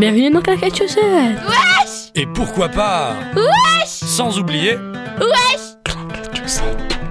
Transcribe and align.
Bienvenue 0.00 0.30
dans 0.30 0.40
Claquette 0.40 0.78
Chaussette. 0.78 1.02
Wesh 1.46 2.10
Et 2.14 2.24
pourquoi 2.24 2.70
pas 2.70 3.16
Wesh 3.36 3.86
Sans 3.86 4.38
oublier 4.38 4.78
Wesh 5.20 5.76
Claquette 5.84 6.38
Chaussette. 6.38 6.64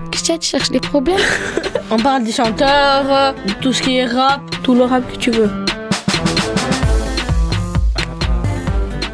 Qu'est-ce 0.10 0.24
que 0.24 0.38
tu 0.40 0.50
cherches 0.50 0.72
des 0.72 0.80
problèmes 0.80 1.20
On 1.92 1.98
parle 1.98 2.24
des 2.24 2.32
chanteurs, 2.32 3.36
de 3.46 3.54
tout 3.62 3.74
ce 3.74 3.84
qui 3.84 3.98
est 3.98 4.08
rap, 4.08 4.42
tout 4.64 4.74
le 4.74 4.86
rap 4.86 5.04
que 5.12 5.18
tu 5.18 5.30
veux. 5.30 5.52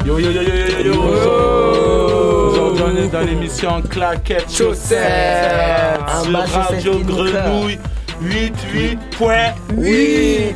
Yo 0.06 0.20
yo 0.20 0.30
yo 0.30 0.40
yo 0.40 0.54
yo 0.54 0.78
yo 0.78 0.94
yo. 0.94 2.52
Aujourd'hui 2.52 2.82
on 2.82 2.96
est 2.96 3.08
dans 3.08 3.20
l'émission 3.20 3.82
Claquette 3.82 4.50
Chaussette. 4.50 6.00
Sur 6.24 6.62
Radio 6.62 6.98
Grenouille 7.00 7.78
88.8 8.24 9.52
Oui, 9.76 9.90
Et 9.90 10.54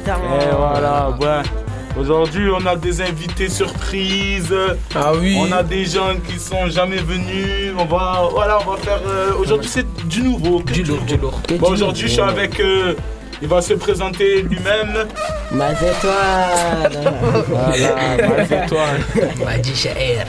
voilà, 0.56 1.10
ouais 1.20 1.59
Aujourd'hui 1.98 2.48
on 2.50 2.64
a 2.66 2.76
des 2.76 3.00
invités 3.02 3.48
surprises 3.48 4.54
Ah 4.94 5.12
oui. 5.20 5.36
On 5.38 5.50
a 5.52 5.62
des 5.62 5.84
gens 5.84 6.14
qui 6.26 6.38
sont 6.38 6.68
jamais 6.68 6.96
venus 6.98 7.72
On 7.78 7.84
va, 7.84 8.28
voilà, 8.30 8.58
on 8.66 8.70
va 8.72 8.76
faire 8.78 9.00
euh, 9.06 9.32
Aujourd'hui 9.38 9.68
c'est 9.68 9.86
du 10.06 10.22
nouveau 10.22 10.62
Du 10.62 10.82
lourd, 10.84 11.02
du 11.02 11.16
lourd. 11.16 11.40
Bon 11.58 11.68
aujourd'hui 11.70 12.02
je 12.06 12.12
suis 12.12 12.20
avec 12.20 12.60
euh, 12.60 12.94
Il 13.42 13.48
va 13.48 13.60
se 13.60 13.74
présenter 13.74 14.42
lui-même 14.42 15.06
Mazetoine 15.52 17.14
Voilà, 17.48 18.28
Mazetoine. 18.28 19.00
Madi 19.44 19.74
Shaher. 19.74 20.24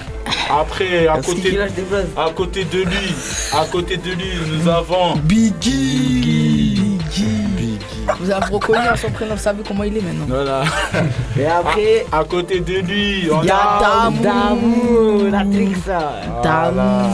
Après, 0.50 1.08
à 1.08 1.22
côté. 1.22 1.58
À 2.18 2.30
côté 2.32 2.64
de 2.66 2.80
lui, 2.80 3.14
à 3.54 3.66
côté 3.72 3.98
de 3.98 4.12
lui, 4.12 4.32
nous 4.52 4.68
avons 4.70 5.16
Biggie. 5.18 6.22
Biggie. 6.22 6.61
Vous 8.20 8.30
avez 8.32 8.46
reconnu 8.54 8.80
à 8.88 8.96
son 8.96 9.10
prénom, 9.12 9.36
vous 9.36 9.40
savez 9.42 9.64
comment 9.68 9.84
il 9.84 9.98
est 9.98 10.02
maintenant. 10.02 10.26
Voilà. 10.28 10.64
Et 11.40 11.46
après, 11.46 12.06
À 12.12 12.24
côté 12.24 12.60
de 12.60 12.74
lui, 12.80 13.30
on 13.32 13.42
Y'a 13.44 13.56
a 13.56 13.80
Damou. 13.82 14.24
Damou, 14.24 15.32
la 15.32 15.40
trixa. 15.46 16.12
Voilà. 16.42 17.10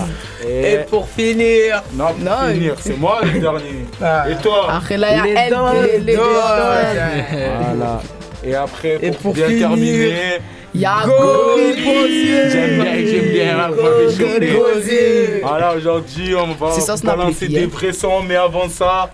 Et 0.49 0.77
pour 0.89 1.07
finir, 1.09 1.83
non, 1.93 2.05
pour 2.07 2.19
Non, 2.23 2.53
finir, 2.53 2.73
il- 2.77 2.81
c'est 2.81 2.97
moi 2.97 3.19
le 3.23 3.39
dernier. 3.39 3.85
Ah. 4.01 4.25
Et 4.29 4.35
toi 4.35 4.67
après 4.71 4.97
là, 4.97 5.07
il 5.11 5.33
y 5.33 5.37
a 5.37 5.83
Les 5.83 5.99
les. 5.99 6.15
Voilà. 6.15 8.01
Et 8.43 8.55
après, 8.55 8.97
Et 9.01 9.11
pour, 9.11 9.33
bien 9.33 9.47
finir, 9.47 9.67
terminer, 9.67 10.13
Il 10.73 10.81
y 10.81 10.85
a 10.85 10.97
Goriposier. 11.05 11.83
Goriposier. 11.83 12.49
j'aime 12.49 12.81
bien, 12.81 12.93
j'aime 12.93 13.29
bien. 13.33 13.69
Goriposier. 13.71 15.41
Voilà, 15.43 15.73
aujourd'hui, 15.75 16.35
on 16.35 16.53
va 16.53 16.71
C'est 16.71 16.81
ça, 16.81 16.95
Snap, 16.97 17.17
balancer 17.17 17.47
des 17.47 17.65
vrais 17.65 17.93
sons, 17.93 18.21
mais 18.27 18.35
avant 18.35 18.69
ça, 18.69 19.09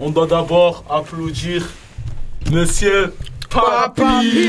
on 0.00 0.10
doit 0.10 0.26
d'abord 0.26 0.84
applaudir 0.90 1.66
Monsieur 2.50 3.14
Papi. 3.48 4.00
Papi, 4.02 4.48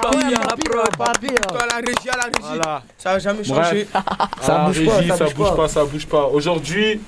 Papi, 0.00 0.34
papi, 0.34 0.68
papi. 0.96 1.26
À 1.26 1.66
la 1.66 1.76
régie, 1.76 2.06
la 2.06 2.22
régie. 2.24 2.38
Voilà. 2.56 2.82
Ça 2.98 3.10
a 3.12 3.18
jamais 3.18 3.42
changé. 3.44 3.86
Ça 4.40 4.62
Ah, 4.62 4.66
bouge 4.66 4.84
pas, 4.86 4.96
régie, 4.96 5.08
ça 5.08 5.16
ça 5.16 5.24
bouge 5.24 5.34
bouge 5.34 5.48
pas. 5.50 5.56
pas, 5.56 5.68
ça 5.68 5.84
bouge 5.84 6.06
pas. 6.06 6.24
Aujourd'hui, 6.26 7.00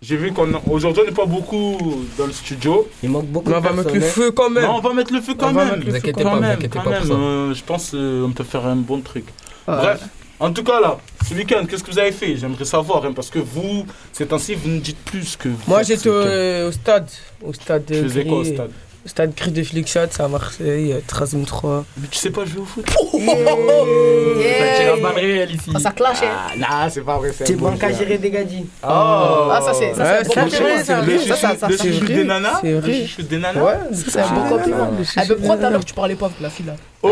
j'ai 0.00 0.16
vu 0.16 0.32
qu'on 0.32 0.48
aujourd'hui 0.70 1.02
on 1.02 1.06
n'est 1.06 1.12
pas 1.14 1.26
beaucoup 1.26 2.04
dans 2.18 2.26
le 2.26 2.32
studio. 2.32 2.88
Il 3.02 3.10
manque 3.10 3.26
beaucoup 3.26 3.50
Mais 3.50 3.56
on 3.56 3.60
de 3.60 3.66
va 3.66 3.72
mettre 3.74 3.94
le 3.94 4.00
feu 4.00 4.30
quand 4.32 4.50
même. 4.50 4.64
Non, 4.64 4.76
on 4.76 4.80
va 4.80 4.94
mettre 4.94 5.12
le 5.12 5.20
feu 5.20 5.34
quand 5.38 5.50
On 5.50 5.52
même. 5.52 5.80
le 5.80 5.90
Vous 5.90 5.96
inquiétez 5.96 6.12
pas, 6.12 6.22
quand 6.30 6.34
vous 6.36 6.40
même, 6.40 6.50
inquiétez 6.52 6.78
pas 6.78 6.90
même. 6.90 6.98
pour 7.00 7.08
ça. 7.08 7.14
euh, 7.14 7.54
je 7.54 7.62
pense 7.64 7.90
qu'on 7.90 8.32
peut 8.34 8.44
faire 8.44 8.66
un 8.66 8.76
bon 8.76 9.00
truc. 9.00 9.26
Ouais. 9.68 9.74
Bref, 9.76 10.00
en 10.40 10.52
tout 10.52 10.64
cas 10.64 10.80
là, 10.80 10.98
ce 11.28 11.34
week-end, 11.34 11.64
qu'est-ce 11.68 11.82
que 11.84 11.90
vous 11.90 11.98
avez 11.98 12.12
fait? 12.12 12.36
J'aimerais 12.36 12.64
savoir, 12.64 13.04
hein, 13.04 13.12
parce 13.14 13.30
que 13.30 13.38
vous, 13.38 13.86
ces 14.12 14.26
temps-ci, 14.26 14.54
vous 14.54 14.68
ne 14.68 14.78
dites 14.80 14.98
plus 15.04 15.36
que 15.36 15.48
vous 15.48 15.58
Moi 15.66 15.82
j'étais 15.82 16.08
au, 16.08 16.12
euh, 16.12 16.68
au 16.68 16.72
stade. 16.72 17.08
Au 17.44 17.52
stade 17.52 17.84
Tu 17.86 18.02
faisais 18.02 18.24
quoi 18.24 18.38
au 18.38 18.44
stade? 18.44 18.70
Au 19.04 19.08
stade 19.08 19.34
Gris 19.34 19.50
de 19.52 19.62
Flickshot, 19.62 20.06
c'est 20.10 20.22
à 20.22 20.28
Marseille, 20.28 20.92
euh, 20.94 21.00
13 21.06 21.36
3 21.46 21.84
Mais 21.98 22.08
tu 22.10 22.16
sais 22.18 22.30
pas 22.30 22.46
jouer 22.46 22.62
au 22.62 22.64
foot? 22.64 22.86
C'est 23.12 24.86
la 24.86 24.96
balle 24.96 25.14
réelle 25.14 25.54
ici. 25.54 25.70
ça 25.78 25.90
clash, 25.92 26.22
hein. 26.22 26.28
Ah, 26.32 26.56
non, 26.84 26.90
c'est 26.90 27.02
pas 27.02 27.18
vrai, 27.18 27.30
c'est 27.36 27.46
C'est 27.46 27.54
à 27.54 27.58
joueur. 27.58 27.76
gérer 27.98 28.16
des 28.18 28.30
gadis. 28.30 28.64
Oh 28.82 28.86
Ah, 28.86 29.60
ça 29.62 29.74
c'est 29.74 29.92
ça, 29.94 30.02
Ouais, 30.02 30.20
c'est 30.24 30.38
un 30.38 30.44
bon 30.44 30.50
c'est 30.50 30.56
compliment. 30.58 30.74
vrai, 30.74 30.84
ça. 30.84 31.02
Le 31.02 31.18
Ça, 31.18 31.36
ça, 31.36 31.56
ça, 31.58 31.68
le 31.68 31.76
c'est 31.76 31.92
chouchou 31.92 32.06
des 32.06 32.24
nanas? 32.24 32.58
C'est 32.62 32.70
Le 32.72 32.80
vrai. 32.80 32.94
chouchou 33.06 33.22
des 33.22 33.38
nanas? 33.38 33.62
Ouais, 33.62 33.74
ça, 33.92 34.04
c'est 34.10 34.20
un 34.20 34.32
bon 34.32 34.42
Ah, 34.46 34.48
compliment. 34.50 34.90
le 34.98 35.04
Ah, 35.16 35.22
mais 35.28 35.34
pourquoi 35.36 35.56
tout 35.58 35.64
à 35.66 35.70
l'heure 35.70 35.84
tu 35.84 35.94
parlais 35.94 36.14
pas 36.14 36.26
avec 36.26 36.40
la 36.40 36.48
fille 36.50 36.66
là 36.66 36.76
Oh 37.02 37.10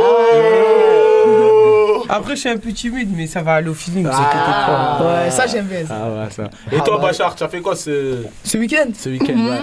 Après, 2.17 2.35
je 2.37 2.41
suis 2.41 2.49
un 2.49 2.57
peu 2.59 2.73
timide, 2.73 3.11
mais 3.17 3.27
ça 3.27 3.43
va 3.43 3.55
aller 3.55 3.69
au 3.69 3.75
feeling. 3.75 4.07
Ah. 4.11 4.97
pas. 4.99 5.05
Ouais, 5.25 5.31
ça 5.31 5.47
j'aime 5.47 5.67
bien. 5.67 5.87
ça. 5.87 5.97
Ah 6.01 6.11
ouais, 6.25 6.31
ça. 6.31 6.51
Et 6.71 6.81
toi, 6.81 6.99
Bachar, 6.99 7.35
tu 7.35 7.43
as 7.45 7.49
fait 7.49 7.61
quoi 7.61 7.75
ce, 7.77 8.23
Ce 8.45 8.59
week-end 8.59 8.89
ce 8.95 9.09
week-end 9.09 9.35
ouais 9.49 9.61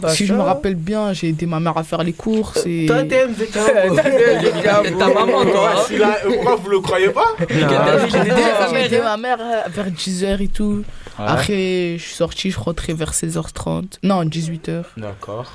Bah, 0.00 0.08
Si 0.10 0.26
je 0.26 0.34
me 0.34 0.40
rappelle 0.40 0.74
bien, 0.76 1.12
j'ai 1.12 1.28
aidé 1.28 1.46
ma 1.46 1.60
mère 1.60 1.76
à 1.76 1.82
faire 1.84 2.02
les 2.02 2.12
courses 2.12 2.62
et. 2.66 2.86
Toi, 2.86 3.04
t'aimes, 3.04 3.34
Ta 4.98 5.08
maman, 5.08 5.44
toi. 5.44 5.72
hein. 5.76 5.82
Euh, 5.92 6.06
Pourquoi 6.26 6.56
vous 6.56 6.70
le 6.70 6.80
croyez 6.80 7.10
pas 7.10 7.34
J'ai 7.48 8.84
aidé- 8.84 9.00
ma 9.02 9.16
mère 9.16 9.38
vers 9.70 9.90
10h 9.90 10.42
et 10.42 10.48
tout. 10.48 10.84
Après, 11.18 11.96
je 11.98 12.02
suis 12.02 12.14
sorti, 12.14 12.50
je 12.50 12.58
rentrais 12.60 12.92
vers 12.94 13.12
16h30. 13.12 13.98
Non, 14.02 14.24
18h. 14.24 14.84
D'accord. 14.96 15.52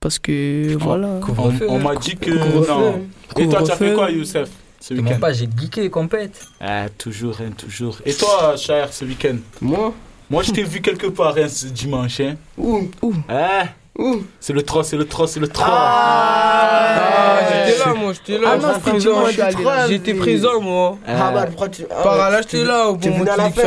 Parce 0.00 0.18
que 0.18 0.76
voilà. 0.78 1.20
On, 1.38 1.52
on 1.68 1.78
m'a 1.78 1.94
dit 1.96 2.16
que. 2.16 2.30
Non. 2.30 3.02
Et 3.38 3.48
toi, 3.48 3.62
tu 3.62 3.70
as 3.70 3.76
fait 3.76 3.94
quoi, 3.94 4.10
Youssef, 4.10 4.48
ce 4.82 4.94
week-end 4.94 5.18
pas, 5.20 5.32
j'ai 5.32 5.48
geeké 5.56 5.88
compète. 5.90 6.44
Ah, 6.60 6.86
toujours, 6.98 7.36
hein, 7.40 7.50
toujours. 7.56 7.98
Et 8.04 8.12
toi, 8.14 8.54
Cher, 8.56 8.92
ce 8.92 9.04
week-end? 9.04 9.36
Moi? 9.60 9.94
Moi, 10.28 10.42
je 10.42 10.50
t'ai 10.50 10.62
vu 10.64 10.80
quelque 10.80 11.06
part 11.06 11.34
hein, 11.38 11.48
ce 11.48 11.66
dimanche. 11.66 12.18
Hein. 12.20 12.34
Où? 12.58 12.88
Ah, 13.28 13.64
Où? 13.98 14.22
C'est 14.40 14.52
le 14.54 14.62
3, 14.62 14.82
c'est 14.84 14.96
le 14.96 15.06
3, 15.06 15.28
c'est 15.28 15.40
le 15.40 15.48
3. 15.48 15.66
Ah, 15.68 17.38
j'étais 17.66 17.78
là, 17.78 17.94
moi, 17.94 18.12
j'étais 18.14 18.38
là. 18.42 18.48
Ah 18.52 18.54
j'étais 18.56 18.66
non, 18.66 18.74
c'était 18.74 18.90
présent, 18.90 19.10
dimanche, 19.12 19.26
je 19.28 19.32
suis 19.32 19.42
allé 19.42 19.56
le 19.56 19.64
là. 19.64 19.70
3, 19.76 19.86
J'étais 19.88 20.12
mais- 20.14 20.18
présent, 20.20 20.60
moi. 20.60 20.98
Ah 21.06 21.30
bah, 21.32 21.46
pourquoi 21.46 21.68
tu. 21.68 21.82
ah, 21.90 22.02
Par 22.02 22.14
ouais, 22.14 22.30
là, 22.32 22.42
tu- 22.44 22.56
j'étais 22.56 22.64
là 22.64 22.88
au 22.88 22.96
Tu 22.96 23.10
bon 23.10 23.26
à 23.26 23.36
la 23.36 23.50
fin. 23.50 23.62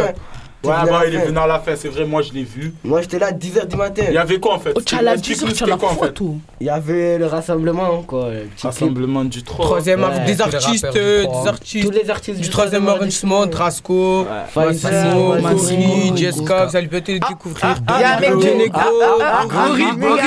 Ouais, 0.65 0.89
bah, 0.89 1.01
il 1.07 1.15
est 1.15 1.25
venu 1.25 1.37
à 1.37 1.47
la 1.47 1.59
fin, 1.59 1.75
c'est 1.75 1.87
vrai, 1.89 2.05
moi 2.05 2.21
je 2.21 2.33
l'ai 2.33 2.43
vu. 2.43 2.73
Moi, 2.83 3.01
j'étais 3.01 3.19
là 3.19 3.27
à 3.27 3.31
10h 3.31 3.67
du 3.67 3.75
matin. 3.75 4.03
Il 4.07 4.13
y 4.13 4.17
avait 4.17 4.39
quoi 4.39 4.55
en 4.55 4.59
fait? 4.59 4.73
Oh, 4.75 4.81
tu 4.81 4.95
as 4.95 5.01
la 5.01 5.13
Explique-nous, 5.13 5.47
10h, 5.49 5.53
tu 5.55 5.63
as 5.63 5.67
la 5.67 5.73
c'était 5.73 5.79
quoi 5.85 5.89
en 5.91 5.95
fait? 5.95 6.05
photo. 6.07 6.35
Il 6.59 6.67
y 6.67 6.69
avait 6.69 7.17
le 7.17 7.25
rassemblement, 7.25 8.01
quoi. 8.03 8.29
le 8.31 8.39
petit 8.41 8.49
clip. 8.55 8.63
Rassemblement 8.63 9.23
du 9.25 9.43
3. 9.43 9.65
Troisième, 9.65 10.03
Ouais. 10.03 10.25
des 10.25 10.41
artistes, 10.41 10.87
des 10.93 11.27
artistes. 11.47 11.85
Tous 11.85 11.91
les 11.91 12.09
artistes 12.09 12.39
Du 12.41 12.49
troisième 12.49 12.87
arrondissement, 12.87 13.47
Trasco, 13.47 14.25
Pfizer, 14.53 14.91
Massimo, 14.91 15.35
Massimo, 15.41 16.15
Jessica, 16.15 16.65
vous 16.65 16.75
allez 16.75 16.87
peut-être 16.87 17.07
les 17.07 17.19
découvrir. 17.19 17.65
ah, 17.65 17.75
ah, 17.87 18.17
Joe 18.21 18.45
ah, 18.45 18.57
Negro, 18.57 18.79
ah, 19.21 19.45
Gorille, 19.47 19.85
ah, 19.89 19.95
Gorille, 19.95 20.23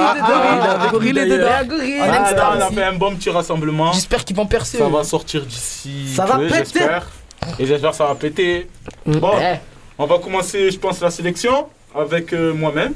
ah, 0.00 0.78
ah, 0.80 0.88
Gorille, 0.90 1.12
Gorille. 1.68 2.00
On 2.00 2.04
Ah, 2.10 2.30
ça 2.58 2.66
a 2.66 2.70
fait 2.70 2.82
un 2.84 2.92
bon 2.94 3.14
petit 3.16 3.30
rassemblement. 3.30 3.92
J'espère 3.92 4.24
qu'ils 4.24 4.36
vont 4.36 4.46
percer. 4.46 4.78
Ça 4.78 4.88
va 4.88 5.04
sortir 5.04 5.44
d'ici. 5.44 6.08
Ça 6.14 6.24
va 6.24 6.36
peu, 6.36 6.46
péter. 6.46 6.58
J'espère. 6.58 7.06
Et 7.58 7.66
j'espère 7.66 7.90
que 7.90 7.96
ça 7.96 8.06
va 8.06 8.14
péter. 8.14 8.68
Bon, 9.06 9.32
Eh, 9.40 9.56
on 9.98 10.06
va 10.06 10.18
commencer, 10.18 10.70
je 10.70 10.78
pense, 10.78 11.00
la 11.00 11.10
sélection 11.10 11.66
avec 11.94 12.32
euh, 12.32 12.52
moi-même. 12.52 12.94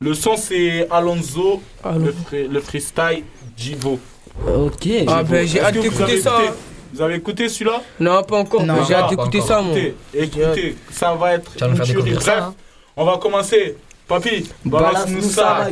Le 0.00 0.14
son, 0.14 0.36
c'est 0.36 0.88
Alonso, 0.90 1.62
Allons. 1.84 2.06
le, 2.06 2.12
free- 2.12 2.48
le 2.48 2.60
freestyle 2.60 3.22
Jivo. 3.56 4.00
Ok. 4.46 4.88
Ah 5.06 5.22
ben 5.22 5.46
j'ai 5.46 5.60
hâte 5.60 5.74
d'écouter 5.78 6.20
ça. 6.20 6.38
écouté 6.42 6.58
Vous 6.94 7.02
avez 7.02 7.14
écouté 7.16 7.48
celui-là? 7.48 7.80
Non, 8.00 8.22
pas 8.24 8.38
encore. 8.38 8.64
Non. 8.64 8.84
J'ai 8.86 8.94
Ah, 8.94 8.98
hâte 9.00 9.04
pas 9.04 9.10
d'écouter 9.10 9.40
ça, 9.40 9.60
moi. 9.62 9.76
Écoutez, 9.76 9.94
écoutez, 10.42 10.76
ça 10.90 11.14
va 11.14 11.34
être 11.34 11.52
une 11.64 11.80
tuerie. 11.80 12.12
Bref, 12.14 12.28
hein. 12.40 12.54
on 12.96 13.04
va 13.04 13.18
commencer. 13.18 13.76
Papy, 14.08 14.48
balance-nous 14.64 15.22
ça. 15.22 15.68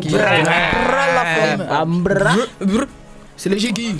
C'est 3.37 3.49
les 3.49 3.59
Jiggy. 3.59 3.97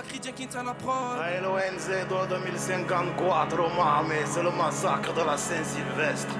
Fakri 0.00 0.18
Jenkins 0.18 0.54
la 0.64 0.72
prod. 0.72 1.18
LONZ 1.42 2.08
2054, 2.08 3.74
Mohamed, 3.76 4.26
c'est 4.26 4.42
le 4.42 4.50
massacre 4.50 5.12
de 5.12 5.20
la 5.20 5.36
Saint-Sylvestre. 5.36 6.34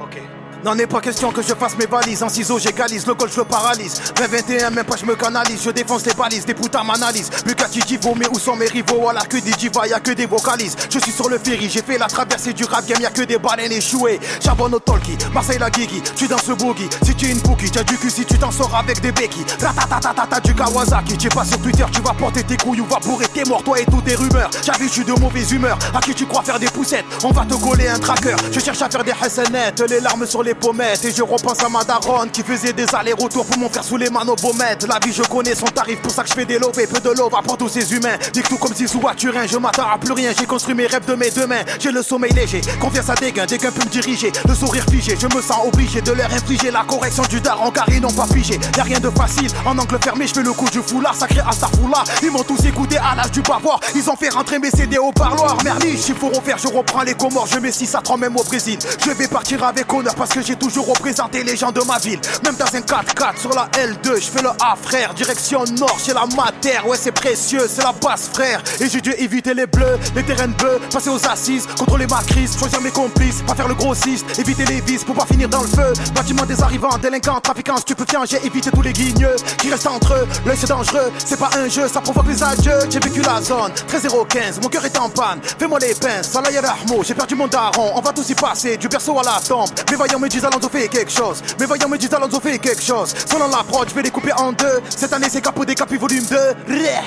Ok. 0.00 0.22
N'en 0.64 0.76
est 0.76 0.86
pas 0.86 1.00
question 1.00 1.32
que 1.32 1.40
je 1.42 1.54
fasse 1.54 1.76
mes 1.78 1.86
valises. 1.86 2.22
En 2.22 2.28
ciseaux 2.28 2.58
j'égalise, 2.58 3.06
le 3.06 3.14
golf 3.14 3.32
je 3.34 3.40
le 3.40 3.46
paralyse 3.46 4.00
2021 4.16 4.70
même 4.70 4.84
pas 4.84 4.96
je 4.96 5.06
me 5.06 5.16
canalise. 5.16 5.62
Je 5.64 5.70
défonce 5.70 6.04
les 6.04 6.12
balises, 6.12 6.44
des 6.44 6.54
putains 6.54 6.84
m'analyse 6.84 7.30
Bugatti 7.46 7.80
Divo 7.80 8.14
mais 8.14 8.28
où 8.28 8.38
sont 8.38 8.56
mes 8.56 8.66
rivaux. 8.66 9.08
À 9.08 9.14
la 9.14 9.22
queue 9.22 9.40
des 9.40 9.52
divas 9.52 9.86
y'a 9.86 10.00
que 10.00 10.10
des 10.12 10.26
vocalises. 10.26 10.76
Je 10.90 10.98
suis 10.98 11.12
sur 11.12 11.28
le 11.30 11.38
ferry, 11.38 11.70
j'ai 11.70 11.82
fait 11.82 11.96
la 11.96 12.06
traversée 12.06 12.52
du 12.52 12.64
rap 12.64 12.84
game 12.86 13.00
Y'a 13.00 13.10
que 13.10 13.22
des 13.22 13.38
baleines 13.38 13.72
échouées. 13.72 14.20
Charbonne 14.44 14.74
au 14.74 14.80
talkie, 14.80 15.16
Marseille 15.32 15.58
la 15.58 15.70
guigui 15.70 16.02
Tu 16.14 16.28
danses 16.28 16.48
le 16.48 16.54
boogie, 16.56 16.88
si 17.04 17.14
tu 17.14 17.26
es 17.26 17.30
une 17.30 17.40
boogie 17.40 17.70
T'as 17.70 17.82
du 17.82 17.96
cul 17.96 18.10
si 18.10 18.26
tu 18.26 18.38
t'en 18.38 18.50
sors 18.50 18.74
avec 18.74 19.00
des 19.00 19.12
béquilles. 19.12 19.46
Ratatatatata 19.60 20.40
du 20.40 20.54
Kawasaki. 20.54 21.16
Tu 21.16 21.28
pas 21.30 21.44
sur 21.44 21.58
Twitter, 21.62 21.84
tu 21.90 22.02
vas 22.02 22.12
porter 22.12 22.42
tes 22.42 22.58
couilles 22.58 22.80
Ou 22.80 22.86
va 22.86 22.98
bourrer 22.98 23.28
tes 23.28 23.44
morts, 23.44 23.62
toi 23.62 23.80
et 23.80 23.86
toutes 23.86 24.04
tes 24.04 24.14
rumeurs. 24.14 24.50
J'avais 24.62 24.86
je 24.88 24.92
suis 24.92 25.04
de 25.04 25.12
mauvaise 25.12 25.50
humeur. 25.52 25.78
À 25.94 26.00
qui 26.00 26.14
tu 26.14 26.26
crois 26.26 26.42
faire 26.42 26.58
des 26.58 26.66
poussettes? 26.66 27.06
On 27.24 27.30
va 27.30 27.46
te 27.46 27.54
coller 27.54 27.88
un 27.88 27.98
tracker. 27.98 28.36
Je 28.52 28.60
cherche 28.60 28.82
à 28.82 28.90
faire 28.90 29.04
des 29.04 29.12
hassanettes 29.12 29.82
Les 29.88 30.00
larmes 30.00 30.26
sur 30.26 30.42
les 30.42 30.49
pommettes. 30.54 31.04
Et 31.04 31.12
je 31.12 31.22
repense 31.22 31.62
à 31.62 31.68
ma 31.68 31.84
daronne 31.84 32.30
qui 32.30 32.42
faisait 32.42 32.72
des 32.72 32.86
allers-retours 32.94 33.46
pour 33.46 33.58
mon 33.58 33.68
frère 33.68 33.84
sous 33.84 33.96
les 33.96 34.10
manobomètres. 34.10 34.86
La 34.88 34.98
vie, 35.04 35.12
je 35.12 35.22
connais 35.22 35.54
son 35.54 35.66
tarif, 35.66 36.00
pour 36.00 36.12
ça 36.12 36.22
que 36.22 36.28
je 36.28 36.34
fais 36.34 36.44
des 36.44 36.58
lovés. 36.58 36.86
Peu 36.86 37.00
de 37.00 37.10
love 37.10 37.32
pour 37.44 37.56
tous 37.56 37.68
ces 37.68 37.92
humains. 37.94 38.16
Dis 38.32 38.42
tout 38.42 38.56
comme 38.56 38.74
Zizou 38.74 39.06
à 39.08 39.14
Turin, 39.14 39.46
je 39.46 39.58
m'attends 39.58 39.88
à 39.92 39.98
plus 39.98 40.12
rien. 40.12 40.32
J'ai 40.38 40.46
construit 40.46 40.74
mes 40.74 40.86
rêves 40.86 41.04
de 41.06 41.14
mes 41.14 41.30
deux 41.30 41.46
mains. 41.46 41.62
J'ai 41.78 41.92
le 41.92 42.02
sommeil 42.02 42.32
léger, 42.32 42.60
confiance 42.80 43.10
à 43.10 43.14
des 43.14 43.32
gains 43.32 43.46
peut 43.68 43.84
me 43.84 43.90
diriger. 43.90 44.32
Le 44.48 44.54
sourire 44.54 44.84
figé, 44.90 45.16
je 45.20 45.26
me 45.26 45.42
sens 45.42 45.58
obligé 45.66 46.00
de 46.00 46.12
leur 46.12 46.32
infliger 46.32 46.70
la 46.70 46.84
correction 46.84 47.22
du 47.28 47.40
daron 47.40 47.70
car 47.70 47.86
ils 47.90 48.00
n'ont 48.00 48.12
pas 48.12 48.26
figé. 48.26 48.58
Y'a 48.76 48.84
rien 48.84 49.00
de 49.00 49.10
facile, 49.10 49.50
en 49.66 49.76
angle 49.76 49.98
fermé, 50.02 50.26
je 50.26 50.34
fais 50.34 50.42
le 50.42 50.52
coup 50.52 50.68
du 50.70 50.80
foulard, 50.80 51.14
sacré 51.14 51.40
Astafoula. 51.46 52.04
Ils 52.22 52.30
m'ont 52.30 52.42
tous 52.42 52.64
écouté 52.64 52.96
à 52.98 53.14
l'âge 53.14 53.32
du 53.32 53.42
bavoir. 53.42 53.80
Ils 53.94 54.08
ont 54.08 54.16
fait 54.16 54.30
rentrer 54.30 54.58
mes 54.58 54.70
CD 54.70 54.98
au 54.98 55.12
parloir. 55.12 55.56
Merliche, 55.64 56.08
il 56.08 56.14
faut 56.14 56.28
refaire, 56.28 56.58
je 56.58 56.68
reprends 56.68 57.02
les 57.02 57.14
comores, 57.14 57.46
je 57.46 57.58
mets 57.58 57.72
6 57.72 57.94
à 57.94 58.00
3 58.00 58.16
même 58.16 58.36
au 58.36 58.44
Brésil. 58.44 58.78
Je 59.04 59.10
vais 59.10 59.28
partir 59.28 59.64
avec 59.64 59.92
honneur 59.92 60.14
parce 60.14 60.30
que 60.30 60.39
j'ai 60.44 60.56
toujours 60.56 60.86
représenté 60.86 61.42
les 61.42 61.56
gens 61.56 61.72
de 61.72 61.80
ma 61.82 61.98
ville. 61.98 62.20
Même 62.44 62.56
dans 62.56 62.66
un 62.66 62.80
4x4 62.80 63.38
sur 63.40 63.50
la 63.50 63.68
L2, 63.68 64.16
je 64.16 64.30
fais 64.30 64.42
le 64.42 64.50
A 64.60 64.76
frère, 64.80 65.14
direction 65.14 65.64
nord, 65.78 65.98
chez 66.04 66.12
la 66.12 66.26
mater. 66.26 66.80
Ouais, 66.86 66.96
c'est 67.00 67.12
précieux, 67.12 67.66
c'est 67.68 67.82
la 67.82 67.92
basse 67.92 68.30
frère. 68.32 68.62
Et 68.80 68.88
j'ai 68.88 69.00
dû 69.00 69.12
éviter 69.12 69.54
les 69.54 69.66
bleus, 69.66 69.98
les 70.14 70.22
terrains 70.22 70.48
bleus, 70.48 70.80
passer 70.92 71.10
aux 71.10 71.26
assises, 71.26 71.66
contrôler 71.78 72.06
ma 72.06 72.22
crise, 72.22 72.58
choisir 72.58 72.80
mes 72.80 72.90
complices, 72.90 73.42
pas 73.46 73.54
faire 73.54 73.68
le 73.68 73.74
grossiste, 73.74 74.38
éviter 74.38 74.64
les 74.64 74.80
vices 74.80 75.04
pour 75.04 75.14
pas 75.14 75.26
finir 75.26 75.48
dans 75.48 75.62
le 75.62 75.68
feu. 75.68 75.92
Bâtiment 76.14 76.44
des 76.46 76.62
arrivants, 76.62 76.96
délinquants, 76.98 77.40
trafiquants, 77.40 77.76
stupéfiants, 77.76 78.24
j'ai 78.24 78.44
évité 78.44 78.70
tous 78.70 78.82
les 78.82 78.92
guigneux 78.92 79.36
qui 79.58 79.70
restent 79.70 79.86
entre 79.86 80.14
eux. 80.14 80.28
L'œil 80.46 80.56
c'est 80.58 80.68
dangereux, 80.68 81.12
c'est 81.24 81.38
pas 81.38 81.50
un 81.56 81.68
jeu, 81.68 81.88
ça 81.88 82.00
provoque 82.00 82.28
les 82.28 82.42
adieux. 82.42 82.78
J'ai 82.88 83.00
vécu 83.00 83.20
la 83.22 83.42
zone, 83.42 83.72
13015, 83.86 84.60
mon 84.62 84.68
cœur 84.68 84.84
est 84.84 84.98
en 84.98 85.08
panne. 85.08 85.40
Fais-moi 85.58 85.78
les 85.78 85.94
pinces, 85.94 86.30
Salah 86.30 86.48
Rahmo, 86.60 87.02
j'ai 87.04 87.14
perdu 87.14 87.34
mon 87.34 87.46
daron, 87.46 87.92
on 87.94 88.00
va 88.00 88.12
tous 88.12 88.28
y 88.30 88.34
passer, 88.34 88.76
du 88.76 88.88
berceau 88.88 89.18
à 89.18 89.22
la 89.22 89.40
tombe. 89.46 89.68
Mes 89.90 89.96
voyants 89.96 90.18
me 90.18 90.28
disent 90.30 90.44
Alonso 90.44 90.68
fait 90.68 90.88
quelque 90.88 91.10
chose, 91.10 91.42
mes 91.58 91.66
voyants 91.66 91.88
me 91.88 91.98
disent 91.98 92.14
Alonso 92.14 92.40
fait 92.40 92.58
quelque 92.58 92.82
chose. 92.82 93.12
Selon 93.26 93.48
la 93.48 93.64
prod, 93.64 93.88
je 93.88 93.94
vais 93.94 94.02
les 94.02 94.10
couper 94.10 94.32
en 94.32 94.52
deux. 94.52 94.80
Cette 94.88 95.12
année 95.12 95.26
c'est 95.28 95.40
capot 95.42 95.64
des 95.64 95.74
capis 95.74 95.96
volume 95.96 96.24
2. 96.24 96.36
Reh. 96.36 97.02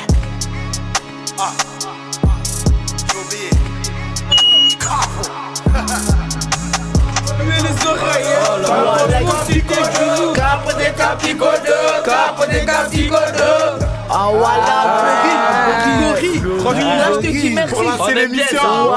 Ah. 1.39 1.51
Oublié. 3.25 3.49
Les 7.39 7.87
oreilles. 7.87 8.33
Capo 10.35 10.71
de 10.73 10.97
capicodo, 10.97 12.03
capo 12.03 12.45
de 12.45 12.59
capicodo. 12.65 13.85
Ah 14.09 14.27
voilà, 14.31 14.75
Franchement, 16.73 16.95
là, 16.97 17.11
je 17.13 17.19
te 17.19 17.31
dis 17.31 17.49
merci. 17.51 17.75
On 17.77 18.05
bien 18.05 18.15
l'émission. 18.15 18.57
ça. 18.59 18.95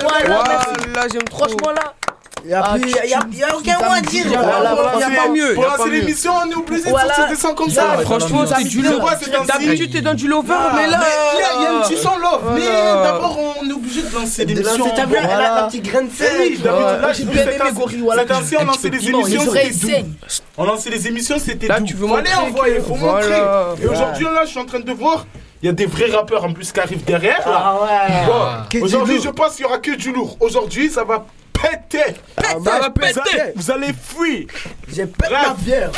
Voilà, 0.00 1.08
j'aime 1.12 1.24
trop. 1.24 1.48
Franchement, 1.48 1.72
là. 1.72 1.99
Y'a 2.46 2.62
Ah, 2.64 2.72
plus- 2.78 2.92
tu- 2.92 3.08
y 3.08 3.14
a- 3.14 3.56
aucun 3.56 3.78
mot 3.78 3.92
à 3.94 4.00
dire. 4.00 4.24
pas 4.32 5.28
mieux. 5.28 5.54
Pour 5.54 5.64
lancer 5.64 5.90
l'émission, 5.90 6.32
on 6.46 6.50
est 6.50 6.54
obligé 6.54 6.84
de 6.84 6.88
sortir 6.88 7.28
des 7.28 7.36
sons 7.36 7.54
comme 7.54 7.70
Ça, 7.70 7.96
ça. 7.96 8.02
Franchement, 8.02 8.44
c'est 8.46 8.64
du 8.64 8.82
love. 8.82 9.00
D'habitude, 9.46 9.92
t'es 9.92 10.00
dans 10.00 10.14
du 10.14 10.28
lover, 10.28 10.54
mais 10.74 10.86
là. 10.88 11.00
il 11.34 11.62
y 11.62 11.66
a 11.66 11.70
un 11.78 11.80
petit 11.82 11.96
son 11.96 12.16
love. 12.18 12.52
Mais 12.54 12.66
d'abord, 13.04 13.38
on 13.62 13.68
est 13.68 13.72
obligé 13.72 14.02
de 14.02 14.14
lancer 14.14 14.44
l'émission. 14.44 14.78
lancer 14.78 14.94
ta 14.96 15.04
Bon, 15.06 15.10
blague, 15.12 15.24
elle 15.24 15.30
a 15.30 15.36
voilà. 15.36 15.64
un 15.64 15.68
petit 15.68 15.80
grain 15.80 16.02
de 16.02 16.10
sel. 16.10 16.32
oui, 16.40 16.58
d'habitude, 16.58 17.00
là, 17.00 17.12
J'ai 17.12 17.24
bien 17.24 17.42
aimé 17.42 17.52
ainsi. 17.62 17.72
Gori, 17.74 17.96
voilà, 18.02 18.22
C'est 18.26 18.32
ainsi, 18.34 18.56
on 18.58 18.64
lançait 18.64 18.90
piment, 18.90 19.18
émissions, 19.20 19.40
c'était 19.52 19.70
doux. 20.00 20.08
On 20.58 20.64
lançait 20.64 20.90
les 20.90 21.08
émissions, 21.08 21.36
c'était 21.38 21.66
Là, 21.68 21.80
doux. 21.80 21.86
tu 21.86 21.94
veux 21.94 22.06
Fallait 22.08 22.30
montrer 22.30 22.46
envoyer, 22.46 22.80
faut 22.80 22.94
montrer. 22.96 23.42
Et 23.82 23.86
aujourd'hui, 23.86 24.24
là, 24.24 24.40
je 24.44 24.50
suis 24.50 24.58
en 24.60 24.64
train 24.64 24.80
de 24.80 24.92
voir, 24.92 25.26
il 25.62 25.66
y 25.66 25.68
a 25.68 25.72
des 25.72 25.86
vrais 25.86 26.10
rappeurs 26.10 26.44
en 26.44 26.52
plus 26.52 26.72
qui 26.72 26.80
arrivent 26.80 27.04
derrière. 27.04 27.42
Ah 27.46 27.76
ouais. 28.72 28.80
Aujourd'hui, 28.80 29.20
je 29.22 29.28
pense 29.30 29.56
qu'il 29.56 29.62
y 29.64 29.68
aura 29.68 29.78
que 29.78 29.92
du 29.96 30.12
lourd. 30.12 30.36
Aujourd'hui, 30.40 30.90
ça 30.90 31.04
va 31.04 31.24
péter. 31.62 32.14
Ça 32.42 32.54
va 32.54 32.58
Vous 32.58 32.68
allez- 32.68 32.90
péter. 33.12 33.42
Vous 33.56 33.70
allez 33.70 33.92
fuir. 33.92 34.46
J'ai 34.88 35.06
pète 35.06 35.30
Bref. 35.30 35.46
ma 35.48 35.54
bière. 35.54 35.90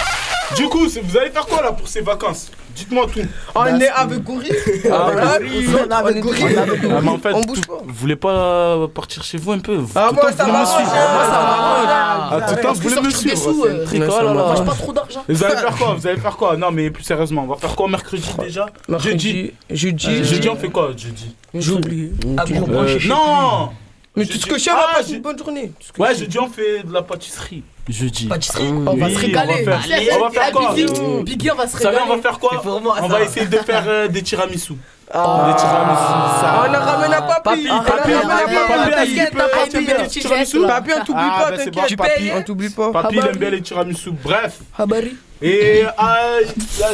Du 0.56 0.68
coup, 0.68 0.86
vous 0.86 1.16
allez 1.18 1.30
faire 1.30 1.46
quoi 1.46 1.62
là 1.62 1.72
pour 1.72 1.88
ces 1.88 2.00
vacances? 2.02 2.50
Dites-moi 2.74 3.06
tout. 3.12 3.20
On 3.54 3.66
est 3.66 3.88
avec. 3.88 4.20
Ah, 4.90 5.36
puis 5.38 5.66
on 5.74 5.88
est 5.88 5.92
avec 5.92 6.16
avec 6.16 6.24
Ah, 6.24 7.00
mais 7.02 7.08
en 7.10 7.18
fait, 7.18 7.32
On 7.34 7.40
bouge 7.42 7.60
tout- 7.60 7.68
pas. 7.70 7.82
vous 7.86 7.92
voulez 7.94 8.16
pas 8.16 8.88
partir 8.94 9.22
chez 9.22 9.36
vous 9.38 9.52
un 9.52 9.58
peu? 9.58 9.78
Ah, 9.94 10.06
Tout 10.08 10.14
moi, 10.14 10.32
ça 10.32 10.44
vous 10.44 10.50
voulez 10.50 10.52
me 10.52 10.52
m'arrange. 10.52 10.74
suivre. 10.76 10.90
Moi, 10.92 11.24
ça 11.24 11.30
m'arrange. 11.30 11.86
Ah, 11.88 12.40
tout 12.48 12.54
le 12.54 12.56
temps, 12.56 12.68
Parce 12.68 12.78
vous 12.78 12.88
voulez 12.88 13.00
me 13.02 13.10
suivre 13.10 14.34
m'arrange. 14.34 14.58
Mange 14.58 14.66
pas 14.66 14.74
trop 14.74 14.92
d'argent. 14.92 15.24
Vous 15.28 15.44
allez 15.44 15.56
faire 15.56 15.76
quoi? 15.76 15.94
Vous 15.94 16.06
allez 16.06 16.20
faire 16.20 16.36
quoi? 16.36 16.56
Non, 16.56 16.70
mais 16.70 16.90
plus 16.90 17.04
sérieusement, 17.04 17.42
on 17.44 17.52
va 17.52 17.56
faire 17.56 17.74
quoi 17.76 17.88
mercredi 17.88 18.24
déjà? 18.38 18.66
Jeudi. 18.88 18.88
Mercredi. 18.88 19.52
Jeudi. 19.70 20.24
Jeudi, 20.24 20.48
on 20.48 20.56
fait 20.56 20.70
quoi 20.70 20.90
jeudi? 20.96 21.34
J'ai 21.54 21.72
oublié. 21.72 22.12
Ah, 22.38 22.44
gros, 22.46 22.66
Euh, 22.72 22.98
Non 23.06 23.70
Mais 24.14 24.26
tout 24.26 24.36
ce 24.38 24.44
que 24.46 24.58
je 24.58 24.64
sais, 24.64 24.70
on 24.70 24.74
Ah, 24.76 24.86
va 24.88 24.94
passer 24.98 25.08
j'ai- 25.10 25.16
une 25.16 25.22
bonne 25.22 25.38
journée. 25.38 25.72
Ouais, 25.98 26.14
jeudi, 26.14 26.38
on 26.38 26.48
fait 26.48 26.82
de 26.82 26.92
la 26.92 27.00
pâtisserie. 27.02 27.62
Jeudi. 27.88 28.26
Pâtisserie. 28.26 28.68
On 28.68 28.80
va 28.94 29.06
Oui, 29.06 29.14
se 29.14 29.18
régaler. 29.18 29.54
On 29.66 29.70
va 29.70 29.78
faire, 29.78 29.96
Allez, 29.96 30.10
on 30.12 30.20
va 30.24 30.30
faire 30.30 30.42
ah, 30.46 30.50
quoi 30.52 30.74
Biggie, 30.74 31.22
Biggie, 31.24 31.50
on 31.50 31.54
va 31.56 31.66
se 31.66 31.78
savez, 31.78 31.86
on 31.96 31.98
va 31.98 32.02
régaler. 32.04 32.22
faire 32.22 32.38
quoi 32.38 32.50
C'est 32.62 32.68
On 32.68 33.08
va 33.08 33.22
essayer 33.22 33.46
de 33.46 33.56
faire 33.58 33.84
euh, 33.86 34.08
des 34.08 34.22
tiramisu. 34.22 34.74
Ah. 35.14 35.46
Des 35.48 35.56
tiramisu, 35.56 36.02
ça. 36.40 36.44
Ah, 36.44 36.66
on 36.68 36.74
a 36.74 36.78
ramené 36.78 37.14
à 37.14 37.22
papy. 37.22 37.42
Papy, 37.42 37.68
Ah, 37.70 37.82
papy, 37.84 38.10
on 38.12 38.28
a 38.28 38.34
ramené 38.36 38.56
à 38.56 38.60
papy, 38.66 39.14
papy. 39.16 39.36
papy, 39.36 39.84
papy, 39.86 40.08
tu. 40.10 40.60
Papy, 40.60 40.90
on 41.00 41.04
t'oublie 41.04 41.22
Ah, 41.24 41.42
pas, 41.44 41.50
bah, 41.50 41.56
c'est 41.58 41.70
t'inquiète. 41.70 41.98
papy. 41.98 42.30
On 42.36 42.42
t'oublie 42.42 42.70
pas. 42.70 42.92
Papy, 42.92 43.16
il 43.16 43.26
aime 43.26 43.36
bien 43.36 43.50
les 43.50 43.62
tiramisu. 43.62 44.10
Bref. 44.22 44.58
Habari. 44.78 45.16
Et 45.40 45.82
euh, 45.84 46.40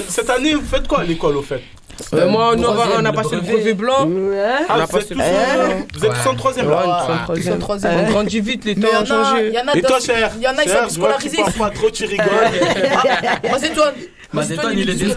cette 0.08 0.30
année, 0.30 0.54
vous 0.54 0.64
faites 0.66 0.86
quoi 0.88 1.00
à 1.00 1.04
l'école 1.04 1.36
au 1.36 1.42
fait? 1.42 1.62
Euh, 2.14 2.28
Moi, 2.28 2.54
on 2.56 2.62
aura- 2.62 2.86
on 2.98 3.04
a 3.04 3.12
passé 3.12 3.36
le 3.36 3.40
brevet. 3.42 3.74
blanc. 3.74 3.94
Ah, 4.00 4.04
On 4.06 4.72
a 4.72 4.76
vous 4.76 4.82
êtes 4.82 4.90
passé 4.90 5.06
tous, 5.08 5.14
le 5.14 5.20
euh, 5.24 5.56
brevet. 5.56 5.86
vous 5.94 6.04
êtes 6.06 6.12
tous 6.22 6.28
en 6.28 6.34
troisième 6.34 6.70
là 6.70 6.82
Ils 6.84 7.12
sont 7.16 7.22
troisième. 7.24 7.58
troisième. 7.58 8.00
On 8.06 8.10
grandit 8.10 8.40
vite, 8.40 8.64
les 8.64 8.74
temps 8.74 8.88
il 8.90 8.98
y 8.98 9.02
ont 9.02 9.04
changé. 9.06 9.48
il 9.48 9.54
y 9.54 9.58
en 9.58 9.68
a 9.68 9.76
Et 9.76 9.82
toi, 9.82 9.98
cher 10.00 10.30
il 10.36 10.42
y 10.42 10.48
en 10.48 10.56
a, 10.56 10.62
Cher, 10.62 10.90
sont 10.90 11.00
parles 11.00 11.52
pas 11.58 11.70
trop, 11.70 11.90
tu 11.90 12.04
rigoles. 12.04 12.26
Macédoine. 13.50 13.94
Macédoine, 14.32 14.72
il 14.78 14.90
est. 14.90 15.16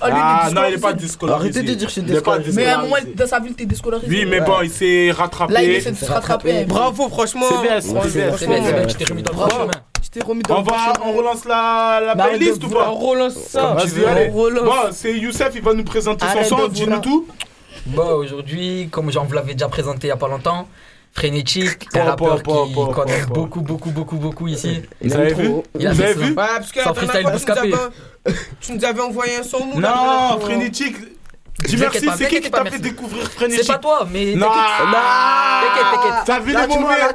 Ah, 0.00 0.10
lui, 0.10 0.16
Ah 0.18 0.48
non, 0.52 0.62
il 0.68 0.74
est 0.74 0.78
pas 0.78 0.92
déscolarisé. 0.92 1.58
Arrêtez 1.58 1.62
de 1.70 1.74
dire 1.74 1.88
que 1.88 1.94
je 1.94 2.00
suis. 2.00 2.52
Mais 2.54 2.66
à 2.66 2.78
un 2.78 2.82
moment, 2.82 2.96
dans 3.14 3.26
sa 3.26 3.38
ville, 3.40 3.54
t'es 3.54 3.64
déscolarisé. 3.66 4.08
Oui, 4.10 4.26
mais 4.28 4.40
bon, 4.40 4.60
il 4.62 4.70
s'est 4.70 5.12
rattrapé. 5.12 5.52
Là, 5.52 5.62
il 5.62 5.70
essaie 5.70 5.92
de 5.92 5.96
se 5.96 6.04
rattraper. 6.04 6.64
Bravo, 6.64 7.08
franchement. 7.08 7.46
C'est 7.48 7.62
bien, 7.68 7.80
c'est 7.80 8.18
bien, 8.18 8.36
c'est 8.36 8.46
bien, 8.46 8.86
tu 8.86 8.94
t'es 8.96 9.04
remis 9.04 9.22
dans 9.22 9.32
le 9.44 9.50
chemin. 9.50 9.70
Remis 10.18 10.42
dans 10.42 10.56
On 10.56 10.60
le 10.62 10.64
va, 10.64 10.92
on 11.04 11.12
relance 11.12 11.44
la, 11.44 12.00
la 12.02 12.10
arrête 12.20 12.38
playlist 12.38 12.64
ou 12.64 12.66
On 12.66 12.70
pas 12.70 12.88
relance 12.88 13.34
ça. 13.34 13.74
Vas-y, 13.74 14.04
allez. 14.04 14.30
On 14.32 14.36
relance. 14.36 14.64
Bon, 14.64 14.88
c'est 14.92 15.16
Youssef, 15.16 15.52
il 15.54 15.62
va 15.62 15.72
nous 15.72 15.84
présenter 15.84 16.26
son 16.26 16.32
Arrête 16.32 16.46
son, 16.46 16.68
dis-nous 16.68 16.98
tout. 16.98 17.28
Bon, 17.86 18.16
aujourd'hui, 18.16 18.88
comme 18.90 19.12
j'en 19.12 19.24
vous 19.24 19.34
l'avais 19.34 19.52
déjà 19.52 19.68
présenté 19.68 20.08
il 20.08 20.10
y 20.10 20.12
a 20.12 20.16
pas 20.16 20.28
longtemps, 20.28 20.66
Frénétique, 21.12 21.88
un 21.94 22.04
rappeur 22.04 22.36
qui 22.38 22.42
pas, 22.42 22.52
qu'on 22.52 22.92
pas, 22.92 23.04
aime 23.06 23.26
pas. 23.26 23.34
beaucoup, 23.34 23.60
beaucoup, 23.60 23.90
beaucoup, 23.90 24.16
beaucoup 24.16 24.48
ici. 24.48 24.82
Vous 25.00 25.14
avez 25.14 25.34
vu 25.34 25.50
Il 25.78 25.86
a 25.86 25.94
fait 25.94 26.14
freestyle 26.14 27.20
tu 27.20 27.24
nous, 27.24 27.30
bouscapé. 27.32 27.72
avais, 27.72 28.34
tu 28.60 28.72
nous 28.72 28.84
avais 28.84 29.00
envoyé 29.00 29.36
un 29.36 29.42
son 29.42 29.64
mou. 29.64 29.80
Non, 29.80 30.38
Frénétique. 30.40 30.96
Dis 31.66 31.76
merci, 31.76 32.06
c'est 32.16 32.28
qui 32.28 32.40
qui 32.40 32.50
t'a 32.50 32.64
fait 32.64 32.78
découvrir 32.78 33.24
C'est 33.24 33.32
Frénétique 33.32 33.66
pas 33.66 33.78
toi, 33.78 34.08
mais 34.10 34.34
Non 34.34 34.48
t'inquiète, 34.48 35.86
t'inquiète. 35.92 36.14
T'as 36.26 36.40
vu 36.40 36.52
les 36.52 36.60
tu 36.60 36.66
vois, 36.66 36.80
mauvais 36.80 36.98
là, 36.98 37.12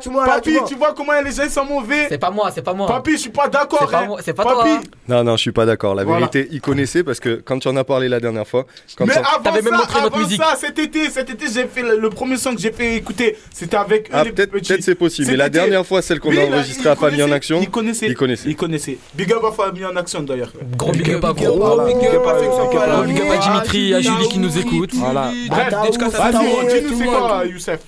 tu 0.67 0.75
vois, 0.75 0.93
comment 0.93 1.13
les 1.21 1.31
gens 1.31 1.49
sont 1.49 1.65
mauvais? 1.65 2.07
C'est 2.09 2.17
pas 2.17 2.31
moi, 2.31 2.51
c'est 2.53 2.61
pas 2.61 2.73
moi. 2.73 2.87
Papy, 2.87 3.11
je 3.13 3.17
suis 3.17 3.29
pas 3.29 3.47
d'accord. 3.47 3.79
C'est 3.81 3.91
pas 3.91 4.01
hein. 4.03 4.17
c'est 4.23 4.33
toi, 4.33 4.63
hein. 4.65 4.81
Non, 5.07 5.23
non, 5.23 5.35
je 5.35 5.41
suis 5.41 5.51
pas 5.51 5.65
d'accord. 5.65 5.95
La 5.95 6.03
vérité, 6.03 6.47
il 6.51 6.61
connaissait 6.61 7.03
parce 7.03 7.19
que 7.19 7.41
quand 7.43 7.59
tu 7.59 7.67
en 7.67 7.75
as 7.75 7.83
parlé 7.83 8.07
la 8.09 8.19
dernière 8.19 8.47
fois, 8.47 8.65
quand 8.97 9.05
Mais 9.05 9.13
avant 9.17 9.43
T'avais 9.43 9.61
même 9.61 9.73
ça, 9.73 9.79
montré 9.79 10.01
notre 10.01 10.15
avant 10.15 10.25
musique. 10.25 10.41
ça, 10.41 10.55
cet 10.55 10.79
été, 10.79 11.09
cet 11.09 11.29
été, 11.29 11.45
j'ai 11.51 11.67
fait 11.67 11.83
le, 11.83 12.09
premier 12.09 12.37
son 12.37 12.55
que 12.55 12.61
j'ai 12.61 12.71
fait 12.71 12.95
écouter. 12.95 13.37
C'était 13.53 13.77
avec 13.77 14.07
eux, 14.09 14.13
Ah, 14.13 14.23
peut-être 14.23 14.51
peut-être 14.51 14.81
c'est 14.81 14.95
possible. 14.95 15.31
Mais 15.31 15.37
la 15.37 15.49
dernière 15.49 15.85
fois, 15.85 16.01
celle 16.01 16.19
qu'on 16.19 16.35
a 16.35 16.41
enregistrée 16.45 16.89
à 16.89 16.95
Famille 16.95 17.23
en 17.23 17.31
Action, 17.31 17.59
Il 17.61 17.69
connaissait. 17.69 18.07
il 18.07 18.15
connaissait. 18.15 18.49
Il 18.49 18.55
connaissait. 18.55 18.97
Big 19.13 19.31
up 19.31 19.43
à 19.43 19.51
Famille 19.51 19.85
en 19.85 19.95
Action 19.95 20.21
d'ailleurs. 20.21 20.51
Gros 20.77 20.91
big 20.91 21.11
up 21.11 21.23
à 21.23 21.33
gros. 21.33 21.81
big 21.85 21.95
up 22.07 22.25
à 22.27 23.37
Dimitri, 23.37 23.93
à 23.93 24.01
Julie 24.01 24.29
qui 24.35 24.39
nous 24.39 24.57
écoute. 24.57 24.91
Voilà. 24.93 25.31
Bref, 25.49 25.73
Vas-y, 25.73 26.81
dis-nous 26.81 26.99
c'est 26.99 27.05
quoi, 27.05 27.43
Youssef? 27.45 27.79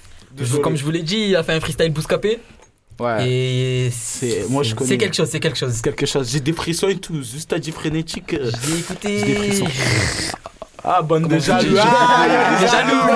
Comme 0.61 0.75
je 0.77 0.83
vous 0.83 0.91
l'ai 0.91 1.03
dit, 1.03 1.27
il 1.29 1.35
a 1.35 1.43
fait 1.43 1.53
un 1.53 1.59
freestyle 1.59 1.91
bouscapé. 1.91 2.39
Ouais. 2.99 3.29
Et 3.29 3.91
C'est- 3.91 4.45
moi, 4.49 4.63
je 4.63 4.73
connais. 4.73 4.89
C'est 4.89 4.97
quelque 4.97 5.15
chose, 5.15 5.29
c'est 5.29 5.39
quelque 5.39 5.57
chose. 5.57 5.71
C'est 5.73 5.83
quelque 5.83 6.05
chose. 6.07 6.29
J'ai 6.31 6.39
des 6.39 6.53
frissons 6.53 6.87
et 6.87 6.97
tout. 6.97 7.21
Juste 7.21 7.53
à 7.53 7.59
dire 7.59 7.73
frénétique. 7.73 8.33
euh, 8.33 8.49
J'ai 8.65 8.79
écouté. 8.79 9.19
J'ai 9.19 9.25
des 9.25 9.35
frissons. 9.35 9.65
Ah, 10.83 11.01
bande 11.01 11.27
de 11.27 11.37
jaloux. 11.37 11.75
Ah, 11.79 12.25
il 12.25 12.33
y 12.33 12.35
a 12.35 12.59
Des 12.59 12.65
des 12.65 12.71
jaloux. 12.71 13.07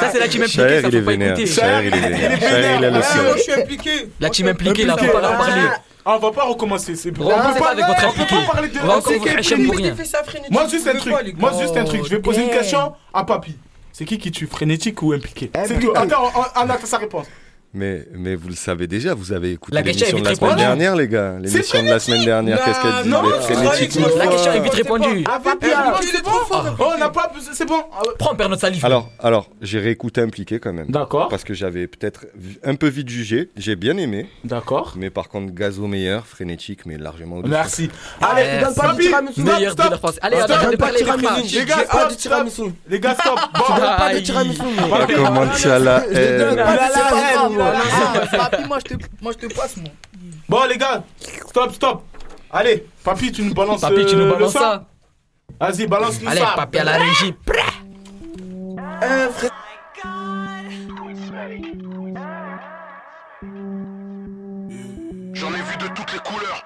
Ça, 0.00 0.10
c'est 0.12 0.18
la 0.18 0.28
team 0.28 0.42
impliquée, 0.42 0.58
Shaher, 0.62 0.82
ça 0.82 0.88
il 0.88 0.94
est 0.94 0.98
faut 0.98 1.04
pas 1.04 1.10
vénère. 1.12 1.38
écouter. 1.38 1.46
Shaher, 1.46 1.86
il 1.86 1.94
est 1.94 2.00
vénère. 2.00 2.40
Shaher, 2.40 2.76
il 2.78 2.84
a 2.84 2.90
le 2.90 2.96
Ah, 2.96 2.98
moi, 2.98 3.02
seum. 3.02 3.36
je 3.36 3.42
suis 3.42 3.52
impliqué. 3.52 3.90
La 4.20 4.30
team 4.30 4.48
impliquée, 4.48 4.84
là, 4.84 4.96
faut 4.98 5.06
pas 5.12 5.20
leur 5.20 5.36
parler. 5.38 5.62
Ah, 6.06 6.16
on 6.16 6.18
va 6.18 6.30
pas 6.32 6.44
recommencer. 6.44 6.96
C'est 6.96 7.18
On 7.18 7.24
va 7.24 7.54
pas 7.54 7.70
avec 7.70 7.86
votre 7.86 8.08
on 8.08 8.12
peut 8.12 8.26
pas 8.26 8.52
parler 8.52 8.68
de 8.68 8.78
On 8.78 8.86
va 8.86 9.00
Moi, 10.50 10.68
juste 10.68 10.86
un 10.86 10.94
truc. 10.94 11.38
Moi, 11.38 11.52
juste 11.60 11.76
un 11.76 11.84
truc. 11.84 12.04
Je 12.04 12.10
vais 12.10 12.20
poser 12.20 12.44
une 12.44 12.50
question 12.50 12.92
à 13.12 13.24
Papy. 13.24 13.56
C'est 13.92 14.04
qui 14.04 14.18
qui 14.18 14.32
tue 14.32 14.46
Frénétique 14.48 15.00
ou 15.02 15.12
impliqué 15.12 15.50
C'est 15.54 15.60
Impliqué. 15.60 15.86
tout. 15.86 15.92
Attends, 15.94 16.24
on, 16.34 16.40
on 16.40 16.68
attend 16.70 16.86
sa 16.86 16.98
réponse. 16.98 17.26
Mais, 17.74 18.06
mais 18.14 18.36
vous 18.36 18.48
le 18.48 18.54
savez 18.54 18.86
déjà, 18.86 19.14
vous 19.14 19.32
avez 19.32 19.52
écouté 19.52 19.76
l'émission 19.76 20.18
de 20.18 20.24
la 20.24 20.34
semaine 20.36 20.56
dernière, 20.56 20.94
les 20.94 21.08
gars. 21.08 21.34
L'émission 21.40 21.82
de 21.82 21.88
la 21.88 21.98
semaine 21.98 22.24
dernière, 22.24 22.64
qu'est-ce 22.64 22.80
qu'elle 22.80 23.02
dit 23.02 23.98
La 23.98 24.24
fois. 24.24 24.26
question 24.32 24.52
est 24.52 24.60
vite 24.60 24.74
répondue. 24.74 25.24
Ah, 25.26 25.40
papi, 25.42 25.70
alors. 25.72 26.00
il 26.02 26.16
est 26.16 26.22
trop 26.22 26.44
fort. 26.44 26.76
On 26.78 26.98
n'a 26.98 27.08
pas. 27.08 27.32
C'est 27.52 27.66
bon. 27.66 27.82
Ah. 27.92 28.02
Prends, 28.18 28.32
on 28.32 28.36
perd 28.36 28.50
notre 28.50 28.60
salive. 28.60 28.84
Alors, 28.84 29.10
alors 29.18 29.50
j'ai 29.60 29.80
réécouté 29.80 30.20
impliqué 30.20 30.60
quand 30.60 30.72
même. 30.72 30.86
D'accord. 30.88 31.28
Parce 31.28 31.42
que 31.42 31.52
j'avais 31.52 31.88
peut-être 31.88 32.26
un 32.62 32.76
peu 32.76 32.86
vite 32.86 33.08
jugé. 33.08 33.50
J'ai 33.56 33.74
bien 33.74 33.96
aimé. 33.96 34.28
D'accord. 34.44 34.94
Mais 34.96 35.10
par 35.10 35.28
contre, 35.28 35.52
Gazo 35.52 35.88
meilleur, 35.88 36.26
frénétique, 36.26 36.86
mais 36.86 36.96
largement 36.96 37.36
au-dessus. 37.36 37.50
Merci. 37.50 37.90
Allez, 38.20 38.60
donne 38.62 38.74
pas 38.74 38.94
dealer 38.94 39.98
français. 39.98 40.18
Allez, 40.22 40.36
Donne 40.36 40.70
de 40.70 40.76
pas 40.76 40.86
parler 40.86 41.00
les 41.00 41.64
gars, 41.64 41.76
pas 41.90 42.06
de 42.06 42.14
tiramisu. 42.14 42.62
Les 42.88 43.00
gars, 43.00 43.14
stop. 43.14 43.38
Bon, 43.54 43.74
Pas 43.74 44.14
de 44.14 44.20
tiramisu. 44.20 44.60
Ah, 44.92 45.06
comment 45.14 45.46
tu 45.48 45.68
as 45.68 45.78
la 45.78 46.04
haine 46.12 46.56
Ah, 47.64 48.12
ah, 48.14 48.36
Papi, 48.48 48.64
moi 48.66 48.78
je 48.78 48.94
te, 48.94 49.04
moi 49.22 49.32
je 49.32 49.46
te 49.46 49.54
passe, 49.54 49.76
moi. 49.76 49.90
Bon, 50.48 50.64
les 50.68 50.76
gars, 50.76 51.02
stop, 51.48 51.72
stop. 51.74 52.02
Allez, 52.50 52.86
papy, 53.02 53.32
tu 53.32 53.42
nous 53.42 53.54
balances 53.54 53.80
Papi, 53.80 54.06
tu 54.06 54.14
euh, 54.14 54.18
nous 54.18 54.24
le 54.26 54.30
balances 54.32 54.52
ça. 54.52 54.84
Vas-y, 55.60 55.86
balance-nous 55.86 56.28
Allez, 56.28 56.40
ça. 56.40 56.52
papi 56.56 56.78
à 56.78 56.84
la 56.84 56.96
régie. 56.98 57.34
Euh, 59.02 59.28
frère. 59.30 59.50
J'en 65.32 65.48
ai 65.52 65.62
vu 65.62 65.76
de 65.78 65.88
toutes 65.94 66.12
les 66.12 66.18
couleurs. 66.20 66.64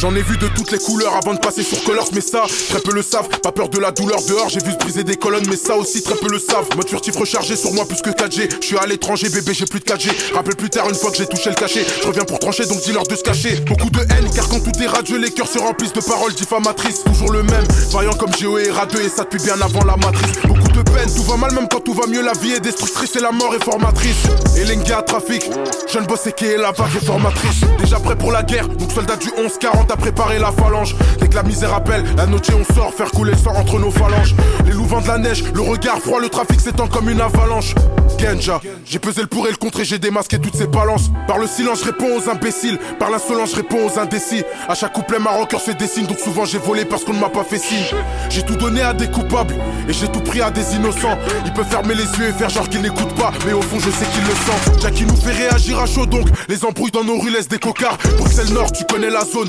J'en 0.00 0.14
ai 0.14 0.22
vu 0.22 0.38
de 0.38 0.48
toutes 0.48 0.72
les 0.72 0.78
couleurs 0.78 1.14
avant 1.14 1.34
de 1.34 1.38
passer 1.40 1.62
sur 1.62 1.84
Colors, 1.84 2.08
mais 2.14 2.22
ça, 2.22 2.46
très 2.70 2.80
peu 2.80 2.94
le 2.94 3.02
savent. 3.02 3.28
Pas 3.42 3.52
peur 3.52 3.68
de 3.68 3.78
la 3.78 3.90
douleur 3.90 4.22
dehors, 4.26 4.48
j'ai 4.48 4.60
vu 4.60 4.72
se 4.72 4.78
briser 4.78 5.04
des 5.04 5.16
colonnes, 5.16 5.44
mais 5.46 5.56
ça 5.56 5.76
aussi, 5.76 6.02
très 6.02 6.14
peu 6.14 6.30
le 6.30 6.38
savent. 6.38 6.74
Mode 6.74 6.88
furtif 6.88 7.14
rechargé 7.16 7.54
sur 7.54 7.70
moi 7.74 7.84
plus 7.84 8.00
que 8.00 8.08
4G. 8.08 8.48
Je 8.62 8.66
suis 8.66 8.78
à 8.78 8.86
l'étranger, 8.86 9.28
bébé, 9.28 9.52
j'ai 9.52 9.66
plus 9.66 9.80
de 9.80 9.84
4G. 9.84 10.08
Rappelle 10.32 10.56
plus 10.56 10.70
tard, 10.70 10.88
une 10.88 10.94
fois 10.94 11.10
que 11.10 11.18
j'ai 11.18 11.26
touché 11.26 11.50
le 11.50 11.54
cachet. 11.54 11.84
Je 12.00 12.06
reviens 12.06 12.24
pour 12.24 12.38
trancher, 12.38 12.64
donc 12.64 12.80
dis-leur 12.80 13.02
de 13.02 13.14
se 13.14 13.22
cacher. 13.22 13.56
Beaucoup 13.66 13.90
de 13.90 14.00
haine, 14.00 14.30
car 14.34 14.48
quand 14.48 14.60
tout 14.60 14.72
est 14.82 14.86
radieux, 14.86 15.18
les 15.18 15.32
cœurs 15.32 15.48
se 15.48 15.58
remplissent 15.58 15.92
de 15.92 16.00
paroles 16.00 16.32
diffamatrices. 16.32 17.04
Toujours 17.04 17.32
le 17.32 17.42
même, 17.42 17.66
vaillant 17.92 18.14
comme 18.14 18.32
Géo 18.34 18.56
et 18.56 18.70
Radeux, 18.70 19.02
et 19.02 19.10
ça 19.10 19.24
depuis 19.24 19.42
bien 19.44 19.60
avant 19.60 19.84
la 19.84 19.98
matrice. 19.98 20.40
Beaucoup 20.48 20.68
de 20.68 20.80
peine, 20.80 21.12
tout 21.14 21.24
va 21.24 21.36
mal, 21.36 21.52
même 21.52 21.68
quand 21.70 21.80
tout 21.80 21.92
va 21.92 22.06
mieux. 22.06 22.22
La 22.22 22.32
vie 22.32 22.52
est 22.52 22.60
destructrice 22.60 23.16
et 23.16 23.20
la 23.20 23.32
mort 23.32 23.54
est 23.54 23.62
formatrice. 23.62 24.24
Et 24.56 24.64
Lenga 24.64 25.02
trafic, 25.02 25.44
jeune 25.92 26.06
boss 26.06 26.26
et 26.26 26.56
la 26.56 26.72
vague 26.72 26.96
est 26.96 27.04
formatrice. 27.04 27.60
Déjà 27.78 28.00
prêt 28.00 28.16
pour 28.16 28.32
la 28.32 28.42
guerre, 28.42 28.66
donc 28.66 28.92
soldat 28.92 29.16
du 29.16 29.28
11-40 29.28 29.89
a 29.90 29.96
préparé 29.96 30.38
la 30.38 30.52
phalange. 30.52 30.94
Dès 31.20 31.28
que 31.28 31.34
la 31.34 31.42
misère 31.42 31.74
appelle, 31.74 32.04
la 32.16 32.26
noche 32.26 32.40
on 32.50 32.74
sort, 32.74 32.92
faire 32.94 33.10
couler 33.10 33.32
le 33.32 33.38
sang 33.38 33.52
entre 33.56 33.78
nos 33.78 33.90
phalanges. 33.90 34.34
Les 34.64 34.72
loups 34.72 34.84
vendent 34.84 35.06
la 35.06 35.18
neige, 35.18 35.44
le 35.54 35.60
regard 35.60 35.98
froid, 35.98 36.20
le 36.20 36.28
trafic 36.28 36.60
s'étend 36.60 36.86
comme 36.86 37.08
une 37.08 37.20
avalanche. 37.20 37.74
Genja, 38.18 38.60
j'ai 38.84 38.98
pesé 38.98 39.22
le 39.22 39.26
pour 39.26 39.46
et 39.46 39.50
le 39.50 39.56
contre 39.56 39.80
et 39.80 39.84
j'ai 39.84 39.98
démasqué 39.98 40.38
toutes 40.38 40.56
ces 40.56 40.66
balances. 40.66 41.10
Par 41.26 41.38
le 41.38 41.46
silence, 41.46 41.80
je 41.80 41.86
réponds 41.86 42.18
aux 42.18 42.28
imbéciles. 42.28 42.78
Par 42.98 43.10
l'insolence, 43.10 43.52
je 43.52 43.56
réponds 43.56 43.86
aux 43.86 43.98
indécis. 43.98 44.42
À 44.68 44.74
chaque 44.74 44.92
couplet, 44.92 45.18
ma 45.18 45.30
rancœur 45.30 45.60
se 45.60 45.70
dessine, 45.70 46.06
donc 46.06 46.18
souvent 46.18 46.44
j'ai 46.44 46.58
volé 46.58 46.84
parce 46.84 47.04
qu'on 47.04 47.14
ne 47.14 47.20
m'a 47.20 47.30
pas 47.30 47.44
fait 47.44 47.58
signe. 47.58 47.84
J'ai 48.28 48.42
tout 48.42 48.56
donné 48.56 48.82
à 48.82 48.92
des 48.92 49.10
coupables 49.10 49.54
et 49.88 49.92
j'ai 49.92 50.08
tout 50.08 50.20
pris 50.20 50.42
à 50.42 50.50
des 50.50 50.74
innocents. 50.74 51.16
Ils 51.46 51.52
peuvent 51.52 51.68
fermer 51.68 51.94
les 51.94 52.04
yeux 52.04 52.28
et 52.28 52.32
faire 52.32 52.50
genre 52.50 52.68
qu'ils 52.68 52.82
n'écoutent 52.82 53.14
pas, 53.14 53.32
mais 53.46 53.52
au 53.52 53.62
fond, 53.62 53.78
je 53.78 53.90
sais 53.90 54.06
qu'ils 54.06 54.24
le 54.24 54.34
sentent. 54.34 54.82
Jackie 54.82 55.06
nous 55.06 55.16
fait 55.16 55.32
réagir 55.32 55.80
à 55.80 55.86
chaud, 55.86 56.06
donc 56.06 56.28
les 56.48 56.64
embrouilles 56.64 56.90
dans 56.90 57.04
nos 57.04 57.18
rues 57.18 57.30
laissent 57.30 57.48
des 57.48 57.58
cocards. 57.58 57.98
Bruxelles 58.18 58.52
Nord, 58.52 58.72
tu 58.72 58.84
connais 58.84 59.10
la 59.10 59.24
zone. 59.24 59.48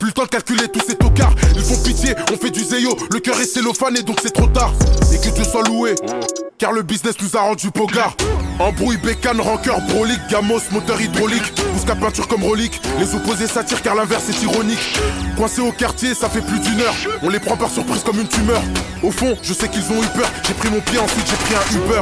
Plus 0.00 0.08
le 0.08 0.12
temps 0.14 0.24
de 0.24 0.28
calculer 0.28 0.66
tous 0.68 0.80
ces 0.80 0.96
tocards. 0.96 1.34
Ils 1.54 1.62
font 1.62 1.76
pitié, 1.82 2.14
on 2.32 2.36
fait 2.38 2.50
du 2.50 2.64
zéyo. 2.64 2.96
Le 3.12 3.20
cœur 3.20 3.38
est 3.38 3.44
cellophane 3.44 3.98
et 3.98 4.02
donc 4.02 4.16
c'est 4.22 4.32
trop 4.32 4.46
tard. 4.46 4.72
Et 5.12 5.18
que 5.18 5.28
Dieu 5.28 5.44
soit 5.44 5.62
loué, 5.68 5.94
car 6.56 6.72
le 6.72 6.82
business 6.82 7.16
nous 7.20 7.36
a 7.36 7.40
rendu 7.40 7.70
pogard. 7.70 8.16
Embrouille, 8.58 8.96
bécane, 8.96 9.42
rancœur, 9.42 9.78
brolique, 9.82 10.20
gamos, 10.30 10.60
moteur 10.72 10.98
hydraulique. 11.00 11.54
Pousse 11.54 11.84
peinture 11.84 12.28
comme 12.28 12.44
relique. 12.44 12.80
Les 12.98 13.14
opposés 13.14 13.46
s'attirent 13.46 13.82
car 13.82 13.94
l'inverse 13.94 14.30
est 14.30 14.42
ironique. 14.42 14.98
Coincés 15.36 15.60
au 15.60 15.72
quartier, 15.72 16.14
ça 16.14 16.30
fait 16.30 16.40
plus 16.40 16.60
d'une 16.60 16.80
heure. 16.80 16.94
On 17.22 17.28
les 17.28 17.40
prend 17.40 17.58
par 17.58 17.70
surprise 17.70 18.02
comme 18.02 18.20
une 18.20 18.28
tumeur. 18.28 18.62
Au 19.02 19.10
fond, 19.10 19.36
je 19.42 19.52
sais 19.52 19.68
qu'ils 19.68 19.84
ont 19.92 20.02
eu 20.02 20.06
peur. 20.16 20.30
J'ai 20.48 20.54
pris 20.54 20.70
mon 20.70 20.80
pied, 20.80 20.98
ensuite 20.98 21.26
j'ai 21.26 21.36
pris 21.36 21.54
un 21.54 21.76
Uber. 21.76 22.00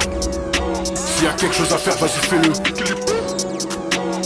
S'il 0.95 1.25
y 1.25 1.29
a 1.29 1.33
quelque 1.33 1.55
chose 1.55 1.73
à 1.73 1.79
faire, 1.79 1.97
vas-y, 1.97 2.27
fais-le. 2.29 2.55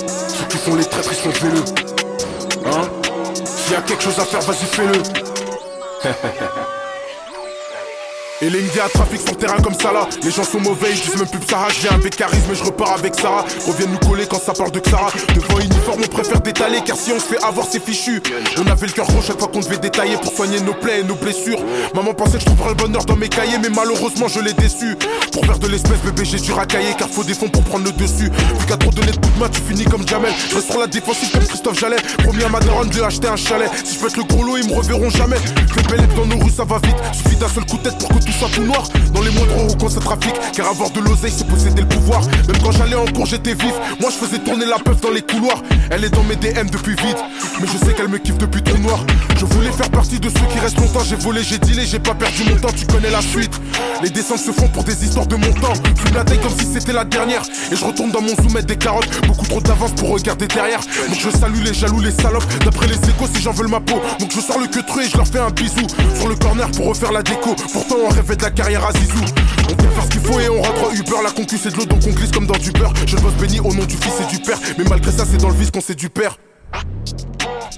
Ceux 0.07 0.45
qui 0.51 0.59
font 0.59 0.75
les 0.75 0.85
traîtres, 0.85 1.11
ils 1.11 1.33
sont 1.33 1.47
véleux. 1.47 1.65
Hein? 2.67 3.02
S'il 3.63 3.75
y 3.75 3.77
a 3.77 3.83
quelque 3.83 4.03
chose 4.03 4.19
à 4.19 4.25
faire, 4.25 4.41
vas-y, 4.41 4.67
fais-le. 4.67 5.03
Et 8.43 8.51
les 8.51 8.59
Indiens 8.59 8.89
sur 8.93 9.35
le 9.35 9.39
terrain 9.39 9.63
comme 9.63 9.75
ça 9.75 9.93
là 9.93 10.09
Les 10.25 10.33
gens 10.33 10.43
sont 10.43 10.59
mauvais, 10.59 10.89
ils 10.91 11.01
disent 11.01 11.15
même 11.17 11.29
plus 11.29 11.47
Sarah. 11.49 11.69
Je 11.69 11.83
viens 11.83 11.93
avec 11.93 12.17
charisme 12.17 12.51
et 12.51 12.57
je 12.57 12.65
repars 12.65 12.95
avec 12.95 13.15
Sarah. 13.15 13.45
Reviennent 13.69 13.93
nous 13.93 14.09
coller 14.09 14.27
quand 14.29 14.41
ça 14.41 14.53
parle 14.53 14.73
de 14.73 14.81
Clara. 14.81 15.13
Devant 15.33 15.61
uniforme 15.61 16.01
on 16.05 16.09
préfère 16.09 16.41
détaler 16.41 16.81
Car 16.85 16.97
si 16.97 17.13
on 17.13 17.21
se 17.21 17.27
fait 17.27 17.41
avoir 17.45 17.69
c'est 17.71 17.81
fichu. 17.81 18.21
On 18.59 18.67
avait 18.69 18.89
le 18.89 18.93
cœur 18.95 19.07
gros 19.07 19.23
chaque 19.23 19.39
fois 19.39 19.47
qu'on 19.47 19.61
devait 19.61 19.79
détailler 19.79 20.17
Pour 20.17 20.33
soigner 20.33 20.61
nos 20.63 20.75
plaies 20.75 21.01
et 21.01 21.05
nos 21.05 21.15
blessures. 21.15 21.61
Maman 21.95 22.15
pensait 22.15 22.39
que 22.39 22.41
je 22.41 22.47
trouverais 22.47 22.71
le 22.71 22.75
bonheur 22.75 23.05
dans 23.05 23.15
mes 23.15 23.29
cahiers 23.29 23.59
Mais 23.63 23.69
malheureusement 23.69 24.27
je 24.27 24.41
l'ai 24.41 24.55
déçu. 24.55 24.97
Pour 25.33 25.47
faire 25.47 25.61
de 25.61 25.69
l'espèce 25.69 26.01
bébé 26.05 26.25
j'ai 26.25 26.41
dû 26.41 26.51
racailler 26.53 26.95
Car 26.99 27.09
faut 27.09 27.23
des 27.23 27.35
fonds 27.35 27.49
pour 27.49 27.63
prendre 27.63 27.85
le 27.85 27.93
dessus. 27.93 28.29
Vu 28.59 28.67
qu'à 28.67 28.77
trop 28.77 28.91
donner 28.91 29.13
de 29.13 29.19
coups 29.19 29.35
de 29.35 29.39
main 29.39 29.51
tu 29.51 29.61
finis 29.61 29.85
comme 29.85 30.07
Jamel. 30.09 30.33
Je 30.51 30.57
reste 30.57 30.69
sur 30.69 30.81
la 30.81 30.89
défensive 30.89 31.31
comme 31.31 31.47
Christophe 31.47 31.79
Jallet. 31.79 32.03
Promis 32.25 32.43
à 32.43 32.49
ma 32.49 32.59
daronne 32.59 32.89
de 32.89 33.03
acheter 33.03 33.29
un 33.29 33.37
chalet. 33.37 33.71
Si 33.85 33.97
je 34.01 34.05
être 34.05 34.17
le 34.17 34.25
gros 34.25 34.43
lot 34.43 34.57
ils 34.57 34.69
me 34.69 34.75
reverront 34.75 35.11
jamais. 35.11 35.37
Fais 35.37 35.83
belle 35.89 36.09
dans 36.17 36.27
nos 36.27 36.43
rues 36.43 36.51
ça 36.51 36.65
va 36.65 36.79
vite. 36.79 36.97
Suffit 37.13 37.37
d'un 37.37 37.49
seul 37.49 37.65
coup 37.67 37.77
de 37.77 37.83
tête 37.85 37.99
pour 37.99 38.09
que 38.09 38.32
soit 38.33 38.49
tout 38.49 38.63
noir. 38.63 38.89
Dans 39.15 39.21
les 39.21 39.31
moindres 39.31 39.71
recoins 39.71 39.91
ça 39.91 40.01
trafique 40.01 40.35
Car 40.55 40.69
avoir 40.69 40.91
de 40.91 41.01
l'oseille 41.01 41.33
c'est 41.37 41.47
posséder 41.47 41.83
le 41.83 41.89
pouvoir. 41.89 42.23
Même 42.23 42.59
quand 42.63 42.73
j'allais 42.73 42.95
en 42.95 43.07
cours 43.07 43.27
j'étais 43.27 43.55
vif. 43.55 43.75
Moi 44.01 44.11
je 44.11 44.27
faisais 44.27 44.39
tourner 44.39 44.67
la 44.67 44.79
peuf 44.79 45.01
dans 45.01 45.11
les 45.11 45.23
couloirs. 45.23 45.63
Elle 45.91 46.05
est 46.05 46.11
dans 46.11 46.25
mes 46.25 46.37
DM 46.37 46.69
depuis 46.71 46.97
vite. 46.97 47.19
Mais 47.61 47.67
je 47.67 47.85
sais 47.85 47.93
qu'elle 47.95 48.09
me 48.09 48.19
kiffe 48.19 48.39
depuis 48.39 48.63
tout 48.63 48.79
noir. 48.79 49.05
Je 49.39 49.45
voulais 49.45 49.73
faire 49.73 49.91
partie 49.91 50.19
de 50.19 50.29
ceux 50.29 50.47
qui 50.53 50.59
restent 50.59 50.79
longtemps. 50.79 51.05
J'ai 51.05 51.17
volé, 51.17 51.43
j'ai 51.43 51.59
dealé, 51.59 51.85
j'ai 51.85 51.99
pas 51.99 52.15
perdu 52.15 52.45
mon 52.49 52.57
temps. 52.57 52.73
Tu 52.77 52.87
connais 52.87 53.11
la 53.11 53.21
suite. 53.21 53.61
Les 54.03 54.11
descentes 54.11 54.39
se 54.39 54.53
font 54.53 54.69
pour 54.69 54.85
des 54.85 55.05
histoires 55.05 55.27
de 55.27 55.37
mon 55.37 55.53
temps. 55.53 55.75
Fume 55.97 56.15
la 56.15 56.25
taille 56.25 56.41
comme 56.41 56.59
si 56.59 56.67
c'était 56.67 56.93
la 56.93 57.05
dernière. 57.05 57.43
Et 57.71 57.77
je 57.77 57.85
retourne 57.85 58.11
dans 58.11 58.21
mon 58.21 58.35
zoom 58.35 58.53
mettre 58.53 58.67
des 58.67 58.77
carottes. 58.77 59.09
Beaucoup 59.27 59.47
trop 59.47 59.61
d'avance 59.61 59.93
pour 59.93 60.11
regarder 60.11 60.47
derrière. 60.47 60.81
Donc 61.09 61.19
je 61.19 61.31
salue 61.31 61.63
les 61.65 61.75
jaloux, 61.75 62.01
les 62.01 62.11
salopes. 62.11 62.47
D'après 62.65 62.87
les 62.87 62.95
échos 62.95 63.29
si 63.35 63.43
j'en 63.43 63.53
veux 63.53 63.67
ma 63.67 63.81
peau. 63.81 64.01
Donc 64.19 64.31
je 64.35 64.41
sors 64.41 64.59
le 64.59 64.67
queutru 64.67 65.05
et 65.05 65.09
je 65.09 65.17
leur 65.17 65.27
fais 65.27 65.39
un 65.39 65.51
bisou 65.51 65.87
Sur 66.19 66.29
le 66.29 66.37
corner 66.37 66.71
pour 66.71 66.87
refaire 66.87 67.13
la 67.13 67.23
déco. 67.23 67.55
Pourtant 67.73 67.97
on 68.07 68.11
rêvait 68.23 68.37
de 68.37 68.43
la 68.43 68.51
carrière 68.51 68.87
à 68.87 68.93
Zizou 68.93 69.25
On 69.71 69.75
peut 69.75 69.89
faire 69.89 70.05
ce 70.05 70.09
qu'il 70.11 70.21
faut 70.21 70.41
et 70.41 70.49
on 70.49 70.63
rentre 70.63 70.95
Uber 70.95 71.23
La 71.25 71.31
concu 71.31 71.59
c'est 71.59 71.71
de 71.71 71.77
l'eau 71.77 71.87
donc 71.87 72.01
on 72.07 72.11
glisse 72.11 72.31
comme 72.31 72.47
dans 72.47 72.59
du 72.59 72.71
beurre 72.73 72.93
Je 73.07 73.17
bosse 73.17 73.35
béni 73.35 73.61
au 73.61 73.73
nom 73.75 73.85
du 73.85 73.97
fils 73.97 74.21
et 74.21 74.27
du 74.31 74.39
père 74.39 74.59
Mais 74.79 74.85
malgré 74.89 75.11
ça 75.11 75.25
c'est 75.29 75.39
dans 75.39 75.49
le 75.49 75.55
vice 75.55 75.71
qu'on 75.71 75.81
sait 75.81 75.95
du 75.95 76.09
père 76.09 76.37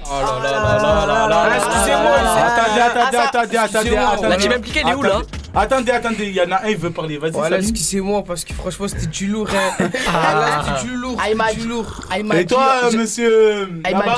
Oh 0.07 0.21
là 0.21 0.39
là 0.43 0.51
là 0.51 0.77
là 0.77 1.05
là 1.05 1.27
là 1.27 1.27
là. 1.27 1.55
Excusez-moi, 1.55 2.11
attendez, 2.37 2.81
attendez, 2.81 3.17
attendez, 3.17 3.57
attendez, 3.57 3.97
attendez. 3.97 4.29
La 4.29 4.37
team 4.37 4.51
impliquée, 4.51 4.81
elle 4.85 4.91
est 4.91 4.93
où 4.93 5.01
là 5.01 5.21
Attendez, 5.55 5.91
attendez, 5.91 6.27
il 6.27 6.33
y 6.33 6.41
en 6.41 6.51
a 6.51 6.63
un, 6.63 6.67
il 6.67 6.77
veut 6.77 6.91
parler. 6.91 7.17
Vas-y, 7.17 7.31
Voilà, 7.31 7.57
excusez-moi 7.57 8.23
parce 8.23 8.45
que 8.45 8.53
franchement 8.53 8.87
c'était 8.87 9.07
du 9.07 9.27
lourd. 9.27 9.49
Hein. 9.49 9.89
Ah, 10.07 10.35
là, 10.35 10.63
c'était 10.63 10.87
du 10.87 10.95
lourd. 10.95 11.19
Du 11.57 11.67
lourd. 11.67 12.01
Et 12.35 12.45
toi, 12.45 12.91
monsieur 12.95 13.67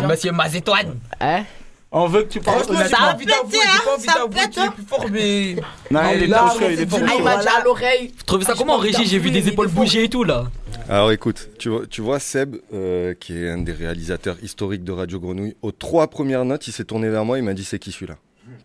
Monsieur 0.08 0.32
Mazetoine. 0.34 0.96
Hein 1.22 1.44
on 1.92 2.08
veut 2.08 2.24
que 2.24 2.30
tu 2.30 2.40
parles 2.42 2.64
Franchement, 2.64 2.84
j'ai 2.84 2.90
pas 2.92 2.98
honnêtement. 2.98 3.16
envie 3.16 3.26
d'avouer, 3.26 3.58
j'ai 3.64 3.84
pas 3.84 3.96
envie 3.96 4.08
d'avouer 4.08 4.50
qu'il 4.50 4.64
est 4.64 4.70
plus 4.72 4.84
fort, 4.84 5.06
mais. 5.12 5.56
Non, 5.92 6.02
il 6.16 6.24
est 6.24 6.28
Là, 6.28 6.38
trop 6.40 6.60
chaud, 6.60 6.66
il 6.68 6.74
est 6.74 6.76
c'est 6.78 6.86
trop 6.88 7.00
Ah, 7.02 7.06
il 7.14 7.18
chaud. 7.18 7.24
m'a 7.24 7.38
dit 7.38 7.48
à 7.48 7.64
l'oreille. 7.64 8.14
Vous 8.18 8.24
trouvez 8.26 8.46
ça 8.46 8.52
Ah, 8.54 8.58
comment 8.58 8.74
en 8.74 8.78
pas 8.78 8.84
envie 8.84 8.92
régie 8.98 9.10
J'ai 9.10 9.20
vu 9.20 9.32
des 9.32 9.48
épaules 9.48 9.68
bouger 9.70 10.04
et 10.04 10.10
tout 10.10 10.24
là. 10.24 10.46
Alors 10.90 11.12
écoute, 11.12 11.50
tu 11.60 11.70
vois, 11.70 11.86
tu 11.90 12.02
vois 12.02 12.20
Seb, 12.20 12.56
euh, 12.74 13.14
qui 13.14 13.38
est 13.38 13.50
un 13.50 13.58
des 13.60 13.74
réalisateurs 13.74 14.38
historiques 14.42 14.84
de 14.84 14.92
Radio 14.92 15.20
Grenouille, 15.20 15.56
aux 15.62 15.72
trois 15.72 16.08
premières 16.08 16.46
notes, 16.46 16.68
il 16.68 16.72
s'est 16.74 16.86
tourné 16.86 17.10
vers 17.10 17.26
moi, 17.26 17.38
il 17.38 17.44
m'a 17.44 17.54
dit 17.54 17.64
c'est 17.66 17.80
qui 17.80 17.92
celui-là? 17.92 18.16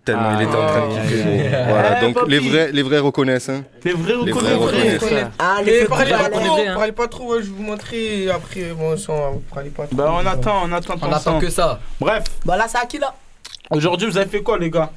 Tellement 0.04 0.22
Ah, 0.30 0.36
il 0.40 0.42
était 0.48 0.56
en 0.56 0.66
train 0.66 0.88
de 0.88 0.94
aïe, 0.94 1.06
kiffer. 1.08 1.48
Voilà, 1.68 1.98
Eh, 1.98 2.12
donc 2.12 2.28
les 2.28 2.38
vrais, 2.40 2.72
les 2.72 2.82
vrais 2.82 2.98
reconnaissent. 2.98 3.48
Hein. 3.48 3.62
Les 3.84 3.92
vrais 3.92 4.12
Les 4.24 4.32
reconnaissent. 4.32 4.56
vrais 4.58 4.94
reconnaissent. 4.96 5.26
Ah, 5.38 5.56
Mais 5.64 5.70
les 5.80 5.84
parlez 5.84 6.06
feux 6.06 6.18
pas 6.18 6.24
de 6.28 6.30
balai. 6.34 6.46
trop, 6.46 6.58
hein. 6.58 6.74
parlez 6.74 6.92
pas 6.92 7.08
trop, 7.08 7.24
ouais, 7.32 7.38
je 7.38 7.46
vais 7.46 7.52
vous 7.56 7.62
montrer 7.62 8.30
après. 8.30 8.62
Bon, 8.76 8.96
sang, 8.96 9.40
parlez 9.54 9.70
pas 9.70 9.86
trop. 9.86 9.94
Bah, 9.94 10.12
on 10.20 10.26
attend, 10.26 10.62
on 10.64 10.72
attend 10.72 10.96
ton 10.98 11.06
On 11.08 11.12
attend 11.12 11.38
que 11.38 11.50
ça. 11.50 11.78
Bref, 12.00 12.24
Bah 12.44 12.56
là, 12.56 12.66
c'est 12.68 12.78
à 12.78 12.86
qui 12.86 12.98
là 12.98 13.14
aujourd'hui, 13.70 14.08
vous 14.10 14.16
avez 14.18 14.28
fait 14.28 14.42
quoi, 14.42 14.58
les 14.58 14.70
gars? 14.70 14.90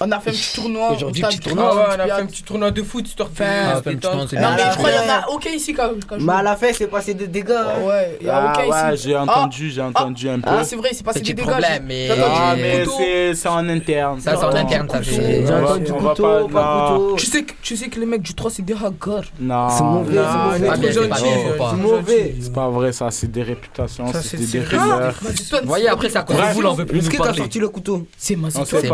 On 0.00 0.10
a 0.10 0.20
fait 0.20 0.30
un 0.30 0.32
petit 0.32 0.54
tournoi. 0.54 0.92
Aujourd'hui, 0.92 1.24
on 1.24 1.28
petit 1.28 1.38
tournoi. 1.40 1.70
Ah 1.70 1.74
ouais, 1.76 1.82
on 1.96 2.00
a 2.00 2.04
fait 2.16 2.22
un 2.22 2.26
petit 2.26 2.42
tournoi 2.42 2.70
de 2.70 2.82
foot 2.82 3.06
histoire 3.06 3.28
de 3.28 3.34
Enfin, 3.34 3.44
Ah, 3.46 3.80
Non, 3.84 4.26
mais 4.56 4.62
Ah, 4.64 4.70
je 4.72 4.76
crois 4.78 4.90
qu'il 4.90 5.00
y 5.00 5.04
en 5.10 5.12
a 5.12 5.28
aucun 5.30 5.50
ici 5.50 5.72
quand 5.74 5.90
quand 6.08 6.18
je 6.18 6.24
Mais 6.24 6.32
à 6.32 6.42
la 6.42 6.56
fin, 6.56 6.66
c'est 6.72 6.86
passé 6.86 7.14
de 7.14 7.26
dégâts. 7.26 7.50
hein. 7.52 7.86
Ouais, 7.86 8.18
il 8.20 8.26
y 8.26 8.30
a 8.30 8.36
Ah 8.36 8.52
aucun 8.52 8.68
ouais, 8.90 8.94
ici. 8.94 9.08
j'ai 9.08 9.16
entendu, 9.16 9.70
j'ai 9.70 9.80
entendu 9.82 10.28
un 10.28 10.40
peu. 10.40 10.48
Ah, 10.50 10.64
c'est 10.64 10.76
vrai, 10.76 10.90
c'est 10.92 11.04
passé 11.04 11.20
des 11.20 11.34
dégâts. 11.34 11.46
mais- 11.84 12.08
Ah, 12.10 12.54
mais 12.56 12.84
c'est 12.84 13.34
c'est 13.34 13.48
en 13.48 13.68
interne. 13.68 14.20
Ça, 14.20 14.36
c'est 14.36 14.44
en 14.44 14.54
interne, 14.54 14.88
ça 14.90 15.02
fait. 15.02 15.46
J'ai 15.46 15.54
entendu 15.54 15.92
couteau, 15.92 16.48
pas- 16.48 16.88
couteau. 16.92 17.16
Tu 17.16 17.26
sais, 17.26 17.42
que, 17.44 17.52
tu 17.62 17.76
sais 17.76 17.88
que 17.88 18.00
les 18.00 18.06
mecs 18.06 18.22
du 18.22 18.34
3 18.34 18.50
c'est 18.50 18.62
des 18.62 18.74
hagards. 18.74 19.24
Non. 19.40 19.68
C'est 19.70 19.82
mauvais, 19.84 20.14
c'est 20.16 20.60
mauvais. 20.60 20.68
Ah, 20.70 21.16
c'est 21.16 21.56
pas 21.58 21.72
mauvais. 21.72 22.34
C'est 22.40 22.50
vrai, 22.70 22.92
ça, 22.92 23.10
c'est 23.10 23.30
des 23.30 23.42
réputations, 23.42 24.12
Ça, 24.12 24.22
c'est 24.22 24.36
des. 24.36 24.60
Vous 24.60 25.68
voyez, 25.68 25.88
après, 25.88 26.08
de 26.08 26.14
Bref. 26.14 26.54
vous, 26.54 26.62
là, 26.62 26.70
on 26.70 26.74
veut 26.74 26.86
plus 26.86 26.98
Est-ce 26.98 27.10
que 27.10 27.16
t'as 27.16 27.34
sorti 27.34 27.58
le 27.58 27.68
couteau? 27.68 28.06
C'est 28.16 28.36
ma 28.36 28.48
On 28.48 28.50
zone. 28.50 28.64
sait 28.66 28.80
C'est. 28.82 28.88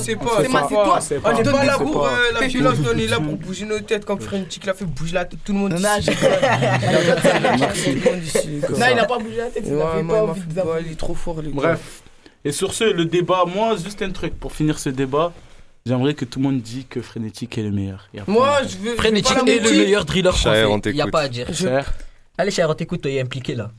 C'est 0.00 0.14
toi, 0.14 0.36
pas. 0.36 0.42
C'est 0.42 0.48
moi, 0.48 0.66
c'est 0.68 0.74
toi. 0.74 1.00
c'est 1.00 1.18
On 1.24 1.32
n'est 1.32 1.42
pas 1.42 1.64
là 1.64 1.78
pour 1.78 2.06
euh, 2.06 2.10
la 2.40 2.46
violence, 2.46 2.76
on 2.92 2.98
est 2.98 3.06
là 3.06 3.20
pour 3.20 3.36
bouger 3.36 3.64
nos 3.64 3.80
têtes. 3.80 4.04
Quand 4.04 4.20
Frénétique 4.20 4.66
l'a 4.66 4.74
fait 4.74 4.84
bouger 4.84 5.14
la 5.14 5.24
tête, 5.24 5.40
tout 5.44 5.52
le 5.52 5.58
monde 5.58 5.72
Non, 5.72 5.78
ici. 5.78 6.10
non, 8.70 8.86
il 8.92 8.98
a 8.98 9.04
pas 9.04 9.18
bougé 9.18 9.36
la 9.36 9.46
tête, 9.46 9.64
il 9.66 9.70
fait 9.70 10.04
pas 10.06 10.22
envie 10.22 10.92
est 10.92 10.98
trop 10.98 11.14
fort, 11.14 11.40
les 11.42 11.50
gars. 11.50 11.54
Bref. 11.54 12.02
Et 12.44 12.52
sur 12.52 12.74
ce, 12.74 12.84
le 12.84 13.06
débat, 13.06 13.44
moi, 13.46 13.76
juste 13.76 14.02
un 14.02 14.10
truc 14.10 14.38
pour 14.38 14.52
finir 14.52 14.78
ce 14.78 14.90
débat. 14.90 15.32
J'aimerais 15.86 16.14
que 16.14 16.24
tout 16.24 16.38
le 16.38 16.44
monde 16.44 16.60
dise 16.62 16.84
que 16.88 17.02
Frénétique 17.02 17.58
est 17.58 17.62
le 17.62 17.70
meilleur. 17.70 18.08
Moi, 18.26 18.60
je 18.62 18.78
veux. 18.78 18.96
Frénétique 18.96 19.36
est 19.46 19.60
pas 19.60 19.70
le 19.70 19.76
meilleur 19.78 20.04
driller 20.04 20.32
français. 20.32 20.64
Il 20.86 20.96
y 20.96 21.02
a 21.02 21.06
pas 21.06 21.22
à 21.22 21.28
dire. 21.28 21.52
Cher. 21.54 21.92
Allez, 22.36 22.50
cher, 22.50 22.68
on 22.68 22.74
t'écoute, 22.74 23.02
toi, 23.02 23.10
il 23.10 23.18
est 23.18 23.20
impliqué 23.20 23.54
là. 23.54 23.70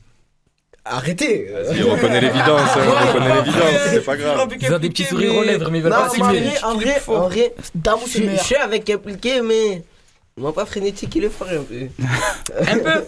Arrêtez. 0.88 1.50
Il 1.74 1.82
reconnaît 1.84 2.20
l'évidence, 2.20 2.60
hein, 2.76 2.80
il 2.82 3.08
reconnaît 3.08 3.34
l'évidence, 3.36 3.80
c'est 3.90 4.04
pas 4.04 4.16
grave. 4.16 4.48
Ils 4.60 4.72
ont 4.74 4.78
des 4.78 4.88
petits 4.88 5.04
sourires 5.04 5.34
aux 5.36 5.42
lèvres, 5.42 5.70
mais 5.70 5.78
ils 5.78 5.82
veulent 5.84 5.92
pas 5.92 6.08
mais 6.16 6.22
en 6.22 6.28
vrai, 6.28 6.62
en 6.62 6.74
vrai, 6.76 7.02
en 7.08 7.28
vrai, 7.28 7.54
Damou, 7.74 8.02
je 8.02 8.04
c'est 8.04 8.10
suis- 8.10 8.20
je 8.22 8.26
meilleur. 8.26 8.44
suis 8.44 8.54
avec 8.56 8.88
impliqué, 8.90 9.40
mais. 9.42 9.82
Moi, 10.38 10.52
pas 10.52 10.66
frénétique, 10.66 11.14
il 11.16 11.24
est 11.24 11.28
fort 11.30 11.48
un 11.48 11.62
peu? 11.62 11.88
Un 12.60 12.78
peu. 12.78 13.04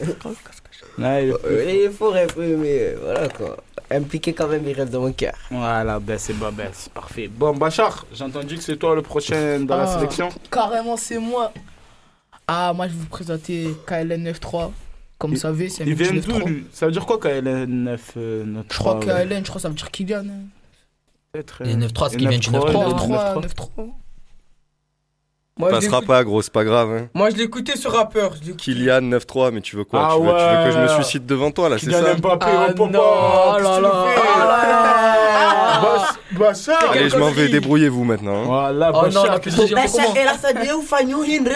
Il 0.99 1.05
est- 1.05 1.33
Euh, 1.33 1.65
Il 1.69 1.77
est 1.83 1.91
fort 1.91 2.17
un 2.17 2.27
peu, 2.27 2.57
mais 2.57 2.79
euh, 2.81 2.97
voilà 3.03 3.29
quoi. 3.29 3.57
Impliqué 3.91 4.33
quand 4.33 4.49
même, 4.49 4.67
il 4.67 4.73
reste 4.75 4.91
dans 4.91 5.01
mon 5.03 5.13
cœur. 5.13 5.35
Voilà, 5.51 5.99
ben 6.01 6.19
c'est 6.19 6.33
bah, 6.35 6.51
ben, 6.53 6.69
c'est 6.73 6.93
parfait. 6.93 7.29
Bon, 7.29 7.55
Bachar, 7.55 8.05
j'ai 8.13 8.25
entendu 8.25 8.57
que 8.57 8.63
c'est 8.63 8.77
toi 8.77 8.95
le 8.95 9.03
prochain 9.03 9.61
dans 9.61 9.77
la 9.77 9.85
Ah. 9.85 9.95
sélection. 9.99 10.29
Carrément, 10.51 10.97
c'est 10.97 11.19
moi. 11.19 11.53
Ah, 12.47 12.73
moi, 12.75 12.87
je 12.89 12.93
vais 12.95 12.99
vous 13.01 13.07
présenter 13.07 13.69
KLN 13.87 14.25
93. 14.25 14.71
Comme 15.19 15.31
vous 15.31 15.37
Il- 15.37 15.41
savez, 15.41 15.69
c'est 15.69 15.83
un 15.83 15.87
Il 15.87 15.95
vient 15.95 16.13
mix 16.13 16.27
d'où 16.27 16.33
9-3. 16.39 16.47
lui? 16.49 16.65
Ça 16.73 16.87
veut 16.87 16.93
dire 16.93 17.05
quoi 17.07 17.19
quand 17.19 17.29
elle 17.29 17.47
est 17.49 17.67
9 17.67 18.13
euh, 18.17 18.45
Je 18.71 18.79
crois 18.79 19.01
KLN, 19.01 19.39
je 19.39 19.43
crois 19.49 19.55
que 19.57 19.61
ça 19.61 19.69
veut 19.69 19.75
dire 19.75 19.91
Kylian. 19.91 20.19
hein. 20.29 20.47
peut-être, 21.33 21.63
Les 21.65 21.75
euh, 21.75 21.89
9-3, 21.89 22.11
ce 22.11 22.17
qui 22.17 22.27
vient 22.27 22.39
du 22.39 22.51
9-3, 22.51 22.73
9-3. 22.73 22.87
les 22.89 22.95
9-3, 22.95 23.35
9-3. 23.35 23.41
9-3. 23.41 23.87
Moi, 25.61 25.71
je 25.71 25.75
Passera 25.75 26.03
pas, 26.03 26.23
gros, 26.23 26.41
c'est 26.41 26.53
pas 26.53 26.63
grave. 26.63 26.89
Hein. 26.93 27.09
Moi, 27.15 27.31
je 27.31 27.37
l'écoutais 27.37 27.75
ce 27.77 27.89
rappeur. 27.89 28.33
je. 28.41 28.53
Kylian 28.53 29.01
9-3, 29.03 29.51
mais 29.51 29.61
tu 29.61 29.75
veux 29.75 29.83
quoi? 29.83 30.07
Ah 30.09 30.15
tu, 30.17 30.23
veux, 30.23 30.29
tu 30.29 30.35
veux 30.35 30.65
que 30.67 30.71
je 30.71 30.79
me 30.95 31.03
suicide 31.03 31.27
devant 31.27 31.51
toi 31.51 31.69
là, 31.69 31.79
c'est 31.79 31.87
Kylian 31.87 32.01
ça? 32.05 32.15
Mbappé, 32.15 32.47
Ah 32.49 32.67
oh, 32.71 32.73
papa, 32.75 32.99
oh 32.99 33.59
là 33.61 33.81
là. 33.81 33.91
Oh 34.07 34.39
là 34.39 34.47
là. 34.69 35.18
Bach- 35.81 36.19
Bachar 36.33 36.91
Allez, 36.93 37.09
je 37.11 37.17
m'en 37.17 37.31
vais, 37.31 37.49
débrouillez-vous 37.49 38.05
maintenant. 38.05 38.45
Voilà, 38.45 38.91
Oh 38.95 39.07
non, 39.09 39.23
Bachar, 39.23 39.41
que- 39.41 39.51
de 39.51 39.57
comment 39.57 40.15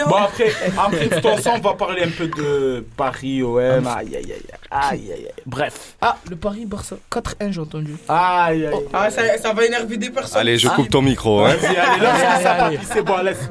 Bon, 0.07 0.15
après, 0.15 0.51
après 0.77 1.21
tout 1.21 1.27
ensemble, 1.27 1.59
on 1.63 1.69
va 1.69 1.75
parler 1.75 2.03
un 2.03 2.09
peu 2.09 2.27
de 2.27 2.85
Paris, 2.97 3.41
OM. 3.43 3.59
Aïe, 3.87 3.87
aïe, 3.87 4.15
aïe, 4.15 4.33
aïe, 4.71 4.89
aïe, 4.91 5.11
aïe. 5.13 5.27
Bref. 5.45 5.95
Ah, 6.01 6.17
le 6.29 6.35
Paris 6.35 6.65
Barça 6.65 6.95
4-1, 7.11 7.51
j'ai 7.51 7.59
entendu. 7.61 7.95
Aïe, 8.09 8.65
aïe, 8.65 8.73
aïe. 8.73 8.79
Ah, 8.93 9.09
ça, 9.09 9.21
ça 9.37 9.53
va 9.53 9.65
énerver 9.65 9.97
des 9.97 10.09
personnes. 10.09 10.39
Allez, 10.41 10.57
je 10.57 10.67
coupe 10.69 10.89
ton 10.89 11.01
micro. 11.01 11.41
Hein. 11.45 11.55
Vas-y, 11.55 11.75
allez, 11.77 12.05
Allez, 12.05 12.43
ça, 12.43 12.53
papy, 12.55 12.77
c'est 12.91 13.01
bon, 13.01 13.17
laisse. 13.23 13.49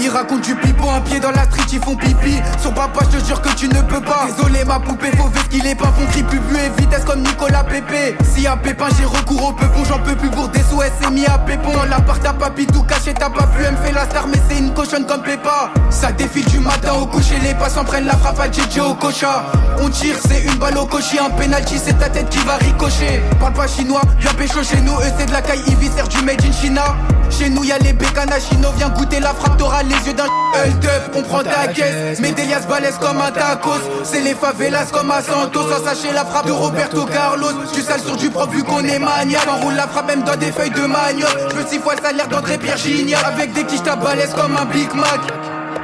Ils 0.00 0.08
racontent 0.10 0.40
du 0.40 0.54
pipeau, 0.54 0.88
un 0.90 1.00
pied 1.00 1.18
dans 1.18 1.30
la 1.30 1.44
street, 1.44 1.66
ils 1.72 1.80
font 1.80 1.96
pipi. 1.96 2.36
Sur 2.60 2.72
papa, 2.72 3.00
je 3.10 3.18
te 3.18 3.24
jure 3.26 3.42
que 3.42 3.48
tu 3.54 3.68
ne 3.68 3.80
peux 3.82 4.00
pas. 4.00 4.26
Désolé, 4.36 4.64
ma 4.64 4.78
poupée, 4.78 5.10
faut 5.16 5.28
ver 5.28 5.48
qu'il 5.48 5.66
est 5.66 5.74
pas 5.74 5.86
fond, 5.86 6.06
cri 6.10 6.20
et 6.22 6.80
vitesse 6.80 7.04
comme 7.04 7.22
Nicolas 7.22 7.64
Pépé. 7.64 8.16
Si 8.22 8.46
a 8.46 8.56
pépin, 8.56 8.86
j'ai 8.96 9.04
recours 9.04 9.48
au 9.48 9.52
peupon, 9.52 9.84
j'en 9.84 9.98
peux 9.98 10.14
plus 10.14 10.30
pour 10.30 10.48
des 10.48 10.60
SOS 10.60 11.06
et 11.06 11.10
mis 11.10 11.26
à 11.26 11.38
pépon. 11.38 11.72
Dans 11.72 11.84
l'appart, 11.84 12.20
t'as 12.22 12.32
pas 12.32 12.50
tout 12.50 12.82
caché, 12.82 13.12
t'as 13.14 13.30
pas 13.30 13.46
pu, 13.46 13.64
elle 13.64 13.76
fait 13.78 13.92
la 13.92 14.04
star, 14.04 14.26
mais 14.28 14.40
c'est 14.48 14.58
une 14.58 14.72
cochonne 14.72 15.06
comme 15.06 15.22
Pépa. 15.22 15.70
Ça 15.90 16.12
défile 16.12 16.46
du 16.46 16.60
matin 16.60 16.92
au 16.94 17.06
coucher, 17.06 17.38
les 17.42 17.54
passants 17.54 17.84
prennent 17.84 18.06
la 18.06 18.16
frappe 18.16 18.40
à 18.40 18.50
JJ 18.50 18.78
au 18.80 18.94
cocha. 18.94 19.44
On 19.80 19.88
tire, 19.88 20.16
c'est 20.28 20.42
une 20.42 20.58
balle 20.58 20.78
au 20.78 20.86
cocher, 20.86 21.18
un 21.18 21.30
penalty, 21.30 21.76
c'est 21.82 21.98
ta 21.98 22.08
tête 22.08 22.28
qui 22.28 22.38
va 22.38 22.56
ricocher. 22.56 23.22
Parle 23.40 23.52
pas 23.52 23.66
chinois, 23.66 24.02
viens 24.18 24.32
pécho 24.34 24.62
chez 24.62 24.80
nous, 24.80 24.92
eux 24.92 25.12
c'est 25.18 25.26
de 25.26 25.32
la 25.32 25.42
caille, 25.42 25.62
Ivy 25.66 25.88
sert 25.88 26.08
du 26.08 26.22
made 26.22 26.42
in 26.44 26.52
China. 26.52 26.96
Chez 27.30 27.50
nous, 27.50 27.64
y 27.64 27.72
a 27.72 27.78
les 27.78 27.92
bécanas 27.92 28.40
chino, 28.40 28.68
viens 28.76 28.88
goûter 28.88 29.20
la 29.20 29.34
frappe, 29.34 29.56
t'auras 29.58 29.82
les 29.82 29.94
yeux 30.06 30.14
d'un 30.14 30.24
hold 30.54 30.84
up, 30.84 31.14
on 31.14 31.22
prend 31.22 31.42
ta 31.42 31.68
caisse. 31.68 32.20
Medelias 32.20 32.66
balèze 32.68 32.98
comme 32.98 33.20
un 33.20 33.30
tacos, 33.30 33.70
c'est 34.04 34.20
les 34.20 34.34
favelas 34.34 34.86
comme 34.92 35.10
à 35.10 35.22
Santos. 35.22 35.68
Sans 35.68 35.84
sachet 35.84 36.12
la 36.12 36.24
frappe 36.24 36.46
de 36.46 36.52
Roberto 36.52 37.04
Carlos. 37.06 37.52
Tu 37.72 37.82
sales 37.82 38.00
sur 38.00 38.16
du 38.16 38.30
propre 38.30 38.52
vu 38.52 38.62
qu'on 38.62 38.84
est 38.84 38.98
maniaque. 38.98 39.48
Enroule 39.48 39.74
la 39.74 39.86
frappe 39.86 40.06
même 40.06 40.22
dans 40.22 40.36
des 40.36 40.52
feuilles 40.52 40.70
de 40.70 40.86
manioc. 40.86 41.28
Je 41.50 41.56
veux 41.56 41.66
six 41.66 41.78
fois 41.78 41.94
le 41.94 42.02
salaire 42.02 42.28
d'André 42.28 42.58
Pierre 42.58 42.76
Gignac. 42.76 43.22
Avec 43.24 43.52
des 43.52 43.64
quiches, 43.64 43.82
ta 43.82 43.96
balèze 43.96 44.34
comme 44.34 44.56
un 44.56 44.64
Big 44.66 44.92
Mac. 44.94 45.20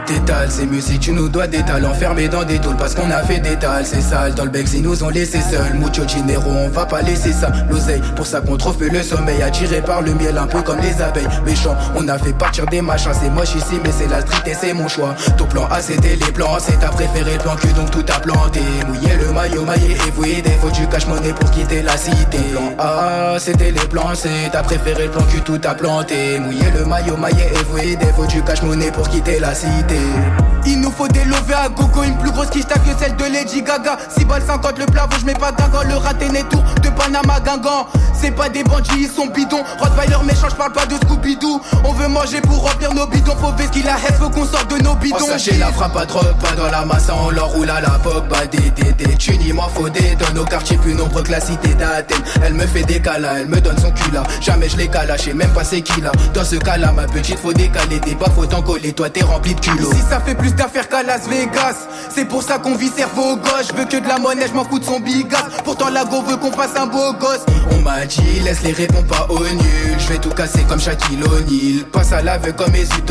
Détal, 0.07 0.49
c'est 0.51 0.67
mieux 0.67 0.83
si 0.83 0.99
tu 0.99 1.13
nous 1.13 1.31
dois 1.31 1.47
des 1.47 1.63
talents 1.63 1.91
enfermés 1.91 2.29
dans 2.29 2.45
des 2.45 2.59
tôles 2.59 2.77
parce 2.77 2.95
qu'on 2.95 3.11
a 3.11 3.23
fait 3.23 3.39
des 3.39 3.57
tales, 3.57 3.87
c'est 3.87 4.03
sale. 4.03 4.35
Dans 4.35 4.45
le 4.45 4.51
bec, 4.51 4.67
ils 4.75 4.83
nous 4.83 5.03
ont 5.03 5.09
laissé 5.09 5.41
seuls. 5.41 5.75
Mucho 5.79 6.05
dinero, 6.05 6.51
on 6.51 6.69
va 6.69 6.85
pas 6.85 7.01
laisser 7.01 7.33
ça. 7.33 7.51
L'oseille, 7.71 8.03
pour 8.15 8.27
ça 8.27 8.43
qu'on 8.43 8.57
trouve 8.59 8.77
le 8.85 9.03
sommeil. 9.03 9.43
Attiré 9.43 9.81
par 9.81 10.03
le 10.03 10.13
miel, 10.15 10.37
un 10.37 10.47
peu 10.47 10.61
comme 10.61 10.79
les 10.81 11.01
abeilles. 11.03 11.27
Méchant, 11.47 11.75
on 11.97 12.07
a 12.09 12.19
fait 12.19 12.35
partir 12.35 12.67
des 12.67 12.83
machins. 12.83 13.13
C'est 13.19 13.31
moche 13.31 13.55
ici, 13.55 13.81
mais 13.83 13.91
c'est 13.99 14.09
la 14.09 14.21
street 14.21 14.43
et 14.51 14.55
c'est 14.55 14.75
mon 14.75 14.89
choix. 14.89 15.15
Ton 15.39 15.47
plan 15.47 15.67
A, 15.71 15.81
c'était 15.81 16.17
les 16.17 16.33
plans. 16.33 16.59
C'est 16.59 16.79
ta 16.79 16.89
préféré, 16.89 17.33
le 17.33 17.39
plan 17.39 17.57
Q, 17.57 17.69
donc 17.73 17.91
tout 17.91 18.05
a 18.09 18.21
planté. 18.21 18.61
Mouillé 18.87 19.17
le 19.17 19.33
maillot, 19.33 19.65
maillé 19.65 19.93
et. 19.93 20.43
Des 20.43 20.51
faut 20.61 20.71
du 20.71 20.87
cash 20.89 21.07
monnaie 21.07 21.33
pour 21.33 21.51
quitter 21.51 21.81
la 21.81 21.97
cité. 21.97 22.39
Plan 22.53 22.75
A, 22.79 23.39
c'était 23.39 23.71
les 23.71 23.89
plans. 23.89 24.15
C'est 24.15 24.51
ta 24.53 24.63
préféré, 24.63 25.05
le 25.05 25.11
plan 25.11 25.25
Q, 25.31 25.41
tout 25.41 25.61
a 25.65 25.75
planté. 25.75 26.39
Mouillé 26.41 26.71
le 26.79 26.85
maillot, 26.85 27.17
maillé 27.17 27.45
et. 27.83 27.97
Des 27.97 28.13
faut 28.13 28.27
du 28.27 28.43
cash 28.43 28.63
monnaie 28.63 28.91
pour 28.91 29.09
quitter 29.09 29.41
la 29.41 29.55
cité. 29.55 29.94
did. 29.95 30.54
Il 30.67 30.81
nous 30.81 30.91
faut 30.91 31.09
des 31.09 31.25
lovés 31.25 31.55
à 31.55 31.69
gogo, 31.69 32.03
une 32.03 32.17
plus 32.19 32.31
grosse 32.31 32.51
quiche 32.51 32.65
que 32.65 32.99
celle 32.99 33.17
de 33.17 33.25
Lady 33.25 33.63
Gaga. 33.63 33.97
6 34.17 34.25
balles 34.25 34.43
50 34.47 34.79
le 34.79 34.87
plafond, 34.87 35.17
je 35.21 35.27
mets 35.27 35.35
pas 35.35 35.53
guingan, 35.53 35.83
le 35.89 35.97
raté 35.97 36.29
n'est 36.29 36.43
tour 36.45 36.63
de 36.83 36.89
Panama 36.91 37.41
Guingamp. 37.41 37.87
C'est 38.15 38.31
pas 38.31 38.49
des 38.49 38.65
bandits, 38.65 38.91
ils 38.97 39.09
sont 39.09 39.27
bidons. 39.27 39.63
Rottweiler 39.79 40.17
méchant, 40.25 40.49
je 40.49 40.55
parle 40.55 40.73
pas 40.73 40.87
de 40.87 40.95
Scooby-Doo. 40.95 41.61
On 41.85 41.93
veut 41.93 42.09
manger 42.09 42.41
pour 42.41 42.63
remplir 42.63 42.95
nos 42.95 43.07
bidons. 43.07 43.37
Faut 43.37 43.53
ver 43.53 43.71
qu'il 43.71 43.87
a 43.89 43.97
faut 43.97 44.31
qu'on 44.31 44.47
sorte 44.47 44.71
de 44.71 44.83
nos 44.83 44.95
bidons? 44.95 45.17
Oh, 45.21 45.27
sachez 45.27 45.57
la 45.59 45.73
frappe 45.73 45.97
à 45.97 46.07
drop, 46.07 46.25
pas 46.41 46.53
dans 46.57 46.71
la 46.71 46.85
masse, 46.85 47.09
on 47.13 47.31
leur 47.31 47.49
roule 47.49 47.69
à 47.69 47.81
la 47.81 47.91
pop, 47.91 48.25
bah 48.31 48.47
des 48.47 48.71
des 48.71 48.93
des 48.93 49.17
tu 49.17 49.37
n'y 49.37 49.53
m'en 49.53 49.69
faut 49.69 49.89
des 49.89 50.17
dans 50.17 50.33
nos 50.35 50.45
quartiers 50.45 50.79
plus 50.79 50.95
nombreux 50.95 51.23
que 51.23 51.33
la 51.33 51.41
cité 51.41 51.75
d'Athènes. 51.75 52.23
Elle 52.43 52.55
me 52.55 52.67
fait 52.67 52.85
des 52.85 53.01
câlins, 53.01 53.37
elle 53.41 53.49
me 53.49 53.61
donne 53.61 53.79
son 53.79 53.91
cul 53.91 54.11
là. 54.13 54.23
Jamais 54.41 54.69
je 54.69 54.77
l'ai 54.77 54.89
calaché, 54.89 55.35
même 55.35 55.53
pas 55.53 55.65
c'est 55.65 55.83
qui 55.83 56.01
là. 56.01 56.13
Dans 56.33 56.45
ce 56.45 56.57
cas 56.57 56.77
là, 56.77 56.93
ma 56.93 57.05
petite 57.05 57.39
faut 57.39 57.53
décaler, 57.53 58.01
des 58.01 58.15
pas 58.15 58.31
faut 58.31 58.47
t'en 58.47 58.63
coller, 58.63 58.93
toi 58.93 59.11
t'es 59.11 59.23
rempli 59.23 59.55
de 59.55 59.61
culot. 59.61 59.93
Ici 59.93 60.03
ça 60.09 60.21
fait 60.21 60.35
plus 60.35 60.54
d'affaires 60.55 60.89
qu'à 60.89 61.03
Las 61.03 61.29
Vegas 61.29 61.77
C'est 62.15 62.25
pour 62.25 62.43
ça 62.43 62.59
qu'on 62.59 62.75
vit 62.75 62.89
cerveau 62.89 63.37
gauche 63.37 63.69
Je 63.71 63.77
veux 63.77 63.85
que 63.85 63.97
de 63.97 64.09
la 64.09 64.19
monnaie, 64.19 64.47
je 64.49 64.55
m'en 64.55 64.65
fous 64.65 64.79
de 64.79 64.85
son 64.85 65.01
bigas 65.01 65.49
Pourtant 65.65 65.91
la 65.91 66.05
go 66.05 66.23
veut 66.23 66.37
qu'on 66.37 66.53
fasse 66.53 66.77
un 66.77 66.87
beau 66.87 67.13
gosse 67.15 67.45
On 67.71 67.81
m'a 67.81 68.05
dit, 68.07 68.41
laisse 68.45 68.63
les 68.63 68.73
réponds 68.73 69.03
pas 69.03 69.27
au 69.29 69.41
nul. 69.41 69.97
Je 69.99 70.09
vais 70.09 70.19
tout 70.19 70.31
casser 70.31 70.65
comme 70.69 70.81
Shaquille 70.81 71.23
O'Neal. 71.23 71.85
Passe 71.93 72.13
à 72.13 72.23
l'aveu 72.23 72.53
comme 72.53 72.73
Mesut. 72.73 73.05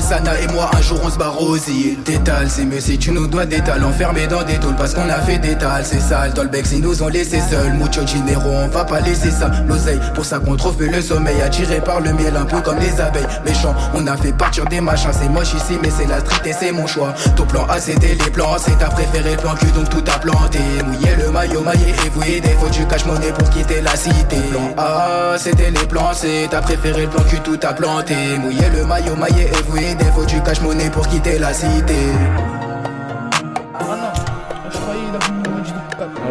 Sana 0.00 0.38
et 0.40 0.46
moi, 0.48 0.70
un 0.76 0.82
jour 0.82 0.98
on 1.02 1.10
se 1.10 1.18
barre 1.18 1.40
aux 1.40 1.56
îles. 1.56 2.02
Détal, 2.04 2.48
c'est 2.50 2.64
mieux 2.64 2.80
si 2.80 2.98
tu 2.98 3.10
nous 3.10 3.26
dois 3.26 3.46
des 3.46 3.60
talents 3.60 3.88
enfermés 3.88 4.26
dans 4.26 4.42
des 4.42 4.58
tôles 4.58 4.76
parce 4.76 4.94
qu'on 4.94 5.08
a 5.08 5.20
fait 5.20 5.38
des 5.38 5.56
tales. 5.56 5.84
C'est 5.84 6.00
sale, 6.00 6.32
dans 6.34 6.42
le 6.42 6.50
ils 6.72 6.80
nous 6.80 7.02
ont 7.02 7.08
laissé 7.08 7.40
seuls. 7.40 7.72
Mucho 7.74 8.02
dinero, 8.02 8.48
on 8.48 8.68
va 8.68 8.84
pas 8.84 9.00
laisser 9.00 9.30
ça. 9.30 9.50
L'oseille, 9.66 10.00
pour 10.14 10.24
ça 10.24 10.38
qu'on 10.38 10.56
trouve 10.56 10.76
plus 10.76 10.88
le 10.90 11.00
sommeil. 11.00 11.40
Attiré 11.42 11.80
par 11.80 12.00
le 12.00 12.12
miel, 12.12 12.36
un 12.36 12.44
peu 12.44 12.60
comme 12.60 12.78
les 12.78 13.00
abeilles. 13.00 13.26
Méchant, 13.44 13.74
on 13.94 14.06
a 14.06 14.16
fait 14.16 14.32
partir 14.32 14.64
des 14.66 14.80
machins. 14.80 15.10
C'est 15.12 15.28
moche 15.28 15.54
ici, 15.54 15.78
mais 15.82 15.90
c'est 15.90 16.06
la 16.06 16.20
street 16.20 16.50
et 16.50 16.52
c'est 16.52 16.72
mon 16.72 16.83
choix. 16.86 17.14
Ton 17.36 17.44
plan 17.44 17.66
A, 17.68 17.80
c'était 17.80 18.14
les 18.14 18.30
plans. 18.30 18.56
C'est 18.58 18.78
ta 18.78 18.86
préféré, 18.86 19.32
le 19.32 19.36
plan 19.36 19.54
Q, 19.54 19.66
donc 19.72 19.88
tout 19.90 20.04
a 20.06 20.18
planté. 20.18 20.58
Mouillé 20.84 21.14
le 21.16 21.30
maillot, 21.30 21.62
maillé 21.62 21.90
et 21.90 22.08
voué. 22.10 22.40
Des 22.40 22.50
faut 22.60 22.68
du 22.68 22.86
cash 22.86 23.04
monnaie 23.06 23.32
pour 23.32 23.48
quitter 23.50 23.80
la 23.80 23.96
cité. 23.96 24.36
Plan 24.50 24.74
A, 24.76 25.36
c'était 25.38 25.70
les 25.70 25.86
plans. 25.86 26.12
C'est 26.12 26.48
ta 26.50 26.60
préféré, 26.60 27.02
le 27.02 27.08
plan 27.08 27.24
Q, 27.24 27.40
tout 27.40 27.58
a 27.62 27.72
planté. 27.72 28.14
Mouillé 28.38 28.68
le 28.74 28.84
maillot, 28.84 29.16
maillé 29.16 29.44
et 29.44 29.70
voué. 29.70 29.94
Des 29.94 30.04
faut 30.14 30.24
du 30.24 30.40
cash 30.42 30.60
monnaie 30.60 30.90
pour 30.90 31.06
quitter 31.08 31.38
la 31.38 31.52
cité. 31.52 31.94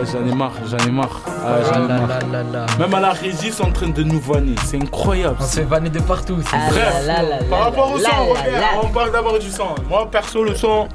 J'en 0.06 0.26
ai 0.26 0.36
marre, 0.36 0.54
j'en 0.70 0.78
ai 0.78 0.92
marre. 0.92 1.22
Ah, 1.28 1.58
j'en 1.66 1.86
ai 1.86 1.88
marre. 1.88 2.78
Même 2.80 2.94
à 2.94 3.00
la 3.00 3.12
régie, 3.12 3.48
ils 3.48 3.54
sont 3.54 3.66
en 3.66 3.72
train 3.72 3.90
de 3.90 4.04
nous 4.04 4.20
vanner. 4.20 4.56
C'est 4.66 4.78
incroyable. 4.78 5.38
On 5.40 5.44
se 5.44 5.60
fait 5.60 5.64
vanner 5.64 5.90
de 5.90 6.00
partout. 6.00 6.38
Ah. 6.52 6.58
Bref, 6.70 7.08
là 7.08 7.24
par 7.50 7.60
rapport 7.66 7.92
au 7.94 8.00
son, 8.00 8.10
on 8.84 8.88
parle 8.88 9.12
d'abord 9.12 9.40
du 9.40 9.50
son. 9.50 9.76
Moi, 9.90 10.10
perso, 10.10 10.44
le 10.44 10.56
son. 10.56 10.88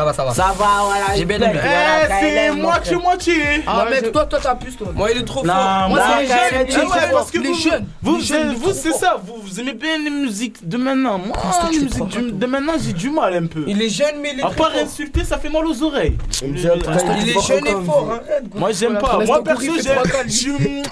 Ça 0.00 0.04
va, 0.06 0.12
ça 0.14 0.24
va. 0.24 0.32
Ça 0.34 0.54
va, 0.58 0.66
voilà. 0.84 1.04
J'ai 1.14 1.24
bien 1.26 1.36
aimé. 1.36 1.60
Eh, 1.62 2.06
c'est 2.20 2.50
moitié-moitié. 2.52 3.34
Ah, 3.66 3.74
Moi, 3.74 3.90
mec, 3.90 4.12
toi, 4.12 4.24
toi, 4.24 4.38
t'as 4.42 4.54
plus, 4.54 4.74
toi. 4.74 4.88
Moi, 4.94 5.10
il 5.10 5.18
est 5.20 5.24
trop 5.24 5.44
fort. 5.44 5.88
Moi, 5.90 5.98
non, 5.98 6.04
c'est 6.26 6.64
les 6.64 6.70
jeunes. 6.72 6.88
parce 7.12 7.30
que 7.30 7.38
les 7.38 7.50
vous, 7.50 8.20
jeunes. 8.20 8.54
vous, 8.54 8.72
c'est 8.72 8.92
ça, 8.92 9.20
vous, 9.22 9.36
vous 9.42 9.60
aimez 9.60 9.74
bien 9.74 9.98
les 9.98 10.08
musiques 10.08 10.66
de 10.66 10.78
maintenant. 10.78 11.18
Moi, 11.18 11.36
les 11.70 11.80
musiques 11.80 12.38
de 12.38 12.46
maintenant, 12.46 12.72
j'ai 12.82 12.94
du 12.94 13.10
mal 13.10 13.34
un 13.34 13.46
peu. 13.46 13.64
Il 13.66 13.82
est 13.82 13.90
jeune, 13.90 14.20
mais 14.22 14.30
il 14.32 14.40
est 14.40 14.42
À 14.44 14.48
part 14.50 14.72
insulter, 14.74 15.22
ça 15.24 15.36
fait 15.38 15.50
mal 15.50 15.66
aux 15.66 15.82
oreilles. 15.82 16.16
Il 16.42 16.56
est 16.56 16.62
jeune 16.62 17.66
et 17.66 17.84
fort. 17.84 18.08
hein. 18.10 18.20
Moi, 18.54 18.72
j'aime 18.72 18.96
pas. 18.98 19.18
Moi, 19.26 19.44
perso, 19.44 19.72
j'aime. 19.82 19.98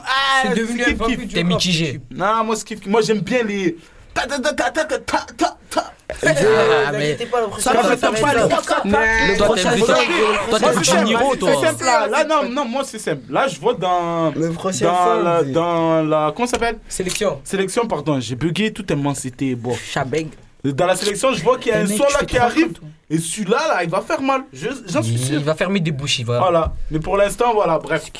Ah, 0.04 0.42
C'est 0.42 0.54
devenu 0.54 0.84
un 0.84 1.06
du 1.08 1.28
T'es 1.28 1.44
mitigé. 1.44 2.00
Non, 2.10 2.44
moi, 2.44 2.56
moi, 2.86 3.00
j'aime 3.00 3.20
bien 3.20 3.42
les. 3.42 3.76
Ta 4.12 4.26
ta 4.26 4.38
ta 4.38 4.52
ta 4.52 4.70
ta 4.70 4.84
ta 4.84 4.98
ta 4.98 5.56
ta. 5.70 5.92
Ah, 6.10 6.92
le 6.92 7.44
prochain 7.46 7.70
Toi, 10.48 10.58
toi. 11.36 11.50
C'est 11.54 11.66
simple 11.66 11.84
là. 11.84 12.24
Non, 12.24 12.48
non, 12.48 12.64
moi, 12.64 12.82
c'est 12.84 12.98
simple. 12.98 13.30
Là, 13.30 13.46
je 13.46 13.60
vote 13.60 13.78
dans. 13.78 14.32
Le 14.34 14.50
prochain 14.52 15.42
dans, 15.52 16.02
la. 16.02 16.32
Comment 16.34 16.48
s'appelle? 16.48 16.78
Sélection. 16.88 17.40
Sélection, 17.44 17.86
pardon. 17.86 18.20
J'ai 18.20 18.36
bugué 18.36 18.72
toute 18.72 18.90
immensité. 18.90 19.54
Bon. 19.54 19.74
Chabeg. 19.74 20.28
Dans 20.64 20.86
la 20.86 20.96
sélection, 20.96 21.32
je 21.32 21.42
vois 21.42 21.56
qu'il 21.58 21.72
y 21.72 21.74
a 21.74 21.80
un 21.80 21.86
son 21.86 22.04
là 22.04 22.24
qui 22.26 22.38
arrive. 22.38 22.72
Et 23.10 23.18
celui-là, 23.18 23.68
là, 23.68 23.84
il 23.84 23.90
va 23.90 24.00
faire 24.00 24.20
mal. 24.20 24.42
J'en 24.52 25.02
suis 25.02 25.18
sûr. 25.18 25.38
Il 25.38 25.44
va 25.44 25.54
fermer 25.54 25.80
des 25.80 25.92
bouches, 25.92 26.20
il. 26.20 26.24
Voilà. 26.24 26.72
Mais 26.90 27.00
pour 27.00 27.16
l'instant, 27.16 27.52
voilà, 27.54 27.78
bref. 27.78 28.10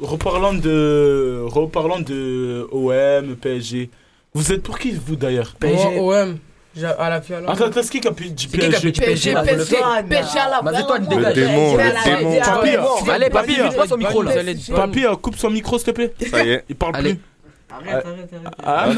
Reparlons 0.00 0.54
de. 0.54 1.44
Reparlons 1.46 2.00
de 2.00 2.68
OM, 2.72 3.36
PSG. 3.36 3.90
Vous 4.32 4.52
êtes 4.52 4.62
pour 4.62 4.78
qui, 4.78 4.92
vous 4.92 5.16
d'ailleurs? 5.16 5.54
PSG. 5.58 5.98
OM 5.98 6.38
à 6.98 7.10
la 7.10 7.18
violence. 7.20 7.50
Attends, 7.50 7.66
attends, 7.66 7.88
qui 7.88 8.06
a 8.06 8.12
pu 8.12 8.30
du 8.30 8.48
PSG 8.48 8.92
PSG, 8.92 8.92
PSG, 8.92 9.32
PSG 9.32 10.38
à 10.38 10.62
la 10.62 10.62
violence. 10.62 10.86
toi, 10.86 10.98
Le 10.98 11.32
démon, 11.34 11.76
le 11.76 12.04
démon. 12.04 13.10
Allez, 13.10 13.30
papy, 13.30 13.56
coupe 13.56 13.86
son 13.88 13.96
micro 13.96 14.22
là. 14.22 14.32
Papy, 14.74 15.04
coupe 15.20 15.36
son 15.36 15.50
micro 15.50 15.78
s'il 15.78 15.86
te 15.86 15.90
plaît. 15.92 16.14
Ça 16.30 16.44
y 16.44 16.50
est. 16.50 16.64
Il 16.68 16.76
parle 16.76 16.92
plus. 16.94 17.18
Arrête, 17.72 18.04
arrête, 18.04 18.04
arrête. 18.04 18.54
Ah, 18.64 18.84
ah 18.84 18.92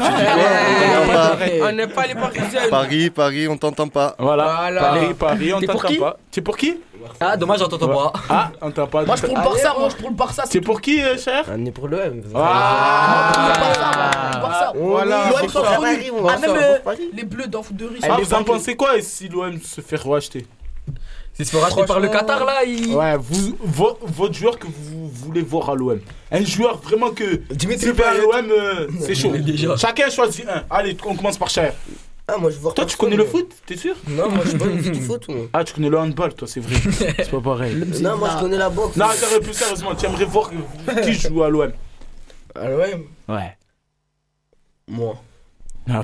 non, 1.59 1.67
on 1.67 1.71
n'est 1.73 1.87
pas 1.87 2.07
les 2.07 2.15
parisiens. 2.15 2.69
Paris, 2.71 3.09
Paris, 3.11 3.47
on 3.47 3.55
t'entend 3.55 3.87
pas. 3.87 4.15
Voilà. 4.17 4.71
Paris, 4.79 5.13
Paris, 5.13 5.53
on 5.53 5.61
t'entend 5.61 5.93
pas. 5.99 6.17
Tu 6.31 6.39
es 6.39 6.43
pour 6.43 6.57
qui? 6.57 6.79
Ah, 7.19 7.37
dommage, 7.37 7.61
on 7.61 7.67
t'entend 7.67 7.87
pas. 7.87 8.13
Ah, 8.29 8.51
on 8.61 8.71
t'a 8.71 8.87
pas. 8.87 9.05
Moi, 9.05 9.15
je 9.15 9.21
pour 9.25 9.37
le 9.37 9.43
Barça, 9.43 9.75
moi, 9.77 9.89
je 9.89 9.95
pour 9.95 10.09
le 10.09 10.15
Barça. 10.15 10.43
C'est 10.47 10.61
pour 10.61 10.81
qui, 10.81 11.01
euh, 11.01 11.17
cher 11.17 11.45
On 11.49 11.65
est 11.65 11.71
pour 11.71 11.87
l'OM. 11.87 12.21
Ah, 12.35 13.31
ah. 13.35 14.41
ah. 14.43 14.73
voilà. 14.75 15.29
L'OM 15.29 15.49
s'en 15.49 15.63
fout. 15.63 15.85
Ah, 16.29 16.37
même 16.37 16.57
les 17.13 17.23
bleus 17.23 17.47
d'en 17.47 17.63
foutent 17.63 17.77
de 17.77 17.85
riz. 17.85 17.99
Ah, 18.03 18.17
vous 18.19 18.33
en 18.33 18.43
pensez 18.43 18.75
quoi 18.75 18.95
euh, 18.97 19.01
si 19.01 19.29
l'OM 19.29 19.59
se 19.61 19.81
fait 19.81 19.97
racheter 19.97 20.45
c'est 21.33 21.45
se 21.45 21.51
fait 21.51 21.59
racheter 21.59 21.85
par 21.85 21.99
le 21.99 22.09
Qatar 22.09 22.45
là. 22.45 22.61
Ouais, 22.63 23.17
votre 23.19 24.33
joueur 24.33 24.59
que 24.59 24.67
vous 24.67 25.09
voulez 25.09 25.41
voir 25.41 25.71
à 25.71 25.75
l'OM. 25.75 25.99
Un 26.31 26.45
joueur 26.45 26.77
vraiment 26.77 27.09
que. 27.09 27.41
Dimitri 27.51 27.89
à 27.89 28.13
l'OM, 28.13 28.51
euh, 28.51 28.87
c'est 28.99 29.15
chaud. 29.15 29.33
Chacun 29.77 30.09
choisit 30.09 30.47
un. 30.47 30.63
Allez, 30.69 30.95
on 31.05 31.15
commence 31.15 31.37
par 31.37 31.49
Cher. 31.49 31.73
Ah, 32.27 32.37
moi 32.37 32.51
je 32.51 32.57
vois 32.57 32.73
Toi, 32.73 32.85
tu 32.85 32.95
connais 32.95 33.17
le 33.17 33.25
foot, 33.25 33.51
t'es 33.65 33.75
sûr 33.75 33.95
Non, 34.07 34.29
moi 34.29 34.43
je 34.45 34.55
connais 34.57 34.81
le 34.81 34.93
foot. 34.95 35.27
Moi. 35.27 35.45
Ah, 35.51 35.63
tu 35.63 35.73
connais 35.73 35.89
le 35.89 35.97
handball, 35.99 36.33
toi, 36.33 36.47
c'est 36.47 36.61
vrai. 36.61 36.75
C'est 37.17 37.29
pas 37.29 37.41
pareil. 37.41 37.75
non, 38.01 38.17
moi 38.17 38.29
je 38.35 38.39
connais 38.39 38.57
la 38.57 38.69
boxe. 38.69 38.95
Non, 38.95 39.05
attends, 39.05 39.41
plus 39.41 39.53
sérieusement, 39.53 39.93
tu 39.95 40.05
aimerais 40.05 40.25
voir 40.25 40.49
qui 41.03 41.13
joue 41.13 41.43
à 41.43 41.49
l'OM 41.49 41.71
À 42.55 42.69
l'OM 42.69 43.07
Ouais. 43.27 43.57
Moi. 44.87 45.15
Ah. 45.89 46.01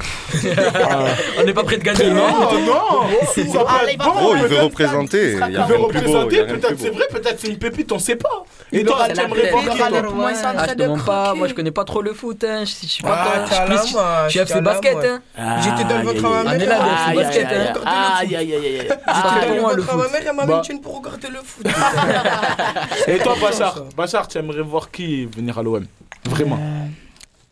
on 1.39 1.44
n'est 1.46 1.54
pas 1.54 1.63
prêt 1.63 1.78
de 1.78 1.84
gagner. 1.84 2.10
Oh, 2.10 2.13
non, 2.13 2.26
oh, 2.30 2.48
oh, 2.52 2.60
non, 2.60 3.54
ça 3.54 3.63
va 3.63 3.80
il 3.89 4.48
veut 4.48 4.62
représenter. 4.62 5.32
Il 5.50 5.62
veut 5.68 5.78
représenter. 5.78 6.44
Peut-être 6.44 6.78
c'est 6.78 6.89
vrai, 6.89 7.08
peut-être 7.10 7.39
c'est 7.39 7.48
une 7.48 7.58
pépite, 7.58 7.92
on 7.94 7.96
ne 7.96 8.02
sait 8.02 8.18
pas. 8.18 8.44
Et 8.74 8.84
toi, 8.84 9.08
t'aimerais 9.08 9.52
ah, 9.54 9.89
pas 9.89 10.12
Moi, 10.12 10.32
je 10.34 10.74
demande 10.76 11.06
pas. 11.06 11.34
Moi, 11.34 11.48
je 11.48 11.54
connais 11.54 11.72
pas 11.72 11.86
trop 11.86 12.02
le 12.02 12.13
foot. 12.13 12.44
Hein. 12.44 12.65
Je 12.65 12.88
suis 12.88 13.04
pas. 13.04 13.46
Ah, 13.52 14.26
je 14.28 14.32
suis 14.32 14.39
FC 14.39 14.62
basket. 14.62 14.98
Hein. 15.38 15.62
J'étais 15.62 15.86
dans 15.86 16.04
votre 16.04 16.22
maman. 16.22 16.50
On 16.50 16.60
est 16.60 16.65
là, 16.65 16.80
hein. 16.82 17.12
FC 17.12 17.24
basket. 17.24 17.48
Aïe, 17.86 18.36
aïe, 18.36 18.54
aïe, 18.54 18.78
J'étais 18.82 19.62
dans 19.62 19.68
votre 19.70 19.96
maman. 19.96 20.04
Elle 20.20 20.36
m'a 20.36 20.46
mis 20.46 20.68
une 20.70 20.82
pour 20.82 20.98
regarder 20.98 21.30
le 21.30 21.39
foot. 21.44 21.65
Et 23.08 23.18
toi, 23.20 23.36
Bachar, 23.42 23.84
Bachar, 23.96 24.28
aimerais 24.36 24.62
voir 24.62 24.92
qui 24.92 25.26
venir 25.26 25.58
à 25.58 25.63
l'OM 25.63 25.86
Vraiment. 26.26 26.58
Euh. 26.58 26.86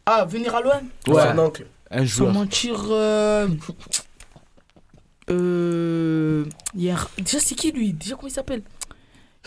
Ah, 0.06 0.26
venir 0.26 0.54
à 0.54 0.62
l'OM 0.62 0.82
Son 1.06 1.40
oncle. 1.40 1.66
Un 1.92 2.06
joueur. 2.06 2.34
Sans 2.34 2.40
mentir. 2.40 2.86
Euh, 2.90 3.48
euh... 5.30 6.46
Hier... 6.76 7.10
Déjà, 7.18 7.40
c'est 7.40 7.56
qui 7.56 7.72
lui? 7.72 7.94
Déjà, 7.94 8.16
comment 8.16 8.28
il 8.28 8.32
s'appelle? 8.32 8.64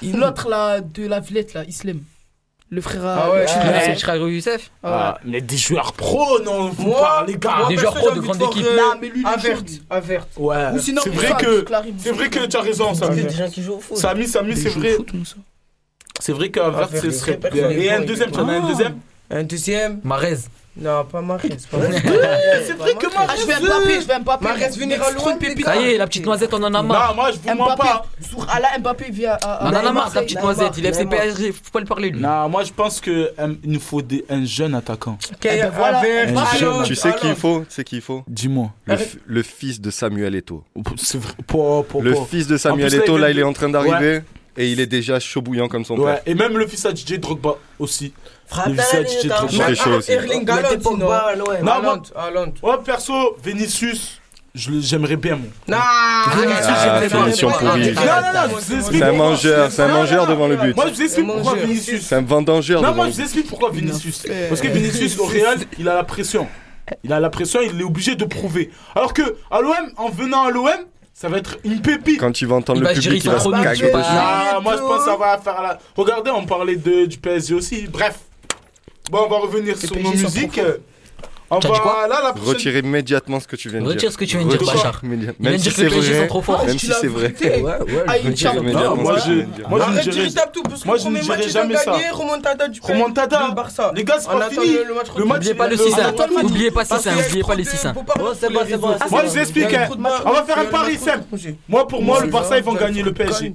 Hmm. 0.03 0.17
L'autre 0.17 0.49
là, 0.49 0.81
de 0.81 1.07
la 1.07 1.21
Villette 1.21 1.55
là, 1.55 1.65
Islam. 1.65 2.01
Le 2.73 2.81
frère 2.81 3.05
à... 3.05 3.15
Ah 3.15 3.31
ouais, 3.33 3.47
euh, 3.49 3.89
le 3.89 3.99
frère 3.99 4.17
Youssef? 4.17 4.71
Ah, 4.85 4.89
ah 4.89 5.13
ouais. 5.13 5.31
Mais 5.33 5.41
des 5.41 5.57
joueurs 5.57 5.93
pro, 5.93 6.41
non? 6.45 6.69
Vous 6.69 6.91
ouais, 6.91 7.01
parlez, 7.01 7.37
gars 7.37 7.67
Des 7.69 7.77
joueurs 7.77 7.95
pro 7.95 8.13
de 8.13 8.21
grande 8.21 8.41
équipe. 8.43 8.65
Euh, 8.65 8.77
non, 8.77 8.95
mais 9.01 9.09
lui, 9.09 9.25
Avert. 9.27 9.63
Avert. 9.91 10.27
Ouais. 10.37 10.71
Ou 10.75 10.79
sinon, 10.79 11.03
c'est 11.03 11.11
vrai, 11.11 11.33
que, 11.37 11.65
c'est 11.99 12.13
vrai 12.13 12.31
que 12.31 12.47
tu 12.47 12.57
as 12.57 12.61
raison, 12.61 12.95
ça. 12.95 13.09
Il 13.13 13.27
des 13.27 13.35
gens 13.35 13.51
qui 13.51 13.63
jouent 13.63 13.75
au 13.75 13.81
foot. 13.81 13.97
Sami, 13.97 14.29
Sami, 14.29 14.57
c'est 14.57 14.69
vrai. 14.69 14.97
C'est 16.21 16.33
vrai 16.33 16.51
qu'Avert, 16.51 16.89
ce 16.91 17.11
serait 17.11 17.41
bien. 17.53 17.71
Et 17.71 17.91
un 17.91 18.03
deuxième, 18.03 18.31
tu 18.31 18.39
en 18.39 18.49
as 18.49 18.53
un 18.53 18.65
ah. 18.65 18.69
deuxième? 18.69 19.01
Un 19.31 19.45
deuxième. 19.45 20.01
Marez. 20.03 20.39
Non, 20.77 21.05
pas 21.05 21.21
Marez. 21.21 21.51
C'est 21.59 21.71
vrai 22.77 22.95
que 22.95 23.07
Marez. 23.15 23.27
Ah, 23.29 23.35
je 23.41 23.47
vais 23.47 23.61
Mbappé, 23.61 24.01
je 24.01 24.07
vais 24.07 24.19
Mbappé. 24.19 24.45
Marez 24.45 24.69
venira 24.71 25.11
loin. 25.13 25.39
Ça 25.65 25.77
y 25.77 25.93
est, 25.93 25.99
la 25.99 26.07
petite 26.07 26.25
noisette, 26.25 26.53
on 26.55 26.63
en 26.63 26.75
a 26.75 26.83
marre. 26.83 27.11
Non, 27.11 27.15
moi, 27.15 27.31
je 27.33 27.39
vous 27.39 27.57
mens 27.57 27.77
pas. 27.77 28.07
Sur 28.21 28.49
Allah, 28.51 28.69
Mbappé 28.79 29.11
vient. 29.11 29.35
Euh, 29.35 29.57
on 29.61 29.67
en 29.67 29.73
a 29.73 29.93
marre, 29.93 30.13
la 30.15 30.23
petite 30.23 30.41
noisette. 30.41 30.79
Il 30.79 30.87
est 30.87 30.91
FC 30.91 31.07
PSG, 31.07 31.53
faut 31.53 31.71
pas 31.73 31.81
le 31.81 31.87
parler, 31.87 32.11
lui. 32.11 32.21
Non, 32.21 32.49
moi, 32.49 32.65
je 32.65 32.73
pense 32.73 33.01
qu'il 33.01 33.31
euh, 33.39 33.55
nous 33.65 33.81
faut 33.81 34.03
un 34.29 34.45
jeune 34.45 34.75
attaquant. 34.75 35.19
Eh 35.45 35.61
ben, 35.61 36.83
tu 36.85 36.95
sais 36.95 37.15
qui 37.15 37.29
il 37.29 37.35
faut 37.35 37.61
Tu 37.61 37.75
sais 37.75 37.85
qui 37.85 38.01
faut 38.01 38.25
Dis-moi. 38.27 38.73
Le 39.27 39.43
fils 39.43 39.81
de 39.81 39.91
Samuel 39.91 40.35
Eto. 40.35 40.65
C'est 40.97 41.21
vrai. 41.21 41.35
Le 42.01 42.15
fils 42.29 42.47
de 42.47 42.57
Samuel 42.57 42.95
Eto, 42.95 43.17
là, 43.17 43.31
il 43.31 43.39
est 43.39 43.45
en 43.45 43.53
train 43.53 43.69
d'arriver. 43.69 44.23
Et 44.57 44.71
il 44.73 44.81
est 44.81 44.87
déjà 44.87 45.21
chaud 45.21 45.41
bouillant 45.41 45.69
comme 45.69 45.85
son 45.85 45.97
père. 45.97 46.21
Et 46.27 46.35
même 46.35 46.59
le 46.59 46.67
fils 46.67 46.85
à 46.85 46.95
DJ 46.95 47.19
Drogba 47.19 47.57
aussi. 47.79 48.13
Erling 50.09 50.49
Haaland, 50.51 52.03
Haaland. 52.17 52.53
Ouais, 52.63 52.77
perso, 52.85 53.37
Vinicius. 53.43 54.21
J'aimerais 54.53 55.17
bien, 55.17 55.37
moi. 55.37 55.49
Non, 55.69 55.77
C'est 58.61 59.03
un 59.03 59.13
mangeur, 59.13 59.71
c'est 59.71 59.83
un 59.83 59.89
mangeur 59.89 60.27
devant 60.27 60.49
le 60.49 60.57
but. 60.57 60.75
Moi, 60.75 60.87
je 60.89 60.95
vous 60.95 61.03
explique 61.03 61.27
pourquoi 61.27 61.55
Vinicius. 61.55 62.03
C'est 62.03 62.17
un 62.17 62.23
vendangeur. 62.23 62.83
Non, 62.83 62.95
moi, 62.95 63.07
je 63.07 63.13
vous 63.13 63.21
explique 63.21 63.49
pourquoi 63.49 63.71
Vinicius. 63.71 64.25
Parce 64.49 64.61
que 64.61 64.69
Vinicius, 64.69 65.19
au 65.19 65.27
Real, 65.27 65.59
il 65.79 65.89
a 65.89 65.95
la 65.95 66.05
pression. 66.05 66.49
Il 67.05 67.13
a 67.13 67.21
la 67.21 67.31
pression, 67.31 67.61
il 67.61 67.81
est 67.81 67.85
obligé 67.85 68.17
de 68.17 68.25
prouver. 68.25 68.71
Alors 68.97 69.15
que, 69.15 69.37
à 69.51 69.61
l'OM, 69.61 69.75
en 69.97 70.09
venant 70.09 70.47
à 70.47 70.51
l'OM, 70.51 70.69
ça 71.15 71.29
va 71.29 71.39
être 71.39 71.59
une 71.63 71.81
pépite. 71.81 72.19
Quand 72.19 72.33
tu 72.33 72.47
vas 72.47 72.57
entendre 72.57 72.81
le 72.81 72.93
public, 72.93 73.23
il 73.25 73.31
va 73.31 73.39
se 73.39 73.49
caguer. 73.49 73.93
Ah, 73.95 74.59
moi, 74.61 74.75
je 74.77 74.81
pense 74.83 75.05
que 75.05 75.11
ça 75.11 75.17
va 75.17 75.39
faire 75.39 75.63
la. 75.63 75.79
Regardez, 75.97 76.31
on 76.31 76.45
parlait 76.47 76.75
de, 76.75 77.07
du 77.07 77.19
PSG 77.19 77.55
aussi. 77.55 77.87
Bref. 77.87 78.17
Bon, 79.11 79.19
on 79.27 79.29
va 79.29 79.39
revenir 79.39 79.77
sur 79.77 79.97
nos 79.97 80.11
musiques. 80.11 80.61
On 81.53 81.59
va 81.59 81.69
quoi 81.81 82.07
là, 82.07 82.21
la 82.23 82.33
prochaine... 82.33 82.55
Retire 82.55 82.77
immédiatement 82.77 83.41
ce 83.41 83.49
que 83.49 83.57
tu 83.57 83.71
viens 83.71 83.81
de 83.81 83.87
dire. 83.87 83.95
Retire 83.95 84.13
ce 84.13 84.17
que 84.17 84.25
tu 84.25 84.39
viens 84.39 84.47
de 84.47 84.57
dire, 84.57 84.65
Bachar. 84.65 85.01
Même 85.03 85.35
il 85.41 85.49
vient 85.49 85.59
si 85.59 85.71
c'est 85.73 85.89
vrai. 85.89 86.29
Trop 86.29 86.45
Même 86.65 86.79
si 86.79 86.93
c'est 86.93 87.09
vrai. 87.09 87.35
Ah, 88.07 88.19
il. 88.19 88.31
Moi, 89.03 89.19
je, 89.19 89.69
moi, 89.69 89.89
ne 89.91 90.01
dirais, 90.11 90.29
tout, 90.53 90.63
parce 90.63 90.83
que 90.83 90.87
moi, 90.87 90.97
je 90.97 91.09
ne 91.09 91.19
dirais 91.19 91.49
jamais 91.49 91.75
ça. 91.75 91.97
Remontada 92.13 92.69
du 92.69 92.81
Remontada. 92.81 93.51
Barça. 93.51 93.91
Les 93.97 94.05
gars, 94.05 94.19
c'est 94.21 94.29
pas 94.29 94.49
fini. 94.49 94.77
Le 95.17 95.25
match. 95.25 95.41
N'oubliez 95.49 95.55
pas 95.55 95.67
le 95.67 95.75
6-1. 95.77 96.43
N'oubliez 96.43 96.71
pas 96.71 96.85
6-1. 96.85 97.17
N'oubliez 97.17 97.43
pas 97.43 97.55
les 97.57 97.65
6-1. 97.65 97.95
Moi, 99.11 99.23
je 99.25 99.31
vous 99.31 99.39
explique. 99.39 99.77
On 100.25 100.31
va 100.31 100.45
faire 100.45 100.59
un 100.59 100.67
pari 100.67 100.97
simple. 100.97 101.25
Moi, 101.69 101.89
pour 101.89 102.01
moi, 102.01 102.21
le 102.21 102.29
Barça, 102.29 102.59
ils 102.59 102.65
vont 102.65 102.75
gagner 102.75 103.03
le 103.03 103.13
PSG. 103.13 103.55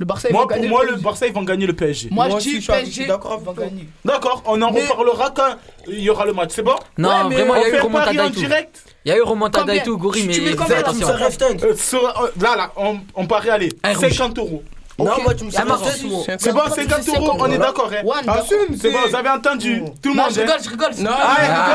Le 0.00 0.06
Barça, 0.06 0.28
moi, 0.32 0.48
pour 0.48 0.64
moi, 0.64 0.82
le, 0.86 0.96
Barça, 0.96 1.26
vont 1.28 1.42
gagner 1.42 1.66
le 1.66 1.74
PSG. 1.74 2.08
Moi, 2.10 2.30
je 2.30 2.36
dis 2.38 2.66
PSG. 2.66 3.06
D'accord, 3.06 4.42
on 4.46 4.62
en 4.62 4.70
reparlera 4.70 5.30
quand 5.36 5.56
il 5.88 6.00
y 6.00 6.08
aura 6.08 6.24
le 6.24 6.32
match, 6.32 6.52
c'est 6.54 6.62
bon 6.62 6.76
Non, 6.96 7.28
mais 7.28 7.34
vraiment, 7.34 7.56
il 7.56 7.60
y 7.60 7.64
a 7.66 7.68
eu 7.68 7.80
remontada 7.80 8.26
et. 8.26 8.68
Il 9.04 9.08
y 9.10 9.12
a 9.12 9.18
eu 9.18 9.22
remontada 9.22 9.74
et 9.74 9.82
tout, 9.82 9.98
Goury, 9.98 10.24
mais. 10.26 10.32
Tu 10.32 10.40
mets 10.40 10.52
attention. 10.72 11.06
Euh, 11.06 11.12
euh, 11.14 12.28
là, 12.40 12.56
là, 12.56 12.72
on, 13.14 13.26
parie, 13.26 13.68
50 13.84 14.38
euros. 14.38 14.62
Non, 14.98 15.22
moi, 15.22 15.34
tu 15.34 15.44
me. 15.44 15.50
C'est 15.50 15.64
bon, 15.66 16.60
50 16.66 17.08
euros, 17.08 17.36
on 17.38 17.52
est 17.52 17.58
d'accord. 17.58 17.90
Hein. 17.92 18.22
Assume, 18.26 18.56
ah, 18.70 18.74
c'est 18.80 18.90
bon, 18.90 18.98
vous 19.06 19.14
avez 19.14 19.28
entendu. 19.28 19.82
Tout 20.02 20.08
le 20.08 20.14
monde. 20.14 20.28
Hein. 20.30 20.32
Je 20.34 20.40
rigole, 20.40 20.62
je 20.64 20.70
rigole. 20.70 20.90
Non, 20.92 21.10
je 21.10 21.42
rigole. 21.42 21.66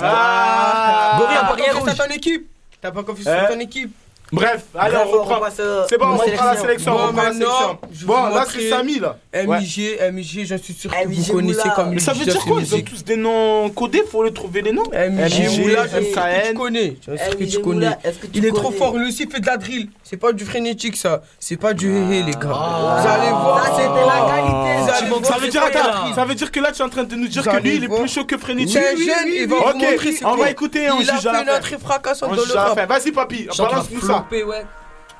Ah, 0.00 1.14
ah, 1.14 1.16
Goury, 1.20 1.34
on 1.40 1.46
parie 1.46 1.70
rouge. 1.70 1.92
T'as 1.96 2.06
ton 2.06 2.12
équipe. 2.12 2.50
T'as 2.80 2.90
pas 2.90 3.04
confiance 3.04 3.22
sur 3.22 3.32
hein 3.32 3.46
ton 3.48 3.60
équipe. 3.60 3.94
Bref, 4.32 4.64
allez, 4.74 4.94
Bref, 4.94 5.06
on 5.12 5.22
reprend. 5.22 5.46
C'est 5.88 5.98
bon, 5.98 6.06
on 6.06 6.16
reprend 6.16 6.44
la 6.46 6.56
sélection. 6.56 6.92
Bon, 6.92 7.00
on. 7.08 8.06
Bon, 8.06 8.34
là, 8.34 8.44
c'est 8.50 8.68
Samy, 8.68 8.98
là. 8.98 9.18
MIG, 9.34 9.98
MIG, 10.12 10.46
je 10.46 10.54
suis 10.56 10.74
sûr 10.74 10.90
que 10.90 11.06
vous 11.06 11.32
connaissez 11.32 11.68
comme 11.74 11.90
Mais 11.90 12.00
ça 12.00 12.12
veut 12.12 12.24
dire 12.24 12.44
quoi 12.44 12.60
Ils 12.60 12.74
ont 12.74 12.80
tous 12.80 13.04
des 13.04 13.16
noms 13.16 13.70
codés, 13.70 14.04
faut 14.10 14.22
le 14.22 14.32
trouver 14.32 14.62
les 14.62 14.72
noms. 14.72 14.84
MIG, 14.92 15.60
Moula, 15.60 15.86
tu 15.88 16.54
connais. 16.54 16.94
que 16.94 17.44
tu 17.44 17.60
connais. 17.60 17.98
Il 18.34 18.44
est 18.46 18.52
trop 18.52 18.70
fort, 18.70 18.96
lui 18.96 19.08
aussi 19.08 19.26
fait 19.26 19.40
de 19.40 19.46
la 19.46 19.56
drill. 19.56 19.88
C'est 20.02 20.16
pas 20.16 20.32
du 20.32 20.44
frénétique, 20.44 20.96
ça. 20.96 21.22
C'est 21.38 21.56
pas 21.56 21.72
du 21.74 21.88
hé 21.90 22.22
les 22.22 22.32
gars. 22.32 22.38
Vous 22.40 23.08
allez 23.08 23.30
voir. 23.30 23.64
Ça, 23.64 23.72
c'était 23.76 23.88
la 23.88 24.20
qualité. 24.30 26.14
Ça 26.14 26.24
veut 26.24 26.34
dire 26.34 26.50
que 26.50 26.60
là, 26.60 26.72
tu 26.72 26.80
es 26.80 26.84
en 26.84 26.88
train 26.88 27.04
de 27.04 27.14
nous 27.14 27.28
dire 27.28 27.42
que 27.42 27.56
lui, 27.58 27.76
il 27.76 27.84
est 27.84 27.88
plus 27.88 28.08
chaud 28.08 28.24
que 28.24 28.38
frénétique. 28.38 28.78
jeune, 28.78 29.28
il 29.34 29.46
va 29.48 29.56
vous 29.56 29.78
montrer. 29.78 30.10
Ok, 30.10 30.22
on 30.24 30.36
va 30.36 30.50
écouter, 30.50 30.90
on 30.90 30.98
juge 31.00 31.08
à 31.08 31.14
la 31.14 31.20
fin. 31.20 31.44
Il 31.44 31.50
a 31.50 31.60
fait 31.60 31.76
notre 31.76 31.76
dans 32.20 32.44
le. 32.44 32.86
Vas-y, 32.86 33.12
papy, 33.12 33.48
balance-nous 33.56 34.00
ça 34.00 34.13
ça. 34.18 34.24
Ouais. 34.30 34.66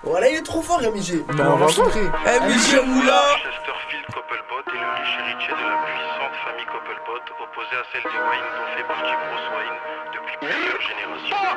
Oh, 0.07 0.11
voilà, 0.11 0.28
il 0.28 0.37
est 0.37 0.42
trop 0.42 0.61
fort, 0.62 0.80
MJ. 0.80 1.24
Bah, 1.28 1.44
on 1.48 1.57
va 1.57 1.66
eh, 1.66 2.40
MJ 2.40 2.74
Moula. 2.87 3.22
Chesterfield 3.40 4.07
Coppelbot 4.12 4.64
est 4.68 4.78
le 4.78 4.90
riche 5.00 5.16
héritier 5.20 5.54
de 5.54 5.64
la 5.64 5.76
puissante 5.80 6.37
famille 6.44 6.66
Coppelbot, 6.66 7.24
opposée 7.42 7.78
à 7.80 7.85
celle 7.90 8.02
des 8.02 8.18
Wayne 8.18 8.48
dont 8.54 8.68
fait 8.76 8.85
partie 8.85 9.16
Bruce 9.16 9.48
Wayne 9.57 9.78
depuis 10.12 10.37
plusieurs 10.44 10.83
générations. 10.83 11.37
Ah! 11.40 11.57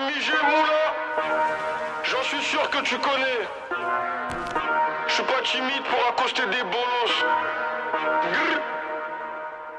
MJ 0.00 0.28
Moula, 0.44 0.84
j'en 2.04 2.22
suis 2.22 2.42
sûr 2.42 2.68
que 2.68 2.80
tu 2.82 2.98
connais. 2.98 3.48
Je 5.08 5.12
suis 5.14 5.22
pas 5.24 5.40
timide 5.42 5.84
pour 5.88 6.06
accoster 6.10 6.46
des 6.46 6.62
bolos. 6.64 7.24
Grrr. 8.32 8.60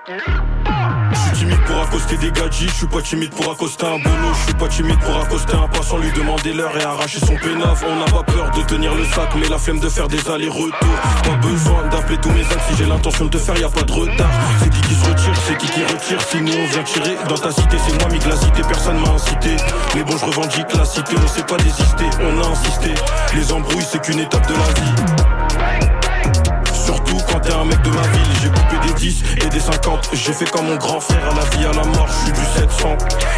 Grrr. 0.07 0.86
Je 1.17 1.35
suis 1.35 1.45
timide 1.45 1.63
pour 1.65 1.81
accoster 1.81 2.17
des 2.17 2.31
gadgets, 2.31 2.69
je 2.69 2.73
suis 2.73 2.87
pas 2.87 3.01
timide 3.01 3.31
pour 3.31 3.51
accoster 3.51 3.85
un 3.85 3.99
boulot, 3.99 4.33
je 4.33 4.43
suis 4.45 4.53
pas 4.53 4.67
timide 4.67 4.99
pour 4.99 5.21
accoster 5.21 5.55
un 5.55 5.67
passant, 5.67 5.97
lui 5.97 6.11
demander 6.11 6.53
l'heure 6.53 6.77
et 6.77 6.83
arracher 6.83 7.19
son 7.19 7.35
pénaf. 7.35 7.83
On 7.87 7.95
n'a 7.95 8.05
pas 8.05 8.23
peur 8.23 8.51
de 8.51 8.61
tenir 8.63 8.93
le 8.93 9.05
sac, 9.05 9.29
mais 9.39 9.47
la 9.49 9.57
flemme 9.57 9.79
de 9.79 9.89
faire 9.89 10.07
des 10.07 10.29
allers-retours. 10.29 10.99
Pas 11.23 11.35
besoin 11.47 11.87
d'appeler 11.89 12.17
tous 12.17 12.31
mes 12.31 12.41
axes, 12.41 12.67
si 12.69 12.77
j'ai 12.77 12.85
l'intention 12.85 13.25
de 13.25 13.31
te 13.31 13.37
faire, 13.37 13.57
y 13.57 13.63
a 13.63 13.69
pas 13.69 13.83
de 13.83 13.91
retard. 13.91 14.29
C'est 14.59 14.69
qui 14.69 14.81
qui 14.81 14.95
se 14.95 15.05
retire, 15.09 15.33
c'est 15.47 15.57
qui 15.57 15.67
qui 15.67 15.83
retire, 15.83 16.21
si 16.21 16.41
nous 16.41 16.53
on 16.53 16.67
vient 16.67 16.83
tirer. 16.83 17.17
Dans 17.27 17.37
ta 17.37 17.51
cité, 17.51 17.77
c'est 17.85 17.93
moi, 17.99 18.07
mais 18.11 18.29
la 18.29 18.37
cité, 18.37 18.61
personne 18.67 18.99
m'a 18.99 19.09
incité. 19.09 19.57
Mais 19.95 20.03
bon, 20.03 20.17
je 20.17 20.25
revendique 20.25 20.73
la 20.75 20.85
cité, 20.85 21.15
on 21.23 21.27
sait 21.27 21.43
pas 21.43 21.57
désister, 21.57 22.05
on 22.21 22.43
a 22.43 22.47
insisté. 22.47 22.93
Les 23.35 23.51
embrouilles, 23.51 23.85
c'est 23.89 24.01
qu'une 24.01 24.19
étape 24.19 24.47
de 24.47 24.53
la 24.53 24.59
vie. 24.59 25.86
T'es 27.47 27.53
un 27.53 27.63
mec 27.63 27.81
de 27.81 27.89
ma 27.91 28.01
ville 28.01 28.33
J'ai 28.41 28.49
coupé 28.49 28.87
des 28.87 28.93
10 28.93 29.23
et 29.45 29.47
des 29.47 29.59
50 29.61 30.09
J'ai 30.11 30.33
fait 30.33 30.49
comme 30.51 30.67
mon 30.67 30.75
grand 30.75 30.99
frère 30.99 31.31
à 31.31 31.33
la 31.33 31.45
vie 31.55 31.65
à 31.65 31.71
la 31.71 31.85
mort 31.85 32.07
Je 32.09 32.25
suis 32.25 32.33
du 32.33 32.45
700 32.59 32.97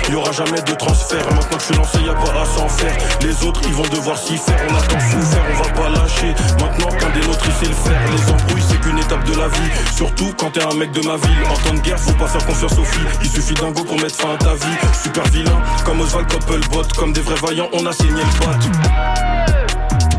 Y 0.10 0.16
aura 0.16 0.32
jamais 0.32 0.62
de 0.64 0.74
transfert 0.74 1.24
Maintenant 1.30 1.58
que 1.58 1.60
je 1.60 1.66
suis 1.66 1.76
lancé 1.76 1.98
y'a 2.00 2.14
pas 2.14 2.42
à 2.42 2.46
s'en 2.46 2.68
faire. 2.68 2.98
Les 3.22 3.46
autres 3.46 3.62
ils 3.66 3.74
vont 3.74 3.88
devoir 3.94 4.18
s'y 4.18 4.36
faire 4.38 4.58
On 4.68 4.76
a 4.76 4.82
tant 4.82 5.00
souffert 5.00 5.44
on 5.52 5.64
va 5.64 5.70
pas 5.70 5.90
lâcher. 5.90 6.34
Maintenant 6.60 6.90
qu'un 6.98 7.10
des 7.12 7.28
nôtres 7.28 7.46
il 7.46 7.54
sait 7.54 7.72
le 7.72 7.76
faire 7.76 8.02
Les 8.12 8.32
embrouilles 8.32 8.64
c'est 8.68 8.82
qu'une 8.82 8.98
étape 8.98 9.24
de 9.26 9.36
la 9.36 9.48
vie. 9.48 9.70
Surtout 9.96 10.34
quand 10.40 10.50
t'es 10.50 10.64
un 10.64 10.74
mec 10.74 10.92
de 10.92 11.06
ma 11.06 11.16
ville 11.18 11.44
En 11.48 11.70
temps 11.70 11.76
de 11.76 11.82
guerre 11.82 12.00
faut 12.00 12.14
pas 12.14 12.28
faire 12.28 12.46
confiance 12.48 12.80
aux 12.80 12.86
filles. 12.86 13.06
Il 13.22 13.30
suffit 13.30 13.54
d'un 13.54 13.70
go 13.70 13.84
pour 13.84 13.98
mettre 14.02 14.16
fin 14.16 14.34
à 14.34 14.38
ta 14.38 14.56
vie. 14.56 14.78
Super 15.04 15.26
vilain 15.26 15.62
comme 15.86 16.02
Oswald 16.02 16.28
Coppelbot 16.32 16.88
Comme 16.98 17.14
des 17.14 17.22
vrais 17.22 17.36
vaillants 17.36 17.70
on 17.74 17.86
a 17.86 17.94
saigné 17.94 18.24
le 18.24 18.46
bat 18.46 19.69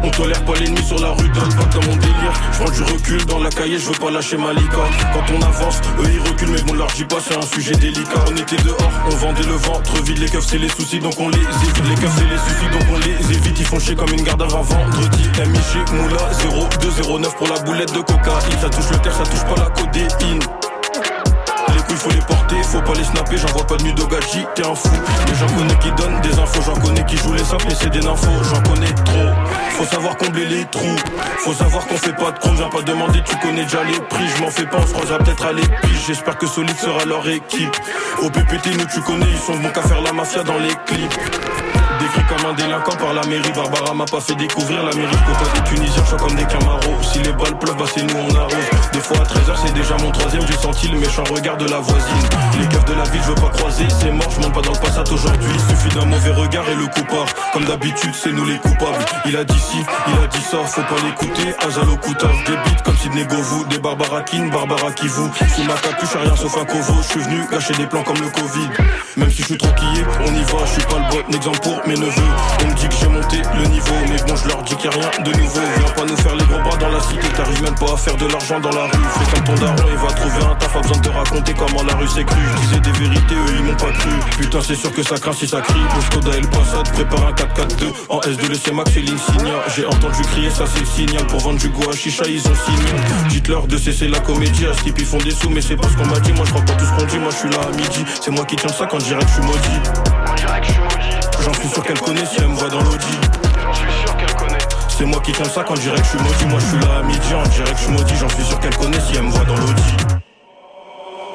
on 0.03 0.11
tolère 0.11 0.45
pas 0.45 0.55
l'ennemi 0.55 0.83
sur 0.83 0.99
la 0.99 1.11
rue 1.11 1.29
le 1.29 1.33
bac 1.33 1.71
dans 1.75 1.87
mon 1.87 1.97
délire. 1.97 2.33
Je 2.53 2.59
prends 2.59 2.71
du 2.71 2.83
recul 2.83 3.25
dans 3.27 3.39
la 3.39 3.51
cahier, 3.51 3.79
je 3.79 3.87
veux 3.87 3.99
pas 3.99 4.11
lâcher 4.11 4.37
ma 4.37 4.53
lica 4.53 4.85
Quand 5.13 5.35
on 5.35 5.43
avance, 5.43 5.81
eux 6.01 6.11
ils 6.13 6.21
reculent 6.21 6.51
mais 6.51 6.63
bon 6.63 6.75
leur 6.75 6.89
dis 6.89 7.05
pas 7.05 7.19
c'est 7.21 7.37
un 7.37 7.43
sujet 7.43 7.75
délicat. 7.75 8.25
On 8.29 8.37
était 8.37 8.63
dehors, 8.63 8.91
on 9.07 9.17
vendait 9.17 9.43
le 9.43 9.55
ventre 9.55 10.03
vide. 10.03 10.19
Les 10.19 10.29
keufs 10.29 10.47
c'est 10.47 10.59
les 10.59 10.69
soucis 10.69 10.99
donc 10.99 11.15
on 11.19 11.29
les 11.29 11.39
évite. 11.39 11.89
Les 11.89 11.95
keufs 11.95 12.13
c'est 12.17 12.25
les 12.25 12.39
soucis 12.39 12.71
donc 12.73 12.83
on 12.93 12.99
les 12.99 13.37
évite. 13.37 13.59
Ils 13.59 13.67
font 13.67 13.79
chier 13.79 13.95
comme 13.95 14.13
une 14.13 14.23
garde 14.23 14.43
avant 14.43 14.63
vendredi. 14.63 15.29
MIG 15.39 15.93
Moula 15.93 16.31
0209 16.93 17.37
pour 17.37 17.49
la 17.49 17.61
boulette 17.63 17.93
de 17.93 18.01
cocaïne 18.01 18.59
Ça 18.61 18.69
touche 18.69 18.91
le 18.91 18.99
terre, 18.99 19.15
ça 19.15 19.25
touche 19.25 19.45
pas 19.45 19.63
la 19.63 19.71
codéine 19.71 20.41
couilles 21.91 21.99
faut 21.99 22.11
les 22.11 22.25
porter, 22.25 22.63
faut 22.63 22.81
pas 22.83 22.95
les 22.95 23.05
snapper, 23.05 23.37
j'en 23.37 23.49
vois 23.49 23.67
pas 23.67 23.77
de 23.77 23.83
nudogaji, 23.83 24.47
t'es 24.55 24.67
un 24.67 24.75
fou. 24.75 24.89
Mais 25.27 25.35
j'en 25.35 25.47
connais 25.57 25.79
qui 25.79 25.91
donnent 25.93 26.21
des 26.21 26.39
infos, 26.39 26.63
j'en 26.63 26.81
connais 26.81 27.05
qui 27.05 27.17
jouent 27.17 27.35
les 27.35 27.45
simples, 27.45 27.65
mais 27.69 27.75
c'est 27.75 27.91
des 27.91 28.07
infos, 28.07 28.31
j'en 28.45 28.63
connais 28.63 28.93
trop. 29.05 29.29
Faut 29.71 29.85
savoir 29.85 30.17
combler 30.17 30.47
les 30.47 30.65
trous, 30.67 30.97
faut 31.39 31.55
savoir 31.55 31.87
qu'on 31.87 31.97
fait 31.97 32.15
pas 32.15 32.31
de 32.33 32.39
con, 32.39 32.53
viens 32.53 32.69
pas 32.69 32.83
demander, 32.83 33.23
tu 33.25 33.37
connais 33.37 33.65
déjà 33.65 33.83
les 33.85 34.01
prix, 34.01 34.29
je 34.37 34.43
m'en 34.43 34.51
fais 34.51 34.67
pas, 34.67 34.79
on 34.79 34.87
se 34.87 34.93
croisera 34.93 35.19
peut-être 35.19 35.45
à 35.45 35.53
l'épige, 35.53 36.07
j'espère 36.07 36.39
que 36.39 36.47
Solide 36.47 36.79
sera 36.79 37.05
leur 37.05 37.29
équipe. 37.29 37.77
Au 38.23 38.31
PPT, 38.31 38.77
nous 38.79 38.87
tu 38.87 39.01
connais, 39.01 39.31
ils 39.31 39.39
sont 39.39 39.57
bons 39.59 39.71
qu'à 39.71 39.83
faire 39.83 40.01
la 40.03 40.13
mafia 40.13 40.43
dans 40.43 40.59
les 40.59 40.75
clips. 40.87 41.70
Décrit 42.01 42.25
comme 42.29 42.51
un 42.51 42.55
délinquant 42.55 42.97
par 42.97 43.13
la 43.13 43.27
mairie, 43.27 43.53
Barbara 43.55 43.93
m'a 43.95 44.07
pas 44.07 44.21
fait 44.21 44.35
découvrir 44.35 44.83
la 44.83 44.95
mairie. 44.95 45.17
Copain 45.27 45.53
des 45.55 45.69
Tunisiens, 45.69 46.03
je 46.11 46.17
comme 46.17 46.35
des 46.35 46.47
Camaros. 46.47 47.03
Si 47.03 47.19
les 47.19 47.33
balles 47.33 47.59
pleuvent, 47.59 47.77
bah 47.77 47.85
c'est 47.93 48.03
nous 48.03 48.17
on 48.17 48.35
arrose. 48.37 48.55
Des 48.93 49.01
fois 49.01 49.19
à 49.19 49.25
13h, 49.25 49.53
c'est 49.67 49.75
déjà 49.75 49.97
mon 49.99 50.11
troisième, 50.11 50.47
j'ai 50.47 50.57
senti 50.57 50.89
le 50.89 50.99
méchant 50.99 51.25
regard 51.25 51.57
de 51.59 51.69
la 51.69 51.79
voisine. 51.79 52.29
Les 52.59 52.67
keufs 52.69 52.85
de 52.87 52.95
la 52.95 53.05
ville, 53.05 53.21
je 53.23 53.29
veux 53.29 53.35
pas 53.35 53.51
croiser, 53.51 53.87
c'est 54.01 54.11
mort, 54.11 54.31
je 54.31 54.41
monte 54.41 54.55
pas 54.55 54.63
dans 54.63 54.73
le 54.73 54.79
passat 54.79 55.05
aujourd'hui. 55.13 55.53
Suffit 55.69 55.95
d'un 55.95 56.07
mauvais 56.07 56.31
regard 56.31 56.69
et 56.69 56.75
le 56.75 56.87
coup 56.87 57.05
part. 57.05 57.27
Comme 57.53 57.65
d'habitude, 57.65 58.15
c'est 58.15 58.33
nous 58.33 58.47
les 58.47 58.57
coupables. 58.59 59.05
Il 59.27 59.37
a 59.37 59.45
dit 59.45 59.61
ci, 59.61 59.85
il 60.09 60.25
a 60.25 60.27
dit 60.27 60.43
ça, 60.43 60.59
faut 60.65 60.83
pas 60.83 61.01
l'écouter. 61.05 61.55
Azalo 61.67 61.97
Koutaf, 61.97 62.45
des 62.47 62.53
beats 62.53 62.83
comme 62.85 62.97
Sidney 62.97 63.27
Govou, 63.27 63.65
des 63.67 63.79
Barbara 63.79 64.23
Kin, 64.23 64.49
Barbara 64.49 64.91
Kivou. 64.93 65.31
Sous 65.55 65.65
ma 65.65 65.75
capuche, 65.75 66.17
rien 66.17 66.37
sauf 66.37 66.57
un 66.57 66.65
covo. 66.65 66.95
Je 67.03 67.09
suis 67.09 67.21
venu 67.21 67.47
gâcher 67.51 67.75
des 67.75 67.87
plans 67.87 68.03
comme 68.03 68.21
le 68.21 68.31
Covid. 68.31 68.69
Même 69.17 69.31
si 69.31 69.43
je 69.43 69.47
suis 69.49 69.59
tranquille, 69.59 70.07
on 70.21 70.35
y 70.35 70.43
va, 70.45 70.65
je 70.65 70.73
suis 70.73 70.83
pas 70.83 70.97
le 70.99 71.23
bon 71.23 71.37
exemple 71.37 71.61
pour 71.61 71.90
mes 71.91 71.99
neveux. 71.99 72.33
On 72.63 72.69
me 72.69 72.75
dit 72.75 72.89
que 72.89 72.95
j'ai 72.95 73.09
monté 73.09 73.43
le 73.55 73.67
niveau, 73.69 73.95
mais 74.09 74.17
bon, 74.27 74.37
je 74.37 74.49
leur 74.49 74.63
dis 74.63 74.77
qu'il 74.77 74.91
y 74.91 74.95
a 74.95 74.97
rien 74.97 75.11
de 75.25 75.33
nouveau. 75.39 75.61
Viens 75.79 75.93
pas 75.95 76.05
nous 76.05 76.17
faire 76.17 76.37
les 76.37 76.45
gros 76.45 76.61
bras 76.61 76.77
dans 76.77 76.89
la 76.89 77.01
cité, 77.01 77.29
t'arrives 77.37 77.63
même 77.63 77.75
pas 77.75 77.93
à 77.95 77.97
faire 77.97 78.17
de 78.17 78.27
l'argent 78.27 78.61
dans 78.61 78.71
la 78.71 78.85
rue. 78.85 79.07
Fais 79.19 79.35
comme 79.35 79.45
ton 79.45 79.55
daron, 79.65 79.89
il 79.91 79.97
va 79.97 80.13
trouver 80.13 80.45
un 80.45 80.55
taf, 80.55 80.73
pas 80.73 80.81
besoin 80.81 80.97
de 80.97 81.03
te 81.03 81.09
raconter 81.11 81.55
comment 81.55 81.83
la 81.83 81.95
rue 81.95 82.09
s'est. 82.09 82.27
Je 82.31 82.61
disais 82.61 82.81
des 82.81 82.93
vérités, 82.93 83.35
eux 83.35 83.55
ils 83.59 83.65
m'ont 83.65 83.75
pas 83.75 83.93
cru. 83.93 84.11
Putain, 84.39 84.61
c'est 84.63 84.75
sûr 84.75 84.93
que 84.93 85.03
ça 85.03 85.17
craint 85.17 85.33
si 85.33 85.49
ça 85.49 85.61
crie. 85.61 85.81
Le 85.97 86.03
Skoda 86.03 86.37
et 86.37 86.41
le 86.41 86.49
Passat, 86.49 86.83
prépare 86.93 87.27
un 87.27 87.33
4-4-2. 87.33 87.93
En 88.09 88.21
S2, 88.21 88.49
le 88.49 88.73
Max 88.75 88.97
et 88.97 89.03
l'insignia. 89.03 89.55
J'ai 89.75 89.87
entendu 89.87 90.23
crier, 90.33 90.51
ça 90.51 90.65
c'est 90.73 90.81
le 90.81 90.87
signal. 90.87 91.27
Pour 91.27 91.41
vendre 91.41 91.59
du 91.59 91.69
go 91.69 91.91
à 91.91 91.97
chicha, 91.97 92.25
ils 92.29 92.47
ont 92.47 92.59
signé. 92.67 92.93
Dites-leur 93.29 93.67
de 93.67 93.77
cesser 93.77 94.09
la 94.09 94.21
comédie, 94.21 94.67
à 94.67 94.73
type 94.83 94.99
ils 94.99 95.07
font 95.07 95.19
des 95.19 95.33
sous, 95.33 95.51
mais 95.51 95.61
c'est 95.61 95.77
pas 95.77 95.89
ce 95.89 95.97
qu'on 95.97 96.07
m'a 96.07 96.21
dit. 96.21 96.33
Moi 96.33 96.45
je 96.45 96.51
crois 96.53 96.65
pas 96.65 96.75
tout 96.75 96.85
ce 96.85 96.93
qu'on 96.93 97.07
dit, 97.07 97.19
moi 97.19 97.31
je 97.31 97.37
suis 97.37 97.51
là 97.51 97.59
à 97.63 97.77
midi. 97.77 98.05
C'est 98.21 98.31
moi 98.31 98.45
qui 98.45 98.57
tiens 98.57 98.69
ça 98.69 98.87
quand 98.87 99.01
je 99.01 99.07
dirais 99.07 99.23
que 99.25 99.29
je 99.29 99.35
suis 99.35 99.43
maudit. 99.43 100.10
J'en 101.43 101.55
suis 101.55 101.69
sûr 101.69 101.83
qu'elle 101.83 102.01
connaît 102.01 102.25
si 102.27 102.37
elle 102.39 102.49
me 102.49 102.55
voit 102.55 102.69
dans 102.69 102.83
l'audi. 102.83 103.19
J'en 103.63 103.75
suis 103.75 103.93
sûr 104.05 104.17
qu'elle 104.17 104.35
connaît. 104.35 104.59
C'est 104.89 105.05
moi 105.05 105.21
qui 105.21 105.33
tiens 105.33 105.45
ça 105.45 105.65
quand 105.67 105.77
je 105.77 105.83
dirais 105.83 105.97
que 105.97 106.05
je 106.05 106.09
suis 106.11 106.19
maudit. 106.19 106.47
Moi 106.47 106.59
je 106.61 106.67
suis 106.67 106.79
là 106.81 106.99
à 106.99 107.03
midi, 107.03 107.35
on 107.35 107.49
dirait 107.49 107.73
que 107.73 107.79
je 107.79 107.83
suis 107.85 107.93
maudit. 107.93 108.15
J'en 108.17 108.29
suis 108.29 108.45
sûr 108.45 108.61
qu'elle 108.61 108.77
connaît 108.77 109.01
si 109.01 109.17
elle 109.17 109.23
me 109.25 109.31
voit 109.31 109.45
dans 109.45 109.57
l'audi. 109.57 109.97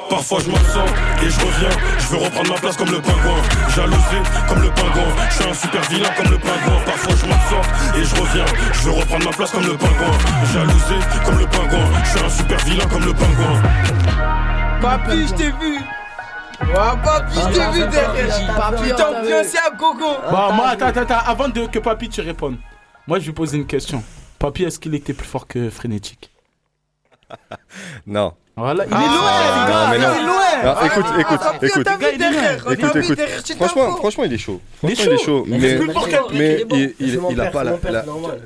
Parfois 0.08 0.38
je 0.44 0.50
m'absente 0.50 0.88
et 1.22 1.28
je 1.28 1.40
reviens, 1.40 1.76
je 1.98 2.06
veux 2.06 2.24
reprendre 2.24 2.50
ma 2.50 2.58
place 2.60 2.76
comme 2.76 2.90
le 2.90 3.00
pingouin 3.00 3.42
Jalousé 3.74 4.18
comme 4.48 4.62
le 4.62 4.70
pingouin, 4.70 5.02
je 5.28 5.34
suis 5.34 5.50
un 5.50 5.54
super 5.54 5.82
vilain 5.90 6.08
comme 6.16 6.30
le 6.30 6.38
pingouin 6.38 6.80
Parfois 6.86 7.14
je 7.20 7.26
m'absente 7.26 7.66
et 7.96 8.04
je 8.04 8.14
reviens, 8.14 8.44
je 8.72 8.80
veux 8.82 8.92
reprendre 8.92 9.24
ma 9.24 9.32
place 9.32 9.50
comme 9.50 9.66
le 9.66 9.76
pingouin 9.76 10.18
Jalousé 10.54 10.94
comme 11.24 11.38
le 11.40 11.46
pingouin, 11.46 11.90
je 12.04 12.08
suis 12.10 12.24
un 12.24 12.30
super 12.30 12.58
vilain 12.64 12.86
comme 12.86 13.04
le 13.04 13.14
pingouin 13.14 13.62
Papi, 14.80 15.26
je 15.26 15.34
t'ai 15.34 15.50
vu. 15.50 15.95
Ouais, 16.60 17.02
papi, 17.04 17.34
je 17.34 17.54
t'ai 17.54 17.70
vu 17.72 17.90
derrière. 17.90 18.56
Papi, 18.56 18.82
t'es 18.94 19.02
ambiancé 19.02 19.58
à 19.58 19.70
gogo. 19.76 20.04
Bah, 20.30 20.50
moi, 20.54 20.68
attends, 20.68 20.86
attends, 20.86 21.00
attends, 21.02 21.18
avant 21.26 21.48
de, 21.48 21.66
que 21.66 21.78
Papy 21.78 22.08
tu 22.08 22.20
répondes, 22.20 22.56
moi 23.06 23.18
je 23.18 23.26
vais 23.26 23.32
poser 23.32 23.58
une 23.58 23.66
question. 23.66 24.02
Papy, 24.38 24.64
est-ce 24.64 24.78
qu'il 24.78 24.94
était 24.94 25.12
plus 25.14 25.26
fort 25.26 25.46
que 25.46 25.70
Frénétique? 25.70 26.30
Non. 28.06 28.32
Voilà, 28.58 28.86
il 28.86 28.90
est 28.90 28.94
Ah, 28.94 29.00
loin, 29.06 29.32
les 29.42 29.70
gars, 29.70 29.84
non, 29.84 29.90
mais 29.90 29.98
non. 29.98 30.14
il 30.14 30.22
est 30.22 30.26
loin. 30.26 30.36
Non, 30.64 30.86
écoute, 30.86 31.04
Ah, 31.08 31.20
écoute, 31.20 31.40
écoute. 31.62 31.86
Écoute, 32.72 32.96
écoute. 32.96 33.56
Franchement, 33.56 33.96
franchement, 33.96 34.24
il 34.24 34.32
est 34.32 34.38
chaud. 34.38 34.62
Il 34.82 34.90
est 34.92 34.94
Franchement, 34.94 35.12
il 35.12 35.14
est 35.14 35.18
chaud. 35.18 35.24
chaud. 35.24 35.44
Mais 35.46 35.58
Mais, 35.58 35.74
plus 35.76 36.94
il 36.98 37.14
est 37.14 37.40
a 37.40 37.50
pas 37.50 37.64
la, 37.64 37.76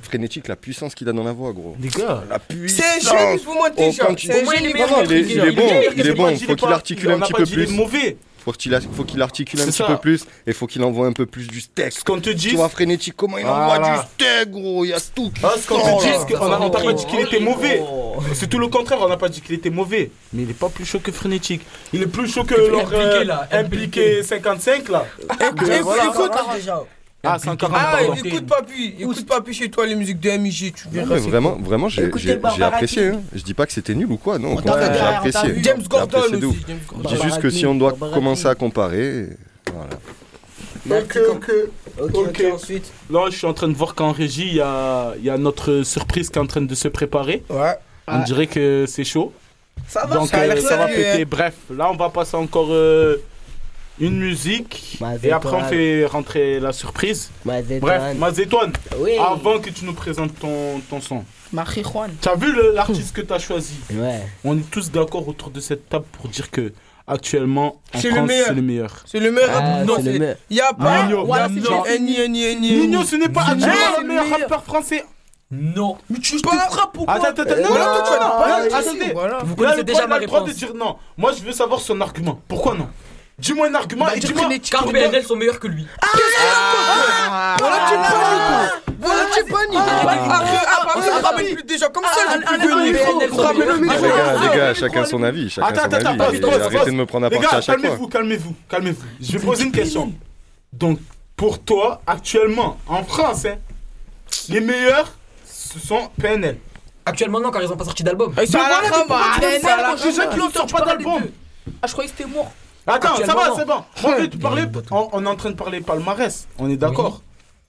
frénétique, 0.03 0.49
la 0.49 0.57
puissance 0.57 0.97
qu'il 0.97 1.09
a 1.09 1.12
dans 1.12 1.23
la 1.23 1.31
voix, 1.33 1.53
gros. 1.53 1.77
Les 1.81 1.88
gars, 1.90 2.25
la 2.29 2.38
C'est 2.40 2.57
puissance. 2.57 2.83
C'est 3.05 4.03
un 4.03 4.16
génie, 4.16 4.75
Non, 4.75 4.87
non, 4.88 5.03
il 5.05 5.12
est, 5.12 5.21
il 5.21 5.38
est 5.38 5.53
bon, 5.53 5.62
il 5.97 6.07
est 6.09 6.12
bon. 6.14 6.27
faut 6.27 6.45
il 6.45 6.51
est 6.51 6.57
qu'il 6.57 6.69
articule 6.73 7.11
un 7.12 7.21
petit 7.21 7.33
peu 7.33 7.45
dit 7.45 7.53
il 7.53 7.61
est 7.61 7.66
plus. 7.66 7.75
mauvais. 7.77 8.16
Faut 8.51 8.57
qu'il 8.57 8.75
a- 8.75 8.81
faut 8.81 9.05
qu'il 9.05 9.23
articule 9.23 9.61
un 9.61 9.65
C'est 9.65 9.71
petit 9.71 9.77
ça. 9.79 9.87
peu 9.87 9.97
plus 9.99 10.25
et 10.47 10.53
faut 10.53 10.67
qu'il 10.67 10.83
envoie 10.83 11.07
un 11.07 11.13
peu 11.13 11.25
plus 11.27 11.47
du 11.47 11.61
steak. 11.61 11.93
Ce 11.93 12.03
qu'on 12.05 12.21
te 12.21 12.31
dit. 12.31 12.49
Tu 12.49 12.57
vois, 12.57 12.69
frénétique, 12.69 13.15
comment 13.17 13.39
il 13.39 13.47
envoie 13.47 13.79
Voilà. 13.79 13.99
du 13.99 14.09
steak, 14.15 14.51
gros. 14.51 14.85
Il 14.85 14.89
y 14.89 14.93
a 14.93 14.99
tout 15.01 15.31
qui 15.31 15.41
Ah, 15.45 15.53
ce 15.61 15.69
qu'on 15.69 15.77
te 15.79 16.27
dit, 16.27 16.35
on 16.41 16.71
t'a 16.71 16.81
pas 16.81 16.93
dit 16.93 17.07
qu'il 17.07 17.21
était 17.21 17.41
mauvais. 17.41 17.83
C'est 18.35 18.49
tout 18.49 18.59
le 18.59 18.69
contraire, 18.69 18.99
on 19.01 19.09
n'a 19.09 19.17
pas 19.17 19.29
dit 19.29 19.41
qu'il 19.41 19.55
était 19.55 19.71
mauvais. 19.71 20.11
Mais 20.33 20.43
il 20.43 20.51
est 20.51 20.55
pas 20.59 20.69
plus 20.69 20.85
chaud 20.85 20.99
que 21.01 21.13
Frénétique. 21.13 21.63
Il 21.93 22.03
est 22.03 22.07
plus 22.07 22.29
chaud 22.29 22.45
que 22.45 22.55
Impliqué, 22.55 22.71
leur 22.71 22.93
euh, 22.93 23.25
là, 23.25 23.49
impliqué 23.53 24.23
55 24.23 24.89
là. 24.89 25.07
Écoute, 25.41 25.69
écoute, 27.22 27.33
Ah, 27.35 27.38
140, 27.38 27.78
Ah, 27.80 27.96
pardon. 27.98 28.14
écoute 28.24 28.46
papi, 28.46 28.94
écoute 28.98 29.26
papi 29.26 29.52
chez 29.54 29.70
toi 29.70 29.87
les 29.87 29.94
musiques 29.94 30.20
de 30.20 30.30
MIG, 30.30 30.72
tu 30.74 30.88
verras. 30.90 31.14
c'est 31.18 31.28
vraiment, 31.28 31.52
cool. 31.52 31.64
vraiment, 31.64 31.88
j'ai 31.88 32.04
apprécié. 32.62 33.09
Hein. 33.09 33.20
Je 33.35 33.42
dis 33.42 33.54
pas 33.54 33.66
que 33.66 33.72
c'était 33.72 33.94
nul 33.94 34.11
ou 34.11 34.16
quoi, 34.16 34.38
non. 34.38 34.56
J'ai 34.62 34.68
apprécié. 34.70 35.50
vu. 35.52 35.62
James 35.62 35.80
J'ai 35.83 35.88
Gordon 35.88 36.18
apprécié 36.18 36.46
aussi, 36.46 36.64
Je 37.02 37.09
dis 37.16 37.22
juste 37.22 37.40
que 37.40 37.50
si 37.50 37.66
on 37.66 37.74
doit 37.74 37.92
commencer 37.92 38.46
à 38.46 38.54
comparer, 38.54 39.28
voilà. 39.72 41.00
Ok, 41.02 41.18
ok. 41.30 41.50
Ok, 42.00 42.14
ok, 42.14 42.42
ensuite. 42.54 42.90
Là, 43.11 43.26
je 43.30 43.37
suis 43.37 43.46
en 43.46 43.52
train 43.52 43.68
de 43.68 43.74
voir 43.74 43.94
qu'en 43.94 44.12
régie, 44.12 44.46
il 44.46 44.54
y 44.54 44.61
a, 44.62 45.12
il 45.18 45.24
y 45.24 45.28
a 45.30 45.37
notre 45.37 45.83
surprise 45.83 46.30
qui 46.30 46.38
est 46.38 46.42
en 46.42 46.46
train 46.46 46.62
de 46.62 46.74
se 46.74 46.88
préparer. 46.88 47.42
Ouais. 47.50 47.74
On 48.09 48.20
dirait 48.20 48.46
que 48.46 48.87
c'est 48.88 49.04
chaud. 49.04 49.33
Ça 49.87 50.06
va, 50.06 50.16
Donc, 50.16 50.28
ça 50.28 50.38
euh, 50.38 50.56
ça 50.61 50.76
va 50.76 50.87
sérieux, 50.88 50.96
péter. 50.96 51.22
hein. 51.22 51.26
Bref, 51.28 51.54
là, 51.76 51.90
on 51.90 51.96
va 51.96 52.09
passer 52.09 52.37
encore 52.37 52.68
euh, 52.70 53.16
une 54.01 54.19
musique. 54.19 54.99
Et 55.23 55.31
après, 55.33 55.57
on 55.57 55.65
fait 55.65 56.07
rentrer 56.07 56.59
la 56.61 56.73
surprise. 56.73 57.31
Bref, 57.45 58.17
Mazétoine, 58.19 58.73
Oui. 58.99 59.13
avant 59.19 59.59
que 59.59 59.71
tu 59.71 59.85
nous 59.85 59.93
présentes 59.95 60.39
ton, 60.41 60.81
ton 60.89 61.01
son. 61.01 61.25
Marijuana. 61.53 62.13
Tu 62.23 62.29
as 62.29 62.35
vu 62.37 62.53
l'artiste 62.75 63.15
que 63.15 63.21
tu 63.23 63.33
as 63.33 63.39
choisi 63.39 63.75
Ouais. 63.93 64.21
On 64.45 64.57
est 64.57 64.71
tous 64.71 64.91
d'accord 64.91 65.27
autour 65.29 65.51
de 65.51 65.61
cette 65.61 65.89
table 65.89 66.05
pour 66.13 66.29
dire 66.29 66.51
que 66.51 66.73
actuellement 67.07 67.81
en 67.93 67.99
C'est 68.01 68.09
le 68.11 68.15
France 68.17 68.29
meilleur. 68.29 68.47
c'est 68.47 68.55
le 68.55 68.63
meilleur. 68.63 69.03
C'est 69.07 69.21
le 69.21 69.31
meilleur 69.33 69.51
Ah, 69.53 69.59
rappeur. 69.61 69.85
Non, 69.87 69.95
c'est 69.97 70.03
le 70.05 70.13
c'est- 70.13 70.19
meilleur. 70.21 70.37
y 70.51 70.61
a 70.61 70.73
pas. 70.73 71.07
Nino. 71.07 71.27
Nino. 72.61 73.03
ce 73.05 73.17
n'est 73.17 73.29
pas 73.29 73.43
actuellement 73.43 73.75
le 73.97 74.03
le 74.03 74.09
meilleur 74.09 74.31
rappeur 74.31 74.63
français. 74.65 75.05
Non. 75.51 75.97
Mais 76.09 76.21
tu 76.21 76.41
te 76.41 76.47
frappes 76.49 76.97
ou 76.99 77.05
quoi 77.05 77.15
Attends, 77.15 77.25
attends, 77.31 77.43
attends, 77.43 77.75
pas 77.75 78.77
attendez. 78.79 79.13
Vous 79.45 79.57
connaissez 79.57 79.79
le 79.79 79.83
déjà 79.83 80.05
il 80.05 80.09
ma 80.09 80.21
droit 80.21 80.41
de 80.41 80.45
réponse. 80.45 80.57
dire 80.57 80.75
non. 80.77 80.97
Moi, 81.19 81.33
je 81.37 81.43
veux 81.45 81.51
savoir 81.53 81.81
son 81.81 82.01
argument. 82.01 82.41
Pourquoi 82.47 82.75
non 82.77 82.89
Dis-moi 83.40 83.68
un 83.68 83.74
argument 83.74 84.05
Bah, 84.07 84.12
et 84.16 84.20
dis-moi. 84.20 84.48
sont 85.26 85.37
meilleurs 85.37 85.59
que 85.61 85.66
lui. 85.68 85.87
Voilà, 87.59 87.87
tu 87.88 87.94
es 87.94 87.96
banni, 87.96 88.38
quoi. 88.46 88.94
Voilà, 89.00 89.22
tu 89.33 89.40
es 89.40 89.42
banni. 89.44 89.76
Après, 89.76 90.59
après, 90.66 91.20
ramène 91.20 91.55
plus 91.55 91.64
des 91.64 91.79
gens 91.79 91.88
comme 91.92 92.05
ça, 92.05 92.37
venir. 92.37 92.48
Ramène 92.48 93.68
le 93.68 93.74
Les 93.74 93.81
micro. 93.81 94.03
gars, 94.09 94.35
les 94.50 94.57
gars, 94.59 94.74
chacun 94.74 95.05
son 95.05 95.22
avis. 95.22 95.48
Chacun 95.50 95.68
Attends, 95.68 96.18
Arrêtez 96.20 96.90
de 96.90 96.96
me 96.96 97.07
prendre 97.07 97.26
à 97.26 97.29
Les 97.31 97.37
partie 97.37 97.50
gars, 97.50 97.59
à 97.59 97.61
chaque 97.61 97.79
fois. 97.81 97.88
calmez-vous, 97.88 98.09
calmez-vous, 98.09 98.55
calmez-vous. 98.68 99.05
Je 99.20 99.33
vais 99.33 99.38
poser 99.44 99.64
une 99.64 99.72
question. 99.72 100.12
Donc, 100.72 100.98
pour 101.37 101.59
toi, 101.62 102.03
actuellement, 102.07 102.79
en 102.87 103.03
France, 103.05 103.46
hein, 103.46 103.57
les 104.48 104.61
meilleurs, 104.61 105.12
ce 105.46 105.79
sont 105.79 106.11
PNL. 106.20 106.59
Actuellement, 107.07 107.40
non, 107.40 107.50
car 107.50 107.62
ils 107.62 107.72
ont 107.72 107.76
pas 107.76 107.85
sorti 107.85 108.03
d'album. 108.05 108.33
Ils 108.40 108.46
sont 108.46 108.59
Bah 108.59 108.64
à 108.66 108.68
la 108.68 108.74
voilà, 108.81 108.96
rame, 108.96 109.07
pourquoi 109.09 109.24
tu 109.38 109.44
arrête, 109.44 109.61
dis 109.61 109.66
ça, 109.66 109.72
à 109.72 109.76
la 109.79 109.87
alors 109.87 109.96
J'ai 109.98 110.09
déjà 110.11 110.22
rame. 110.29 110.31
qu'ils 110.38 110.53
sortent 110.53 110.72
pas 110.72 110.85
d'album. 110.85 111.22
Ah, 111.83 111.87
je 111.87 111.92
croyais 111.92 112.11
que 112.11 112.16
c'était 112.16 112.31
mort. 112.31 112.53
Attends, 112.87 113.16
ça 113.16 113.35
va, 113.35 113.53
c'est 113.57 113.66
bon. 113.66 113.83
Je 113.97 114.37
parler. 114.38 114.62
On, 114.90 115.09
on 115.12 115.25
est 115.25 115.29
en 115.29 115.37
train 115.37 115.51
de 115.51 115.57
parler 115.57 115.81
palmarès. 115.81 116.47
On 116.59 116.69
est 116.71 116.77
d'accord. 116.77 117.23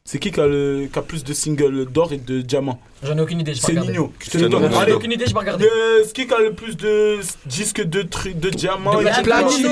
C'est 0.03 0.17
qui 0.17 0.31
qui 0.31 0.39
a, 0.39 0.47
le- 0.47 0.89
qui 0.91 0.97
a 0.97 1.03
plus 1.03 1.23
de 1.23 1.31
singles 1.31 1.85
d'or 1.85 2.11
et 2.11 2.17
de 2.17 2.41
diamants? 2.41 2.79
J'en 3.03 3.15
ai 3.15 3.21
aucune 3.21 3.39
idée, 3.41 3.53
je 3.53 3.61
C'est 3.61 3.73
Nino. 3.73 4.11
Je 4.19 4.31
te 4.31 4.37
le 4.39 4.49
donne. 4.49 4.67
J'en 4.71 4.83
ai 4.87 4.93
aucune 4.93 5.11
idée, 5.11 5.27
je 5.27 5.33
vais 5.33 5.39
regarder. 5.39 5.65
Le- 5.65 6.03
C'est 6.05 6.13
qui 6.13 6.25
qui 6.25 6.33
a 6.33 6.39
le 6.39 6.53
plus 6.53 6.75
de 6.75 7.19
disques 7.45 7.83
de, 7.83 8.01
tri- 8.01 8.33
de 8.33 8.49
diamants 8.49 8.95
De 8.99 9.01
et 9.05 9.21
platine. 9.21 9.67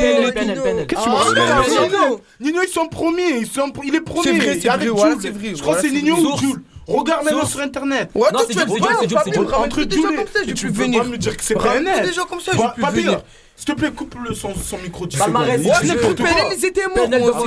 Qu'est-ce 0.86 0.86
que 0.86 1.34
tu 1.34 1.40
Ah, 1.42 1.64
Nino 1.88 2.22
Nino, 2.40 2.60
ils 2.64 2.70
sont 2.72 2.88
premiers. 2.88 3.40
Ils 3.40 3.48
sont, 3.48 3.72
il 3.84 3.96
est 3.96 4.02
premier. 4.02 4.24
C'est 4.24 4.34
vrai, 4.38 4.56
Il 4.56 4.62
c'est 4.62 4.68
est 4.68 4.72
avec 4.72 4.90
vrai, 4.90 5.14
c'est 5.20 5.56
Je 5.56 5.62
crois 5.62 5.76
que 5.76 5.82
c'est 5.82 5.90
Nino 5.92 6.16
ou 6.16 6.38
Jules. 6.38 6.62
Regarde 6.88 7.24
maintenant 7.24 7.40
Source. 7.42 7.52
sur 7.54 7.62
internet. 7.62 8.10
Ouais, 8.16 8.22
Non, 8.32 8.40
toi, 8.40 8.42
c'est 8.48 8.54
Jules, 8.54 8.66
c'est 8.68 9.10
Jules, 9.10 9.18
Entre 9.54 9.82
Jules 9.82 9.92
gens 9.92 10.10
et- 10.48 10.54
tu 10.54 10.68
peux 10.68 10.74
venir. 10.84 11.04
pas 11.04 11.10
me 11.10 11.18
dire 11.18 11.38
que 11.38 11.44
c'est 11.44 11.58
Ramène 11.58 11.86
PNL. 11.86 12.06
des 12.08 12.14
gens 12.14 12.26
comme 12.26 12.40
ça, 12.40 12.52
venir. 12.92 13.22
S'il 13.60 13.66
te 13.66 13.72
plaît, 13.74 13.92
coupe 13.92 14.16
le 14.26 14.34
son, 14.34 14.56
son 14.56 14.78
micro 14.78 15.06
10 15.06 15.18
Palmarès, 15.18 15.62
secondes. 15.62 15.76
si 15.76 15.82
tu 15.82 15.88
Ouais, 15.90 15.96
n'importe 15.96 16.22
quoi. 16.22 16.30
PNL, 16.30 16.58
ils 16.58 16.66
étaient 16.66 16.88
morts. 16.88 17.10
Devant 17.10 17.46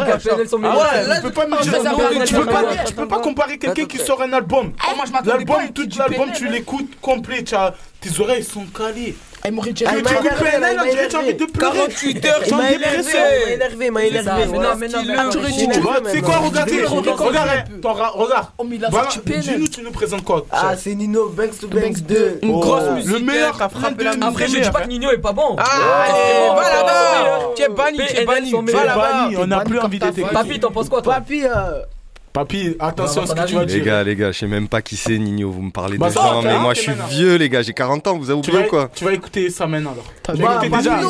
Ah 0.63 0.77
ouais, 0.77 1.07
là, 1.07 1.17
tu 1.17 1.23
peux 1.23 1.31
pas 1.31 1.47
me 1.47 1.57
je 1.57 1.63
dire 1.63 1.73
faire 1.73 2.25
tu 2.27 2.35
peux 2.35 2.45
pas, 2.45 2.59
album. 2.59 2.75
tu 2.87 2.93
peux 2.93 3.09
pas 3.09 3.19
comparer 3.21 3.57
quelqu'un 3.57 3.87
qui 3.87 3.97
sort 3.97 4.21
un 4.21 4.33
album. 4.35 4.73
Ah, 4.79 4.93
je 5.07 5.27
L'album, 5.27 5.73
tout 5.75 5.89
l'album, 5.99 6.29
tu 6.35 6.49
l'écoutes 6.49 7.01
complet, 7.01 7.43
tes 7.43 8.21
oreilles 8.21 8.45
sont 8.45 8.67
calées. 8.67 9.17
Il 9.45 9.53
m'aurait 9.53 9.73
dit 9.73 9.85
Tu 9.85 9.91
il 9.99 10.03
m'a 10.05 10.11
écoutes 10.11 10.25
énervé, 10.25 10.47
as 10.49 10.59
envie 10.79 11.29
énervé. 11.29 11.33
de 11.35 11.45
pleurer. 11.47 11.79
48 11.79 12.25
heures, 12.27 12.43
énervé, 12.47 12.79
l'impression. 12.79 13.19
il 13.19 13.47
m'a 13.47 13.53
énervé, 13.53 13.87
il 13.87 13.93
m'a 13.93 14.01
C'est 14.01 14.07
énervé. 14.09 14.47
mais 14.47 14.59
non, 14.59 14.69
mais 14.79 14.89
non, 14.89 15.31
Tu 15.73 15.81
vois. 15.81 15.97
C'est 16.07 16.21
quoi, 16.21 16.37
regarde, 16.37 16.69
Je 16.69 16.75
vais 16.77 16.87
regarde, 16.87 18.15
regarde. 18.15 18.47
Oh, 18.59 18.65
a 18.65 19.41
dis-nous, 19.41 19.69
tu 19.69 19.83
nous 19.83 19.91
présentes 19.91 20.25
quoi 20.25 20.47
Ah, 20.51 20.77
c'est 20.77 20.95
Nino, 20.95 21.29
Banks 21.29 21.59
to 21.61 21.67
Banks 21.69 22.01
2. 22.03 22.39
Une 22.43 22.51
Oh, 22.55 22.61
grosse 22.61 22.85
le 22.85 22.95
musique 22.95 23.27
meilleur 23.27 23.57
qui 23.57 23.63
a 23.63 23.69
frappé 23.69 24.05
la 24.05 24.13
Après, 24.21 24.47
je 24.49 24.59
dis 24.61 24.71
pas 24.71 24.83
que 24.83 24.89
Nino 24.89 25.11
est 25.11 25.19
pas 25.19 25.33
bon. 25.33 25.57
Ah, 25.59 26.53
va 26.55 26.63
là-bas. 26.63 27.39
Tu 27.57 27.63
es 27.63 27.69
banni, 27.69 27.99
tu 28.09 28.17
es 28.17 28.25
banni. 28.25 28.53
Va 28.73 28.85
là-bas. 28.85 29.29
On 29.39 29.47
n'a 29.47 29.61
plus 29.61 29.79
envie 29.79 29.99
d'être 29.99 30.31
Papy, 30.33 30.61
t'en 30.61 30.71
penses 30.71 30.89
quoi, 30.89 31.03
toi 31.03 31.15
Papi, 31.15 31.45
euh, 31.45 31.83
Papy, 32.33 32.77
attention 32.81 33.23
à 33.23 33.27
ce 33.27 33.35
que 33.35 33.47
tu 33.47 33.55
vas 33.55 33.61
Les 33.65 33.75
dire. 33.75 33.85
gars, 33.85 34.03
les 34.05 34.17
gars, 34.17 34.33
je 34.33 34.39
sais 34.39 34.47
même 34.47 34.67
pas 34.67 34.81
qui 34.81 34.97
c'est 34.97 35.19
Nino. 35.19 35.51
Vous 35.51 35.61
me 35.61 35.71
parlez 35.71 35.99
Bah, 35.99 36.09
de 36.09 36.15
ça, 36.15 36.21
gens, 36.23 36.41
mais 36.43 36.59
moi 36.59 36.73
je 36.73 36.81
suis 36.81 36.93
vieux, 37.11 37.37
les 37.37 37.51
gars. 37.51 37.61
J'ai 37.61 37.75
40 37.75 38.07
ans. 38.07 38.17
Vous 38.17 38.31
avez 38.31 38.39
oublié 38.39 38.59
ou 38.65 38.69
quoi 38.69 38.89
tu 38.95 39.05
vas 39.05 39.13
écouter 39.13 39.51
ça 39.51 39.67
maintenant 39.67 39.93
alors. 39.93 40.05
T'as 40.23 40.33
Tu 40.33 40.41
vas 40.43 40.65
écouter 40.65 40.79
déjà. 40.79 41.01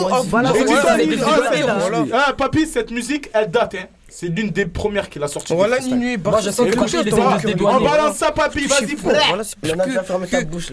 Ah, 2.13 2.33
papy, 2.33 2.67
cette 2.67 2.91
musique, 2.91 3.31
elle 3.33 3.51
date. 3.51 3.77
Hein. 3.77 3.85
C'est 4.09 4.27
l'une 4.27 4.51
des 4.51 4.67
premières 4.67 5.09
qu'il 5.09 5.23
a 5.23 5.29
sorties. 5.29 5.55
Voilà. 5.55 5.79
Nino 5.79 6.03
est 6.09 6.17
Moi, 6.19 6.41
je 6.41 6.51
sens 6.51 6.67
que 6.69 6.75
Papy, 6.75 6.97
il 7.05 7.11
se 7.13 7.65
on 7.65 7.81
balance 7.81 8.17
ça, 8.17 8.31
papy, 8.33 8.67
vas-y, 8.67 8.89
fou. 8.97 9.09
frère. 9.09 9.23
Voilà, 9.29 9.45
c'est 9.45 9.57
Maintenant, 9.65 9.85
que- 9.85 9.91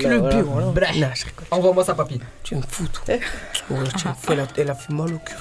le 0.08 0.18
voilà. 0.18 0.42
B, 0.42 0.46
voilà. 0.46 0.66
Non, 0.66 1.08
je 1.16 1.26
rigole. 1.26 1.46
Envoie-moi 1.52 1.84
ça, 1.86 1.94
Papy. 1.94 2.20
Tu 2.44 2.56
me 2.56 2.62
fous, 2.68 2.88
toi. 2.92 3.04
Ouais, 3.16 3.20
tu 3.98 4.08
me 4.08 4.14
fous, 4.14 4.32
elle 4.34 4.40
a- 4.42 4.48
Elle 4.58 4.70
a 4.72 4.76
fait 4.76 4.92
mal 4.94 5.14
au 5.14 5.20
cœur, 5.20 5.40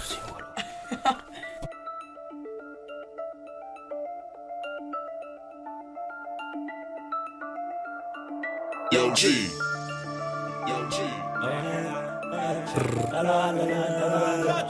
Yo 8.90 9.14
G. 9.14 9.28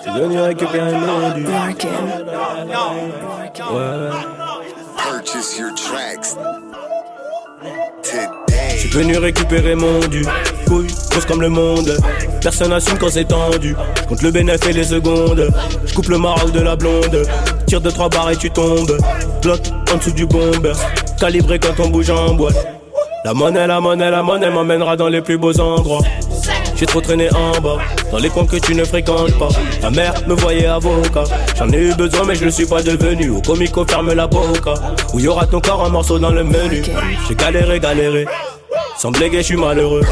Yo 0.07 0.13
venu 0.15 0.41
récupérer 0.41 0.93
mon 0.93 1.35
dû. 1.35 1.45
Purchase 4.97 5.59
your 5.59 5.73
tracks 5.77 6.37
Je 8.03 8.79
suis 8.79 8.89
venu 8.89 9.19
récupérer 9.19 9.77
mon 9.77 10.01
dû. 10.09 10.25
Couille, 10.67 10.89
grosse 11.11 11.25
comme 11.25 11.41
le 11.41 11.49
monde. 11.49 11.97
Personne 12.43 12.73
assume 12.73 12.99
quand 12.99 13.11
c'est 13.11 13.25
tendu. 13.25 13.77
Je 14.03 14.07
compte 14.09 14.23
le 14.23 14.33
bénéfice 14.33 14.67
et 14.67 14.73
les 14.73 14.85
secondes. 14.85 15.49
Je 15.85 15.95
coupe 15.95 16.09
le 16.09 16.19
maroc 16.19 16.51
de 16.51 16.61
la 16.61 16.75
blonde. 16.75 17.23
Tire 17.67 17.81
de 17.81 17.91
trois 17.91 18.09
barres 18.09 18.31
et 18.31 18.37
tu 18.37 18.51
tombes. 18.51 18.99
Bloc 19.43 19.61
en 19.93 19.97
dessous 19.97 20.11
du 20.11 20.27
bomber. 20.27 20.73
Calibré 21.21 21.61
quand 21.61 21.79
on 21.79 21.89
bouge 21.89 22.11
en 22.11 22.35
boîte. 22.35 22.78
La 23.25 23.35
monnaie, 23.35 23.67
la 23.67 23.81
monnaie, 23.81 24.11
la 24.11 24.23
monnaie 24.23 24.51
m'emmènera 24.51 24.97
dans 24.97 25.09
les 25.09 25.21
plus 25.21 25.39
beaux 25.39 25.59
endroits. 25.61 26.03
J'ai 26.77 26.87
trop 26.87 27.01
traîné 27.01 27.29
en 27.35 27.61
bas, 27.61 27.79
dans 28.13 28.19
les 28.19 28.29
coins 28.29 28.47
que 28.47 28.57
tu 28.57 28.75
ne 28.75 28.85
fréquentes 28.85 29.37
pas. 29.39 29.49
Ta 29.81 29.91
mère 29.91 30.15
me 30.29 30.35
voyait 30.35 30.67
avocat. 30.67 31.25
J'en 31.57 31.69
ai 31.71 31.89
eu 31.89 31.95
besoin, 31.95 32.25
mais 32.25 32.37
je 32.37 32.45
ne 32.45 32.51
suis 32.51 32.67
pas 32.67 32.83
devenu. 32.83 33.31
Au 33.31 33.41
comico, 33.41 33.85
ferme 33.85 34.13
la 34.13 34.29
boca. 34.29 34.75
Où 35.13 35.19
y 35.19 35.27
aura 35.27 35.47
ton 35.47 35.61
corps 35.61 35.85
un 35.85 35.89
morceau 35.89 36.19
dans 36.19 36.31
le 36.31 36.45
menu. 36.45 36.83
J'ai 37.29 37.35
galéré, 37.35 37.81
galéré. 37.81 38.27
Sans 38.97 39.11
bléguer, 39.11 39.39
je 39.39 39.43
suis 39.43 39.57
malheureux. 39.57 40.03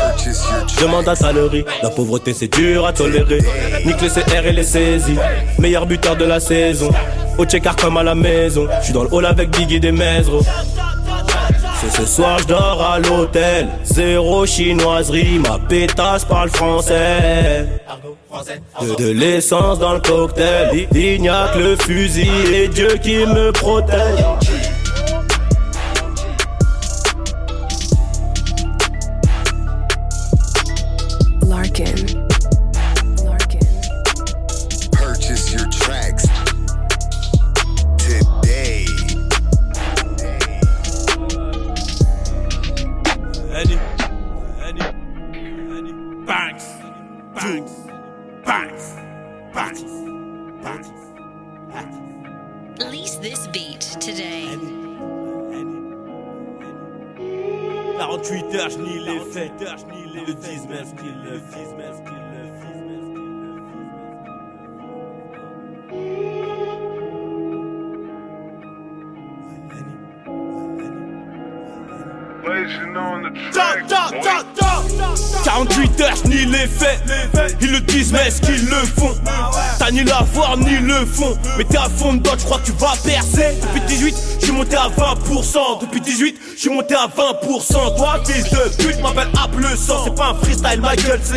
Demande 0.81 1.09
à 1.09 1.15
salerie, 1.15 1.65
la 1.83 1.91
pauvreté 1.91 2.35
c'est 2.35 2.49
dur 2.49 2.87
à 2.87 2.93
tolérer. 2.93 3.41
Nique 3.85 4.01
le 4.01 4.09
CR 4.09 4.47
et 4.47 4.53
les 4.53 4.63
saisies, 4.63 5.19
meilleur 5.59 5.87
buteur 5.87 6.17
de 6.17 6.25
la 6.25 6.39
saison. 6.41 6.91
Au 7.39 7.45
check 7.45 7.65
comme 7.81 7.97
à 7.97 8.03
la 8.03 8.15
maison, 8.15 8.67
je 8.81 8.85
suis 8.85 8.93
dans 8.93 9.03
le 9.03 9.13
hall 9.13 9.27
avec 9.27 9.51
Biggie 9.51 9.81
des 9.81 9.93
Mesro. 9.93 10.41
C'est 11.81 11.91
ce 11.91 12.07
soir 12.07 12.39
je 12.39 12.47
dors 12.47 12.83
à 12.83 12.99
l'hôtel, 12.99 13.69
zéro 13.85 14.47
chinoiserie, 14.47 15.39
ma 15.39 15.59
pétasse 15.59 16.25
parle 16.25 16.49
français. 16.49 17.67
De, 18.81 18.95
de 18.97 19.11
l'essence 19.11 19.79
dans 19.79 19.93
le 19.95 20.01
cocktail, 20.01 20.89
il 20.95 21.21
n'y 21.21 21.29
a 21.29 21.49
que 21.53 21.59
le 21.59 21.77
fusil 21.77 22.31
et 22.53 22.69
Dieu 22.69 22.97
qui 23.03 23.19
me 23.27 23.53
protège. 23.53 24.25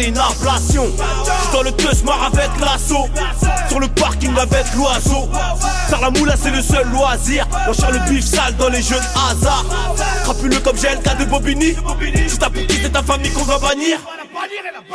Une 0.04 0.18
inflation. 0.18 0.88
J'suis 0.96 1.52
dans 1.54 1.64
le 1.64 1.72
marre 2.06 2.32
avec 2.34 2.50
l'assaut. 2.60 3.08
Sur 3.68 3.80
le 3.80 3.88
parking 3.88 4.36
avec 4.38 4.66
l'oiseau. 4.76 5.30
Faire 5.90 6.02
la 6.02 6.10
moula, 6.10 6.36
c'est 6.42 6.52
le 6.52 6.62
seul 6.62 6.88
loisir. 6.90 7.48
On 7.68 7.74
cherche 7.74 7.92
le 7.92 8.00
bif 8.10 8.26
sale 8.26 8.56
dans 8.58 8.70
les 8.70 8.82
jeux 8.82 8.96
de 8.96 9.32
hasard. 9.32 9.66
Crapuleux 10.24 10.60
comme 10.60 10.76
GLK 10.76 11.18
de 11.20 11.26
Bobigny. 11.26 11.76
C'est 12.28 12.40
ta 12.40 12.50
petite 12.50 12.86
et 12.86 12.90
ta 12.90 13.04
famille 13.04 13.32
qu'on 13.32 13.44
va 13.44 13.60
bannir? 13.60 13.98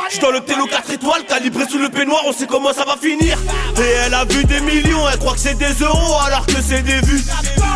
J'suis 0.09 0.19
dans 0.19 0.31
le 0.31 0.41
télo 0.41 0.65
4 0.65 0.91
étoiles, 0.91 1.23
calibré 1.25 1.65
sous 1.69 1.77
le 1.77 1.89
peignoir, 1.89 2.21
on 2.25 2.33
sait 2.33 2.47
comment 2.47 2.73
ça 2.73 2.83
va 2.83 2.95
finir. 2.97 3.37
Et 3.77 3.91
elle 4.05 4.13
a 4.13 4.25
vu 4.25 4.43
des 4.45 4.59
millions, 4.61 5.07
elle 5.11 5.19
croit 5.19 5.33
que 5.33 5.39
c'est 5.39 5.55
des 5.55 5.73
euros 5.83 6.17
alors 6.25 6.45
que 6.45 6.61
c'est 6.61 6.81
des 6.81 6.99
vues. 7.01 7.23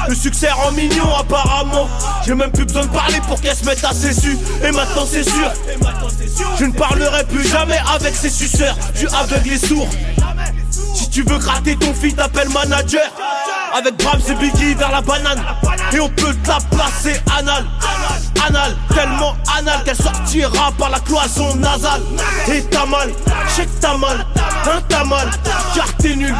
Le 0.07 0.15
succès 0.15 0.49
rend 0.49 0.71
mignon 0.71 1.15
apparemment. 1.15 1.87
J'ai 2.25 2.33
même 2.33 2.51
plus 2.51 2.65
besoin 2.65 2.83
de 2.83 2.91
parler 2.91 3.19
pour 3.27 3.39
qu'elle 3.39 3.55
se 3.55 3.65
mette 3.65 3.83
à 3.83 3.93
ses 3.93 4.13
su. 4.13 4.37
Et 4.63 4.71
maintenant 4.71 5.05
c'est 5.09 5.23
sûr, 5.23 5.51
je 6.57 6.65
ne 6.65 6.71
parlerai 6.73 7.23
plus 7.25 7.47
jamais 7.47 7.79
avec 7.93 8.15
ces 8.15 8.29
suceurs. 8.29 8.75
Je 8.93 8.99
suis 8.99 9.15
aveugle 9.15 9.53
et 9.53 9.57
sourd. 9.57 9.87
Si 10.93 11.09
tu 11.09 11.19
Tu 11.19 11.29
veux 11.29 11.37
gratter 11.37 11.75
ton 11.75 11.93
fils, 11.93 12.15
t'appelles 12.15 12.49
manager. 12.49 13.03
Avec 13.75 13.97
Brahms 13.97 14.21
et 14.29 14.35
Biggie 14.35 14.73
vers 14.73 14.91
la 14.91 15.01
banane. 15.01 15.43
Et 15.91 15.99
on 15.99 16.09
peut 16.09 16.33
te 16.33 16.47
la 16.47 16.59
placer 16.71 17.19
anal. 17.37 17.65
Anal, 18.47 18.75
tellement 18.95 19.35
anal 19.57 19.83
qu'elle 19.83 19.97
sortira 19.97 20.71
par 20.77 20.89
la 20.89 20.99
cloison 20.99 21.55
nasale. 21.55 22.01
Et 22.51 22.63
t'as 22.63 22.85
mal, 22.85 23.09
que 23.11 23.61
t'as 23.81 23.97
mal, 23.97 24.25
hein 24.65 24.81
t'as 24.87 25.03
mal, 25.03 25.29
car 25.75 25.93
t'es 25.97 26.15
nul. 26.15 26.33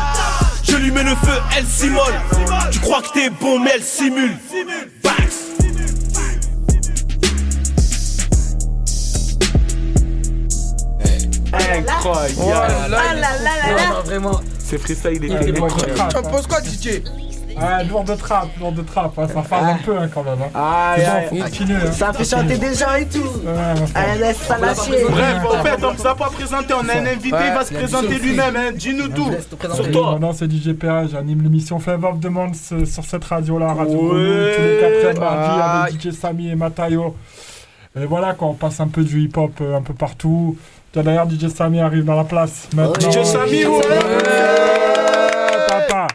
Je 0.64 0.76
lui 0.78 0.92
mets 0.92 1.04
le 1.04 1.12
feu, 1.12 1.40
elle 1.58 1.66
s'immole. 1.66 2.14
Tu 2.72 2.80
crois 2.80 3.02
que 3.02 3.10
t'es 3.14 3.30
bon, 3.30 3.60
mais 3.60 3.72
elle 3.76 3.84
simule. 3.84 4.38
Bax. 5.04 5.29
Incroyable. 11.78 12.34
Oh 12.42 12.50
là 12.50 12.88
là, 12.90 12.98
Ah 13.10 13.72
là 13.72 14.02
vraiment. 14.06 14.40
C'est 14.60 14.78
freestyle, 14.78 15.20
il 15.24 15.36
Ah, 15.36 15.42
est 15.42 15.52
Tu 15.54 15.62
en 15.62 15.66
incroyable. 15.66 16.30
penses 16.32 16.48
quoi, 16.48 16.60
DJ 16.62 17.02
Ah, 17.62 17.84
lourd 17.84 18.04
de 18.04 18.14
trappe, 18.16 18.50
lourd 18.60 18.72
de 18.72 18.84
trappe, 18.84 19.18
hein, 19.18 19.28
ça 19.34 19.42
phase 19.42 19.64
un 19.66 19.78
peu 19.84 19.98
hein, 19.98 20.08
quand 20.14 20.24
même. 20.24 20.40
Hein. 20.42 20.50
Ah, 20.54 20.94
ouais, 20.98 21.04
bon, 21.04 21.12
ouais. 21.12 21.28
faut 21.42 21.44
continuer. 21.46 21.76
Hein. 21.76 21.92
Ça 21.92 22.14
fait 22.14 22.24
chanter 22.24 22.58
des 22.58 22.74
gens 22.76 22.94
et 22.98 23.06
tout. 23.06 23.24
Ah, 23.96 24.16
laisse 24.16 24.38
pas 24.48 24.58
lâcher. 24.60 25.04
Bref, 25.10 25.38
en 25.46 25.64
fait, 25.64 25.84
on 25.84 25.92
ne 25.94 25.98
s'est 25.98 26.04
pas 26.04 26.30
présenté, 26.32 26.74
on 26.74 26.88
a 26.88 26.94
un 26.94 27.06
invité, 27.08 27.38
il 27.48 27.54
va 27.54 27.66
se 27.66 27.74
présenter 27.74 28.20
lui-même. 28.20 28.56
hein. 28.56 28.72
Dis-nous 28.76 29.08
tout 29.10 29.32
sur 29.74 29.92
toi. 29.92 30.12
Mon 30.12 30.20
nom 30.20 30.34
c'est 30.34 30.50
DJ 30.50 30.74
PA, 30.74 31.08
j'anime 31.08 31.42
l'émission 31.42 31.80
Flavor 31.80 32.14
of 32.14 32.20
the 32.22 32.30
Month 32.30 32.56
euh, 32.72 32.86
sur 32.86 33.04
cette 33.04 33.26
radio-là, 33.26 33.74
Radio 33.74 34.14
Ouais. 34.14 34.54
Tous 34.56 34.62
les 34.62 35.02
quatre 35.02 35.20
mardi 35.20 35.60
Ah. 35.62 35.84
avec 35.88 36.00
DJ 36.02 36.12
Samy 36.12 36.50
et 36.52 36.56
Matayo. 36.56 37.16
Et 38.00 38.06
voilà, 38.06 38.36
quand 38.36 38.48
on 38.50 38.54
passe 38.54 38.80
un 38.80 38.88
peu 38.88 39.04
du 39.04 39.22
hip-hop 39.24 39.52
euh, 39.62 39.76
un 39.78 39.82
peu 39.82 39.94
partout. 39.96 40.56
Tiens, 40.92 41.04
D'ailleurs, 41.04 41.30
DJ 41.30 41.48
Samy 41.50 41.80
arrive 41.80 42.04
dans 42.06 42.16
la 42.16 42.24
place. 42.24 42.68
Maintenant. 42.76 43.12
DJ 43.12 43.24
Samy, 43.24 43.66
ouais. 43.66 43.78
Ouais, 43.78 45.68
papa. 45.68 46.08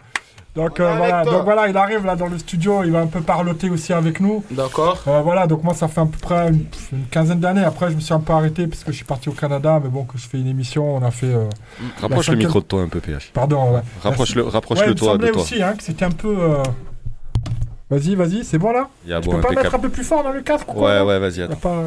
Donc, 0.56 0.78
euh, 0.78 0.94
voilà. 0.96 1.24
donc 1.24 1.42
voilà, 1.44 1.68
il 1.68 1.76
arrive 1.76 2.04
là 2.06 2.14
dans 2.14 2.28
le 2.28 2.38
studio, 2.38 2.84
il 2.84 2.92
va 2.92 3.00
un 3.00 3.06
peu 3.08 3.20
parloter 3.20 3.70
aussi 3.70 3.92
avec 3.92 4.20
nous. 4.20 4.44
D'accord. 4.52 4.98
Euh, 5.08 5.20
voilà, 5.20 5.48
donc 5.48 5.64
moi 5.64 5.74
ça 5.74 5.88
fait 5.88 6.00
à 6.00 6.06
peu 6.06 6.16
près 6.20 6.48
une, 6.48 6.64
une 6.92 7.06
quinzaine 7.10 7.40
d'années. 7.40 7.64
Après, 7.64 7.90
je 7.90 7.96
me 7.96 8.00
suis 8.00 8.14
un 8.14 8.20
peu 8.20 8.32
arrêté 8.32 8.68
parce 8.68 8.84
que 8.84 8.92
je 8.92 8.96
suis 8.96 9.04
parti 9.04 9.28
au 9.28 9.32
Canada, 9.32 9.80
mais 9.82 9.88
bon, 9.90 10.04
que 10.04 10.16
je 10.16 10.26
fais 10.28 10.38
une 10.38 10.46
émission, 10.46 10.94
on 10.96 11.02
a 11.02 11.10
fait. 11.10 11.26
euh, 11.26 11.46
Rapproche 12.00 12.28
le 12.28 12.34
cinquième- 12.34 12.38
micro 12.38 12.60
de 12.60 12.66
toi 12.66 12.82
un 12.82 12.88
peu, 12.88 13.00
PH. 13.00 13.30
Pardon, 13.32 13.72
ouais. 13.74 13.80
Rapproche-le 14.02 14.42
Merci. 14.42 14.54
rapproche-le 14.54 14.82
Ouais, 14.84 14.90
il 14.90 14.94
me 14.94 14.98
toi 14.98 15.08
de 15.08 15.12
semblait 15.14 15.30
toi. 15.32 15.42
aussi 15.42 15.60
hein, 15.62 15.74
que 15.76 15.82
c'était 15.82 16.04
un 16.04 16.10
peu. 16.12 16.36
Euh, 17.92 17.96
Vas-y, 17.96 18.14
vas-y, 18.14 18.44
c'est 18.44 18.58
bon 18.58 18.72
là 18.72 18.88
Il 19.04 19.10
y 19.10 19.14
a 19.14 19.20
Tu 19.20 19.28
bon, 19.28 19.36
peux 19.36 19.40
pas 19.42 19.48
impeccable. 19.48 19.64
mettre 19.66 19.74
un 19.76 19.78
peu 19.78 19.88
plus 19.90 20.04
fort 20.04 20.22
dans 20.24 20.32
le 20.32 20.42
quoi, 20.42 21.02
Ouais, 21.02 21.06
ouais, 21.06 21.18
vas-y, 21.18 21.42
attends. 21.42 21.56
pas- 21.56 21.82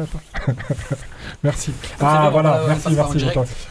Merci. 1.44 1.72
Ah 2.00 2.28
voilà, 2.32 2.58
va 2.58 2.66
merci, 2.68 2.88
merci. 2.94 3.26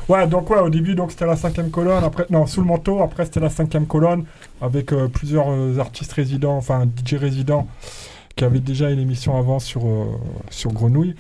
Ouais, 0.08 0.28
donc 0.28 0.50
ouais, 0.50 0.60
au 0.60 0.70
début 0.70 0.96
donc 0.96 1.12
c'était 1.12 1.26
la 1.26 1.36
cinquième 1.36 1.70
colonne, 1.70 2.04
après 2.04 2.26
non 2.30 2.46
sous 2.46 2.62
le 2.62 2.68
manteau, 2.68 3.02
après 3.02 3.26
c'était 3.26 3.40
la 3.40 3.50
cinquième 3.50 3.88
colonne 3.88 4.26
avec 4.62 4.94
euh, 4.94 5.08
plusieurs 5.08 5.50
euh, 5.50 5.78
artistes 5.80 6.14
résidents, 6.14 6.56
enfin 6.58 6.86
DJ 6.86 7.16
résidents 7.16 7.68
qui 8.36 8.44
avaient 8.46 8.60
déjà 8.60 8.90
une 8.92 9.00
émission 9.00 9.38
avant 9.38 9.60
sur 9.60 9.86
euh, 9.86 10.06
sur 10.50 10.72
Grenouille. 10.72 11.16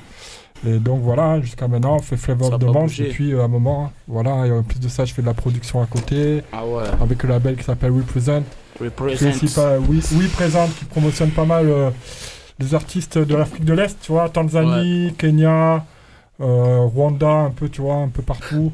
Et 0.65 0.79
donc 0.79 1.01
voilà, 1.01 1.39
jusqu'à 1.41 1.67
maintenant, 1.67 1.97
on 1.97 1.99
fait 1.99 2.17
Flavor 2.17 2.53
of 2.53 2.59
the 2.59 2.65
bougé. 2.65 3.09
depuis 3.09 3.33
euh, 3.33 3.43
un 3.43 3.47
moment. 3.47 3.91
Voilà, 4.07 4.47
et 4.47 4.51
en 4.51 4.63
plus 4.63 4.79
de 4.79 4.87
ça, 4.87 5.05
je 5.05 5.13
fais 5.13 5.21
de 5.21 5.27
la 5.27 5.33
production 5.35 5.81
à 5.81 5.85
côté. 5.85 6.41
Ah 6.51 6.65
ouais. 6.65 6.83
Avec 7.01 7.21
le 7.23 7.29
label 7.29 7.55
qui 7.57 7.63
s'appelle 7.63 7.91
Represent. 7.91 8.41
Represent. 8.79 9.53
Pas, 9.55 9.77
oui, 9.79 10.01
oui, 10.13 10.27
présente, 10.27 10.75
qui 10.75 10.85
promotionne 10.85 11.31
pas 11.31 11.45
mal 11.45 11.67
euh, 11.67 11.89
des 12.59 12.75
artistes 12.75 13.17
de 13.17 13.35
l'Afrique 13.35 13.65
de 13.65 13.73
l'Est, 13.73 13.97
tu 14.01 14.11
vois, 14.11 14.29
Tanzanie, 14.29 15.13
Kenya, 15.17 15.85
euh, 16.39 16.79
Rwanda, 16.81 17.29
un 17.29 17.51
peu, 17.51 17.69
tu 17.69 17.81
vois, 17.81 17.95
un 17.95 18.09
peu 18.09 18.21
partout. 18.21 18.71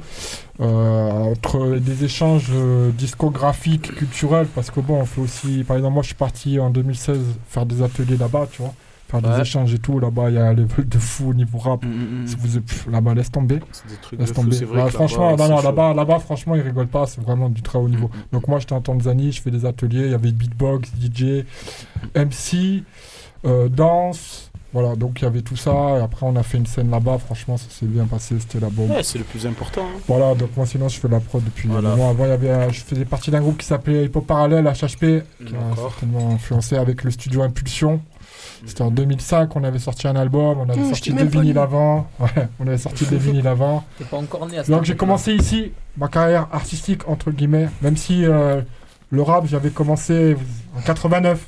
Euh, 0.60 1.10
entre 1.10 1.78
des 1.78 2.04
échanges 2.04 2.52
euh, 2.54 2.92
discographiques, 2.92 3.96
culturels, 3.96 4.48
parce 4.54 4.70
que 4.70 4.80
bon, 4.82 5.02
on 5.02 5.06
fait 5.06 5.22
aussi, 5.22 5.64
par 5.64 5.78
exemple, 5.78 5.96
moi 5.96 6.04
je 6.04 6.08
suis 6.08 6.16
parti 6.16 6.60
en 6.60 6.70
2016 6.70 7.18
faire 7.48 7.66
des 7.66 7.82
ateliers 7.82 8.18
là-bas, 8.18 8.48
tu 8.52 8.62
vois, 8.62 8.74
faire 9.22 9.30
des 9.30 9.36
Ouais. 9.36 9.42
échanges 9.42 9.74
et 9.74 9.80
tout. 9.80 10.00
Là-bas, 10.00 10.30
il 10.30 10.36
y 10.36 10.38
a 10.38 10.46
un 10.46 10.54
level 10.54 10.88
de 10.88 10.98
fou 10.98 11.30
au 11.30 11.34
niveau 11.34 11.58
rap. 11.58 11.84
mm, 11.84 12.26
Si 12.28 12.36
vous 12.38 12.58
êtes- 12.58 12.66
pff, 12.66 12.88
là-bas, 12.92 13.14
laisse 13.14 13.32
tomber. 13.32 13.60
C'est 13.72 13.88
des 13.88 13.96
trucs 14.02 14.20
Laisse 14.20 14.30
de 14.30 14.36
tomber. 14.36 14.56
vrai 14.66 14.78
Ouais, 14.82 14.86
que 14.88 14.94
franchement, 14.94 15.30
là-bas, 15.32 15.44
non, 15.48 15.50
non, 15.56 15.58
c'est 15.60 15.64
là-bas, 15.66 15.94
là-bas, 15.94 16.20
franchement, 16.20 16.56
ils 16.56 16.62
rigolent 16.62 16.88
pas. 16.88 17.06
C'est 17.08 17.22
vraiment 17.22 17.50
du 17.50 17.62
très 17.62 17.78
haut 17.80 17.90
niveau. 17.90 18.08
Mm, 18.08 18.12
Donc 18.34 18.48
moi, 18.48 18.60
j'étais 18.60 18.74
en 18.74 18.82
Tanzanie, 18.82 19.32
je 19.32 19.42
fais 19.42 19.52
des 19.52 19.66
ateliers. 19.66 20.06
Il 20.06 20.12
y 20.12 20.16
avait 20.16 20.32
beatbox, 20.32 20.90
DJ, 21.00 21.46
MC, 22.16 22.84
euh, 23.46 23.70
danse. 23.70 24.50
Voilà, 24.72 24.96
donc 24.96 25.22
il 25.22 25.26
y 25.26 25.28
avait 25.28 25.44
tout 25.44 25.56
ça. 25.56 26.00
Et 26.00 26.02
après, 26.02 26.26
on 26.26 26.36
a 26.36 26.42
fait 26.42 26.58
une 26.58 26.66
scène 26.66 26.90
là-bas. 26.90 27.20
Franchement, 27.20 27.58
ça 27.58 27.68
s'est 27.70 27.86
bien 27.86 28.06
passé. 28.06 28.34
C'était 28.40 28.60
la 28.60 28.70
bombe. 28.72 28.90
Ouais, 28.90 29.04
c'est 29.04 29.20
le 29.20 29.24
plus 29.24 29.46
important. 29.46 29.82
hein. 29.84 30.00
Voilà, 30.08 30.34
donc 30.34 30.50
moi 30.58 30.66
sinon 30.66 30.90
je 30.90 31.00
fais 31.00 31.08
de 31.08 31.14
la 31.14 31.20
prod 31.20 31.44
depuis 31.44 31.68
Voilà. 31.70 31.90
un 31.90 31.96
moment. 31.96 32.10
Avant, 32.10 32.26
il 32.26 32.30
y 32.30 32.32
avait, 32.32 32.50
euh, 32.50 32.70
je 32.72 32.82
faisais 32.82 33.06
partie 33.06 33.30
d'un 33.30 33.42
groupe 33.42 33.58
qui 33.60 33.68
s'appelait 33.68 34.06
Hip 34.06 34.12
Hop 34.16 34.26
Parallèle, 34.26 34.66
HHP, 34.66 35.22
qui 35.46 35.56
a 35.56 35.60
D'accord. 35.60 35.92
certainement 35.92 36.32
influencé 36.32 36.76
avec 36.76 37.04
le 37.04 37.12
studio 37.12 37.44
Impulsion. 37.44 38.02
C'était 38.66 38.82
en 38.82 38.92
2005, 38.92 39.56
on 39.56 39.64
avait 39.64 39.80
sorti 39.80 40.08
un 40.08 40.16
album, 40.16 40.58
on 40.60 40.70
avait 40.70 40.80
Mmh, 40.80 40.90
sorti 40.90 41.14
deux 41.14 41.26
vinyles 41.26 41.58
avant. 41.58 42.08
Ouais, 42.20 42.48
on 42.60 42.68
avait 42.68 42.78
sorti 42.78 43.06
des 43.06 43.18
vinyles 43.18 43.48
avant. 43.48 43.84
T'es 43.98 44.06
pas 44.06 44.18
encore 44.18 44.48
né 44.48 44.58
à 44.58 44.64
ce 44.64 44.72
Donc 44.72 44.84
j'ai 44.86 44.96
commencé 44.96 45.34
ici 45.34 45.72
ma 45.98 46.08
carrière 46.08 46.48
artistique, 46.52 47.08
entre 47.08 47.32
guillemets, 47.32 47.70
même 47.82 47.98
si 47.98 48.26
euh, 48.26 48.62
le 49.10 49.22
rap, 49.22 49.46
j'avais 49.48 49.70
commencé 49.70 50.36
en 50.78 50.82
89. 50.82 51.48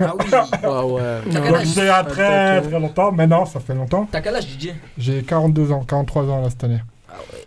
Ah 0.00 0.12
oui. 0.18 0.24
Ah 0.62 0.86
ouais. 0.86 1.20
Donc 1.26 1.44
âge? 1.54 1.66
c'était 1.66 1.80
il 1.82 1.86
y 1.86 1.88
a 1.90 2.04
très 2.04 2.62
très 2.62 2.80
longtemps, 2.80 3.12
maintenant 3.12 3.44
ça 3.44 3.60
fait 3.60 3.74
longtemps. 3.74 4.08
T'as 4.10 4.20
quel 4.22 4.34
âge, 4.36 4.44
DJ 4.44 4.70
J'ai 4.96 5.22
42 5.22 5.72
ans, 5.72 5.84
43 5.86 6.24
ans 6.30 6.40
là 6.40 6.48
cette 6.50 6.64
année. 6.64 6.80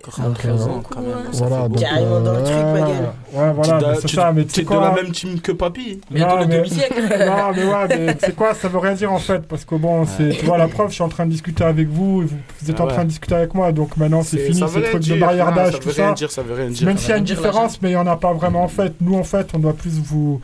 Donc, 0.05 0.15
43 0.37 0.67
ans, 0.69 0.83
quand 0.89 1.01
même, 1.01 1.11
ça 1.33 1.45
voilà, 1.45 1.63
fait 1.63 1.69
donc, 1.69 1.79
Carrément 1.79 2.19
dans 2.21 2.33
le 2.33 2.43
truc, 2.43 2.55
ma 2.55 2.79
gueule. 2.79 2.87
Ouais, 3.33 3.51
voilà, 3.53 3.53
Tu 3.61 3.73
mais 3.73 3.79
da- 3.81 3.95
c'est 4.01 4.07
ça, 4.09 4.31
mais 4.33 4.45
tu 4.45 4.53
sais 4.53 4.61
de 4.61 4.67
quoi 4.67 4.81
la 4.81 4.91
même 4.91 5.11
team 5.11 5.39
que 5.41 5.51
Papy. 5.51 5.99
Bientôt 6.09 6.35
Non, 6.35 6.41
le 6.41 6.47
mais- 6.47 6.55
demi-siècle. 6.57 7.01
non, 7.25 7.51
mais 7.55 7.63
ouais, 7.65 7.87
mais 7.89 8.15
tu 8.15 8.25
sais 8.25 8.31
quoi, 8.31 8.53
ça 8.53 8.67
veut 8.69 8.77
rien 8.77 8.93
dire 8.93 9.11
en 9.11 9.19
fait, 9.19 9.39
parce 9.47 9.65
que 9.65 9.75
bon, 9.75 10.05
c'est, 10.05 10.29
tu 10.29 10.45
vois, 10.45 10.57
la 10.57 10.67
preuve, 10.69 10.89
je 10.89 10.93
suis 10.95 11.03
en 11.03 11.09
train 11.09 11.25
de 11.25 11.31
discuter 11.31 11.63
avec 11.65 11.89
vous, 11.89 12.21
et 12.21 12.25
vous, 12.25 12.37
vous 12.61 12.71
êtes 12.71 12.77
Ah 12.79 12.83
en 12.83 12.87
train 12.87 12.97
ouais. 12.99 13.03
de 13.03 13.09
discuter 13.09 13.35
avec 13.35 13.53
moi, 13.53 13.71
donc 13.73 13.97
maintenant 13.97 14.21
c'est, 14.23 14.37
C'est- 14.37 14.45
fini, 14.45 14.59
ça 14.59 14.67
ce 14.67 14.73
veut 14.73 14.81
rien 14.81 14.89
truc 14.91 15.03
de 15.03 15.15
barrière 15.19 15.49
Non, 15.49 15.55
d'âge, 15.55 15.73
ça 15.73 15.79
tout 15.79 15.87
veut 15.89 15.93
ça. 15.93 16.03
rien 16.05 16.13
dire, 16.13 16.31
ça 16.31 16.41
veut 16.41 16.53
rien 16.53 16.69
dire. 16.69 16.87
Même 16.87 16.97
Ça 16.97 17.01
s'il 17.01 17.09
y 17.09 17.11
a 17.11 17.15
veut 17.15 17.19
une 17.19 17.25
différence, 17.25 17.81
mais 17.81 17.89
il 17.89 17.93
n'y 17.93 17.97
en 17.97 18.07
a 18.07 18.15
pas 18.15 18.31
vraiment 18.33 18.63
en 18.63 18.67
fait. 18.69 18.93
Nous, 19.01 19.15
en 19.15 19.23
fait, 19.23 19.49
on 19.53 19.59
doit 19.59 19.73
plus 19.73 19.99
vous, 19.99 20.39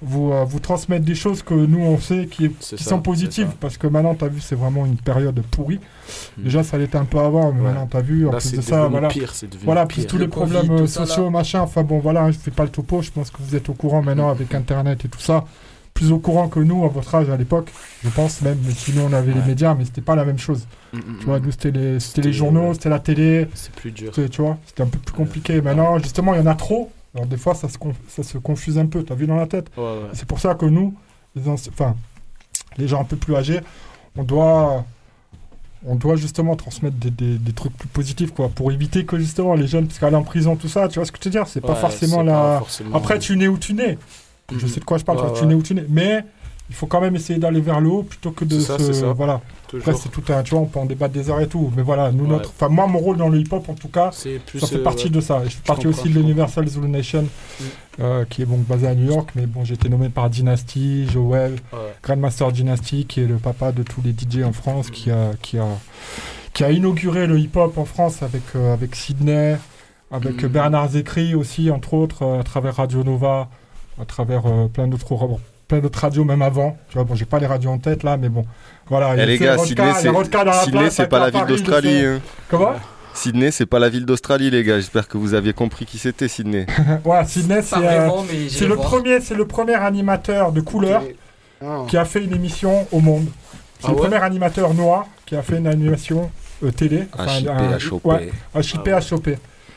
vous, 0.00 0.32
euh, 0.32 0.44
vous 0.44 0.60
transmettre 0.60 1.04
des 1.04 1.14
choses 1.16 1.42
que 1.42 1.54
nous, 1.54 1.80
on 1.80 1.98
sait 1.98 2.26
qui, 2.30 2.50
C'est 2.60 2.76
qui 2.76 2.84
ça, 2.84 2.90
sont 2.90 3.00
positives, 3.00 3.48
parce 3.60 3.76
que 3.76 3.86
maintenant, 3.88 4.14
tu 4.14 4.24
as 4.24 4.28
vu, 4.28 4.40
c'est 4.40 4.54
vraiment 4.54 4.86
une 4.86 4.96
période 4.96 5.40
pourrie. 5.50 5.80
Mm. 6.38 6.42
Déjà, 6.44 6.62
ça 6.62 6.78
l'était 6.78 6.98
un 6.98 7.04
peu 7.04 7.18
avant, 7.18 7.52
mais 7.52 7.60
Ouais. 7.60 7.66
maintenant, 7.68 7.88
tu 7.90 7.96
as 7.96 8.00
vu, 8.00 8.28
en 8.28 8.32
Là, 8.32 8.38
plus 8.38 8.52
de 8.52 8.60
ça, 8.60 8.86
voilà. 8.86 9.08
pire, 9.08 9.32
Voilà, 9.64 9.86
pire. 9.86 9.96
plus 9.96 10.06
tous 10.06 10.18
Le 10.18 10.24
les 10.26 10.30
Covid, 10.30 10.52
problèmes 10.52 10.66
tout 10.68 10.72
euh, 10.74 10.80
là. 10.82 10.86
sociaux, 10.86 11.30
machin. 11.30 11.60
Enfin 11.62 11.82
bon, 11.82 11.98
voilà, 11.98 12.22
hein, 12.24 12.30
je 12.30 12.38
fais 12.38 12.50
pas 12.52 12.62
le 12.64 12.70
topo, 12.70 13.02
je 13.02 13.10
pense 13.10 13.30
que 13.30 13.38
vous 13.40 13.56
êtes 13.56 13.68
au 13.68 13.74
courant 13.74 14.02
maintenant 14.02 14.28
avec 14.30 14.54
Internet 14.54 15.04
et 15.04 15.08
tout 15.08 15.20
ça. 15.20 15.44
Plus 15.94 16.12
au 16.12 16.20
courant 16.20 16.46
que 16.46 16.60
nous, 16.60 16.84
à 16.84 16.88
votre 16.88 17.12
âge 17.16 17.28
à 17.28 17.36
l'époque, 17.36 17.72
je 18.04 18.08
pense 18.10 18.40
même, 18.42 18.58
mais 18.64 18.70
sinon 18.72 19.08
on 19.10 19.12
avait 19.12 19.32
les 19.32 19.42
médias, 19.42 19.74
mais 19.74 19.84
c'était 19.84 20.00
pas 20.00 20.14
la 20.14 20.24
même 20.24 20.38
chose. 20.38 20.64
Mm, 20.92 20.98
mm, 20.98 21.02
Tu 21.18 21.26
vois, 21.26 21.40
nous 21.40 21.50
c'était 21.50 21.72
les, 21.72 21.98
c'était 21.98 22.20
les 22.20 22.32
journaux, 22.32 22.68
ouais. 22.68 22.74
c'était 22.74 22.88
la 22.88 23.00
télé, 23.00 23.48
C'est 23.54 23.72
plus 23.72 23.90
dur. 23.90 24.12
tu 24.12 24.40
vois, 24.42 24.58
c'était 24.64 24.84
un 24.84 24.86
peu 24.86 24.98
plus 25.00 25.12
compliqué. 25.16 25.60
Maintenant, 25.60 25.98
justement, 25.98 26.34
il 26.34 26.38
y 26.38 26.42
en 26.42 26.46
a 26.46 26.54
trop. 26.54 26.92
Alors 27.18 27.26
des 27.28 27.36
fois, 27.36 27.54
ça 27.54 27.68
se, 27.68 27.76
ça 28.08 28.22
se 28.22 28.38
confuse 28.38 28.78
un 28.78 28.86
peu, 28.86 29.02
t'as 29.02 29.14
vu 29.16 29.26
dans 29.26 29.34
la 29.36 29.46
tête 29.48 29.66
Ouais, 29.76 29.82
ouais. 29.82 30.08
C'est 30.12 30.24
pour 30.26 30.38
ça 30.38 30.54
que 30.54 30.66
nous, 30.66 30.94
les, 31.34 31.48
enfin, 31.48 31.96
les 32.76 32.86
gens 32.86 33.00
un 33.00 33.04
peu 33.04 33.16
plus 33.16 33.34
âgés, 33.34 33.58
on 34.16 34.22
doit, 34.22 34.84
on 35.84 35.96
doit 35.96 36.14
justement 36.14 36.54
transmettre 36.54 36.96
des, 36.96 37.10
des- 37.10 37.38
des 37.38 37.52
trucs 37.52 37.76
plus 37.76 37.88
positifs, 37.88 38.32
quoi, 38.32 38.48
pour 38.50 38.70
éviter 38.70 39.04
que 39.04 39.18
justement 39.18 39.54
les 39.54 39.66
jeunes, 39.66 39.86
parce 39.88 39.98
qu'aller 39.98 40.14
en 40.16 40.22
prison, 40.22 40.54
tout 40.54 40.68
ça, 40.68 40.86
tu 40.88 41.00
vois 41.00 41.06
ce 41.06 41.10
que 41.12 41.18
je 41.20 41.24
veux 41.24 41.30
dire? 41.32 41.46
C'est 41.48 41.60
pas 41.60 41.74
forcément 41.74 42.22
la. 42.22 42.32
pas 42.32 42.58
forcément- 42.60 42.96
Après, 42.96 43.18
tu 43.18 43.36
nais 43.36 43.48
où 43.48 43.58
tu 43.58 43.74
nais. 43.74 43.98
Je 44.50 44.64
Mhm. 44.64 44.68
sais 44.72 44.80
de 44.80 44.84
quoi 44.84 44.98
je 44.98 45.04
parle, 45.04 45.32
tu 45.34 45.44
nais 45.44 45.54
où 45.54 45.62
tu 45.62 45.74
nais. 45.74 45.84
Mais 45.88 46.24
il 46.70 46.74
faut 46.76 46.86
quand 46.86 47.00
même 47.00 47.16
essayer 47.16 47.38
d'aller 47.40 47.60
vers 47.60 47.80
le 47.80 47.88
haut 47.88 48.02
plutôt 48.04 48.30
que 48.30 48.44
de 48.44 48.60
ça, 48.60 48.78
se. 48.78 49.04
Voilà. 49.06 49.40
Toujours. 49.68 49.88
Après, 49.88 50.00
c'est 50.02 50.08
tout 50.08 50.22
un. 50.32 50.42
Tu 50.42 50.50
vois, 50.50 50.60
on 50.60 50.66
peut 50.66 50.78
en 50.80 50.86
débattre 50.86 51.12
des 51.14 51.28
heures 51.30 51.40
et 51.40 51.46
tout. 51.46 51.70
Mais 51.76 51.82
voilà, 51.82 52.10
nous, 52.10 52.24
Ouais. 52.24 52.30
notre. 52.30 52.50
Enfin, 52.50 52.68
moi, 52.68 52.86
mon 52.86 52.98
rôle 52.98 53.16
dans 53.18 53.28
le 53.28 53.38
hip-hop, 53.38 53.68
en 53.68 53.74
tout 53.74 53.88
cas, 53.88 54.10
plus, 54.46 54.60
ça 54.60 54.66
fait 54.66 54.76
euh, 54.76 54.82
partie 54.82 55.04
ouais. 55.04 55.10
de 55.10 55.20
ça. 55.20 55.42
Et 55.44 55.50
je 55.50 55.56
fais 55.56 55.62
partie 55.66 55.86
aussi 55.86 56.08
de 56.08 56.14
l'Universal 56.14 56.66
Zulu 56.66 56.88
Nation, 56.88 57.26
euh, 58.00 58.24
qui 58.24 58.42
est 58.42 58.46
donc 58.46 58.60
basé 58.66 58.86
à 58.86 58.94
New 58.94 59.10
York. 59.12 59.30
Mais 59.34 59.46
bon, 59.46 59.64
j'ai 59.64 59.74
été 59.74 59.88
nommé 59.88 60.08
par 60.08 60.30
Dynasty, 60.30 61.06
Joel, 61.10 61.52
Ouais. 61.72 61.78
Grandmaster 62.02 62.50
Dynasty, 62.50 63.04
qui 63.06 63.20
est 63.20 63.26
le 63.26 63.36
papa 63.36 63.72
de 63.72 63.82
tous 63.82 64.00
les 64.02 64.12
DJ 64.12 64.42
en 64.44 64.52
France, 64.52 64.90
qui 64.90 65.10
a, 65.10 65.32
qui 65.42 65.58
a, 65.58 65.66
qui 66.54 66.64
a 66.64 66.70
inauguré 66.70 67.26
le 67.26 67.38
hip-hop 67.38 67.76
en 67.78 67.84
France 67.84 68.22
avec, 68.22 68.42
euh, 68.56 68.72
avec 68.72 68.96
Sydney, 68.96 69.56
avec 70.10 70.42
Mhm. 70.42 70.48
Bernard 70.48 70.88
Zécry 70.88 71.34
aussi, 71.34 71.70
entre 71.70 71.92
autres, 71.94 72.24
à 72.40 72.42
travers 72.42 72.76
Radio 72.76 73.04
Nova, 73.04 73.48
à 74.00 74.04
travers 74.06 74.46
euh, 74.46 74.66
plein 74.68 74.88
d'autres 74.88 75.14
bon, 75.14 75.38
plein 75.68 75.80
d'autres 75.80 76.00
radios, 76.00 76.24
même 76.24 76.40
avant. 76.40 76.78
Tu 76.88 76.94
vois, 76.94 77.04
bon, 77.04 77.14
j'ai 77.14 77.26
pas 77.26 77.38
les 77.38 77.46
radios 77.46 77.70
en 77.70 77.76
tête 77.78 78.02
là, 78.02 78.16
mais 78.16 78.30
bon. 78.30 78.46
Voilà. 78.90 79.14
Eh 79.18 79.26
les 79.26 79.38
gars, 79.38 79.58
Sydney, 79.58 79.92
c'est 80.90 81.08
pas 81.08 81.18
la 81.18 81.30
ville 81.30 81.46
d'Australie. 81.46 82.04
hein. 82.04 82.20
Comment? 82.48 82.72
Sydney, 83.14 83.50
c'est 83.50 83.66
pas 83.66 83.78
la 83.80 83.88
ville 83.88 84.04
d'Australie, 84.06 84.50
les 84.50 84.62
gars. 84.62 84.76
J'espère 84.76 85.08
que 85.08 85.18
vous 85.18 85.34
aviez 85.34 85.52
compris 85.52 85.84
qui 85.86 85.98
c'était, 85.98 86.28
Sydney. 86.28 86.66
Ouais, 87.04 87.24
Sydney, 87.26 87.62
c'est 87.62 87.76
euh, 87.76 88.06
le 88.68 88.76
premier, 88.76 89.20
c'est 89.20 89.34
le 89.34 89.44
premier 89.46 89.74
animateur 89.74 90.52
de 90.52 90.60
couleur 90.60 91.02
Ah. 91.60 91.82
qui 91.88 91.96
a 91.96 92.04
fait 92.04 92.22
une 92.22 92.32
émission 92.34 92.86
au 92.92 93.00
monde. 93.00 93.26
C'est 93.80 93.86
Ah 93.86 93.90
le 93.90 93.94
ouais? 93.96 94.02
premier 94.08 94.22
animateur 94.22 94.72
noir 94.74 95.06
qui 95.26 95.34
a 95.36 95.42
fait 95.42 95.56
une 95.58 95.66
animation 95.66 96.30
euh, 96.64 96.70
télé. 96.70 97.08
HIP, 97.18 97.48
un- 97.48 97.78
HOP. 97.90 98.04
Ouais, 98.04 98.30
HIP, 98.60 98.80
Ah 98.86 98.98
ouais. 98.98 99.12
HOP, 99.12 99.30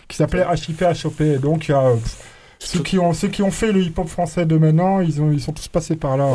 qui 0.07 0.17
s'appelait 0.17 0.45
HIP, 0.53 0.83
HOP. 1.03 1.21
Et 1.21 1.37
donc, 1.39 1.67
il 1.67 1.71
y 1.71 1.73
a, 1.73 1.79
euh, 1.81 1.95
pff, 1.95 2.17
Ceux 2.63 2.83
qui, 2.83 2.99
ont, 2.99 3.11
ceux 3.13 3.27
qui 3.27 3.41
ont 3.41 3.49
fait 3.49 3.71
le 3.71 3.81
hip-hop 3.81 4.07
français 4.07 4.45
de 4.45 4.55
maintenant, 4.55 4.99
ils, 5.01 5.19
ont, 5.19 5.31
ils 5.31 5.41
sont 5.41 5.51
tous 5.51 5.67
passés 5.67 5.95
par 5.95 6.15
là. 6.15 6.27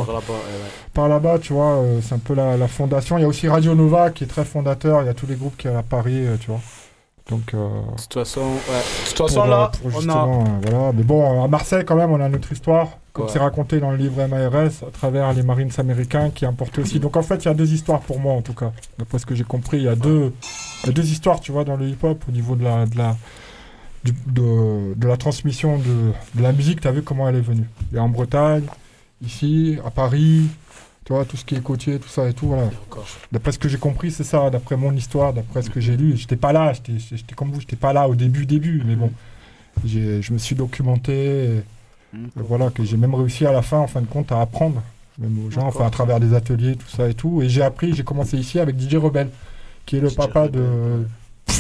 Par 0.93 1.09
là-bas, 1.09 1.29
ouais, 1.29 1.35
ouais. 1.35 1.41
Tu 1.41 1.53
vois, 1.53 1.77
euh, 1.77 2.01
c'est 2.03 2.15
un 2.17 2.19
peu 2.19 2.35
la, 2.35 2.57
la 2.57 2.67
fondation. 2.67 3.17
Il 3.17 3.23
y 3.23 3.25
a 3.25 3.29
aussi 3.29 3.47
Radio 3.49 3.75
Nova 3.77 4.11
qui 4.11 4.25
est 4.25 4.27
très 4.27 4.45
fondateur. 4.45 5.03
Il 5.03 5.07
y 5.07 5.09
a 5.09 5.15
tous 5.15 5.27
les 5.27 5.37
groupes 5.37 5.57
qui 5.57 5.69
sont 5.69 5.77
à 5.77 5.85
Paris, 5.85 6.27
euh, 6.27 6.37
tu 6.41 6.49
vois. 6.49 6.61
Donc, 7.31 7.55
euh, 7.55 7.69
De 7.97 8.03
toute 8.03 8.15
façon, 8.15 8.41
ouais. 8.41 8.83
De 9.05 9.09
toute 9.09 9.19
façon, 9.19 9.47
là, 9.47 9.71
pour 9.81 9.87
on 9.87 9.99
a. 9.99 10.01
justement, 10.01 10.45
voilà. 10.63 10.93
Mais 10.93 11.03
bon, 11.05 11.45
à 11.45 11.49
Marseille, 11.49 11.85
quand 11.85 11.97
même, 11.97 12.11
on 12.11 12.21
a 12.21 12.29
notre 12.29 12.51
histoire, 12.53 12.89
comme 13.13 13.29
c'est 13.29 13.39
raconté 13.39 13.79
dans 13.79 13.93
le 13.93 13.97
livre 13.97 14.25
MARS, 14.27 14.83
à 14.87 14.91
travers 14.93 15.33
les 15.33 15.43
Marines 15.43 15.73
américains 15.79 16.31
qui 16.31 16.45
importaient 16.45 16.83
aussi. 16.83 16.99
Donc, 16.99 17.17
en 17.17 17.23
fait, 17.23 17.37
il 17.37 17.47
y 17.47 17.51
a 17.51 17.55
deux 17.55 17.73
histoires 17.73 18.01
pour 18.01 18.19
moi, 18.19 18.33
en 18.35 18.43
tout 18.43 18.55
cas. 18.55 18.73
D'après 18.99 19.21
ce 19.21 19.27
que 19.27 19.35
j'ai 19.37 19.45
compris, 19.45 19.79
il 19.79 19.85
y 19.85 19.89
a 19.89 19.95
deux, 19.97 20.33
il 20.83 20.87
y 20.87 20.91
a 20.91 20.93
deux 20.93 21.09
histoires, 21.09 21.41
tu 21.41 21.53
vois, 21.53 21.65
dans 21.65 21.77
le 21.77 21.87
hip-hop, 21.89 22.21
au 22.29 22.33
niveau 22.33 22.57
de 22.57 22.65
la, 22.65 22.87
de 22.87 22.99
la, 22.99 23.17
du- 24.07 24.15
de, 24.33 24.95
de 24.95 25.07
la 25.07 25.17
transmission 25.17 25.79
de, 25.79 26.13
de 26.35 26.43
la 26.43 26.53
musique. 26.53 26.81
Tu 26.81 26.89
as 26.89 26.93
vu 26.93 27.03
comment 27.03 27.29
elle 27.29 27.37
est 27.37 27.41
venue. 27.41 27.69
A 27.97 28.01
en 28.01 28.09
Bretagne, 28.09 28.65
ici, 29.25 29.79
à 29.85 29.91
Paris, 29.91 30.43
tu 31.05 31.13
vois, 31.13 31.25
tout 31.25 31.37
ce 31.37 31.45
qui 31.45 31.55
est 31.55 31.61
côtier, 31.63 31.99
tout 31.99 32.09
ça 32.09 32.29
et 32.29 32.33
tout, 32.35 32.47
voilà. 32.49 32.69
D'après 33.33 33.53
ce 33.53 33.59
que 33.59 33.69
j'ai 33.69 33.79
compris, 33.79 34.11
c'est 34.11 34.25
ça, 34.25 34.51
d'après 34.51 34.77
mon 34.77 34.93
histoire, 34.95 35.33
d'après 35.33 35.63
ce 35.63 35.71
que 35.71 35.81
j'ai 35.81 35.97
lu. 35.97 36.17
J'étais 36.17 36.37
pas 36.37 36.53
là, 36.53 36.73
j'étais 36.73 37.35
comme 37.35 37.51
vous, 37.53 37.61
j'étais 37.61 37.77
pas 37.77 37.93
là 37.93 38.09
au 38.09 38.15
début, 38.15 38.47
début, 38.47 38.83
mais 38.87 38.97
bon. 38.97 39.11
Je 39.85 40.33
me 40.33 40.39
suis 40.39 40.57
documenté, 40.57 41.13
et, 41.15 41.63
et 42.15 42.19
voilà, 42.37 42.71
que 42.71 42.83
j'ai 42.85 42.97
même 42.97 43.15
réussi 43.15 43.47
à 43.47 43.53
la 43.53 43.63
fin, 43.63 43.79
en 43.79 43.87
fin 43.87 44.01
de 44.01 44.07
compte, 44.07 44.33
à 44.33 44.41
apprendre, 44.41 44.83
même 45.19 45.39
aux 45.47 45.51
gens, 45.51 45.67
enfin, 45.67 45.87
à 45.87 45.91
travers 45.91 46.19
des 46.21 46.35
ateliers, 46.35 46.77
tout 46.77 46.89
ça 46.89 47.09
et 47.09 47.15
tout. 47.15 47.43
Et 47.43 47.49
j'ai 47.49 47.63
appris, 47.63 47.95
j'ai 47.95 48.03
commencé 48.05 48.37
ici 48.39 48.59
avec 48.59 48.79
DJ 48.81 48.97
Rebel, 48.97 49.29
qui 49.85 49.97
est 49.97 50.01
le 50.01 50.11
papa 50.11 50.49
de, 50.49 51.07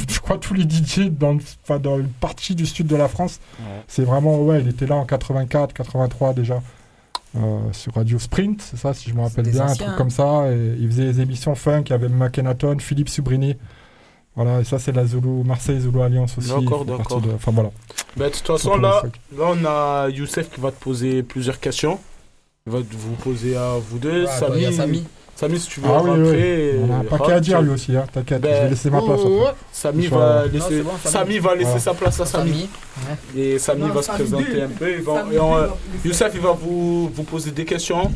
je 0.08 0.20
crois, 0.20 0.38
tous 0.38 0.54
les 0.54 0.64
DJ 0.64 1.08
dans, 1.10 1.32
le- 1.34 1.40
enfin, 1.64 1.78
dans 1.78 1.98
une 1.98 2.08
partie 2.08 2.54
du 2.54 2.66
sud 2.66 2.86
de 2.86 2.96
la 2.96 3.08
France. 3.08 3.40
Ouais. 3.60 3.66
C'est 3.88 4.02
vraiment, 4.04 4.38
ouais, 4.40 4.60
il 4.60 4.68
était 4.68 4.86
là 4.86 4.96
en 4.96 5.04
84, 5.04 5.72
83 5.72 6.34
déjà. 6.34 6.62
euh, 7.36 7.58
sur 7.72 7.94
Radio 7.94 8.18
Sprint, 8.18 8.62
c'est 8.62 8.78
ça, 8.78 8.94
si 8.94 9.10
je 9.10 9.14
me 9.14 9.20
rappelle 9.20 9.44
bien, 9.50 9.66
un 9.66 9.74
truc 9.74 9.96
comme 9.98 10.10
ça. 10.10 10.50
Et 10.52 10.76
il 10.80 10.86
faisait 10.88 11.12
des 11.12 11.20
émissions 11.20 11.54
funk, 11.54 11.82
il 11.86 11.90
y 11.90 11.92
avait 11.92 12.08
Makenaton, 12.08 12.78
Philippe 12.78 13.08
Subrini. 13.10 13.56
Voilà, 14.34 14.60
et 14.60 14.64
ça, 14.64 14.78
c'est 14.78 14.92
la 14.92 15.06
Zulu, 15.06 15.42
Marseille 15.44 15.80
Zulu 15.80 16.00
Alliance 16.02 16.36
aussi. 16.38 16.48
D'accord, 16.48 16.84
d'accord. 16.84 17.20
de- 17.20 17.32
Enfin 17.34 17.52
voilà. 17.52 17.70
Bah, 18.16 18.26
de 18.28 18.34
toute 18.34 18.46
façon, 18.46 18.76
là, 18.76 19.02
là, 19.36 19.44
on 19.48 19.64
a 19.66 20.08
Youssef 20.10 20.50
qui 20.50 20.60
va 20.60 20.70
te 20.70 20.82
poser 20.82 21.22
plusieurs 21.22 21.58
questions. 21.60 21.98
Il 22.66 22.72
va 22.72 22.78
vous 22.80 23.14
poser 23.22 23.56
à 23.56 23.74
vous 23.78 23.98
deux. 23.98 24.24
Ouais, 24.24 24.30
attends, 24.30 24.54
il 24.54 24.62
y 24.62 24.66
a 24.66 24.72
Samy. 25.36 25.60
Si 25.60 25.68
tu 25.68 25.80
veux 25.80 25.88
Ah 25.90 26.00
oui, 26.02 26.10
rentrer. 26.10 26.74
oui. 26.78 26.80
On 26.88 26.92
a 26.94 26.96
un 26.96 27.04
paquet 27.04 27.32
à 27.32 27.40
dire 27.40 27.60
lui 27.62 27.70
aussi, 27.70 27.96
hein, 27.96 28.04
t'inquiète, 28.12 28.40
Ben, 28.40 28.56
je 28.56 28.62
vais 28.64 28.68
laisser 28.70 28.90
ma 28.90 29.02
place. 29.02 29.20
oh, 29.24 29.40
après. 29.42 29.54
Samy 29.70 30.06
va 30.08 30.46
laisser, 30.46 30.58
Non, 30.58 30.64
c'est 30.68 30.82
bon, 30.82 30.90
Samy. 31.04 31.12
Samy. 31.12 31.38
va 31.38 31.54
laisser 31.54 31.64
Voilà. 31.64 31.80
sa 31.80 31.94
place 31.94 32.20
à 32.20 32.26
Samy. 32.26 32.68
Et 33.36 33.58
Samy 33.58 33.82
Non, 33.82 33.88
va 33.88 34.02
se 34.02 34.10
présenter 34.12 34.62
un 34.62 34.68
peu. 34.68 34.90
Il 34.92 35.02
va- 35.02 35.24
et 35.32 35.38
on- 35.38 35.54
va- 35.54 35.76
Youssef, 36.04 36.30
il 36.34 36.40
va 36.40 36.52
vous, 36.52 37.08
vous 37.10 37.22
poser 37.22 37.50
des 37.50 37.64
questions. 37.64 38.10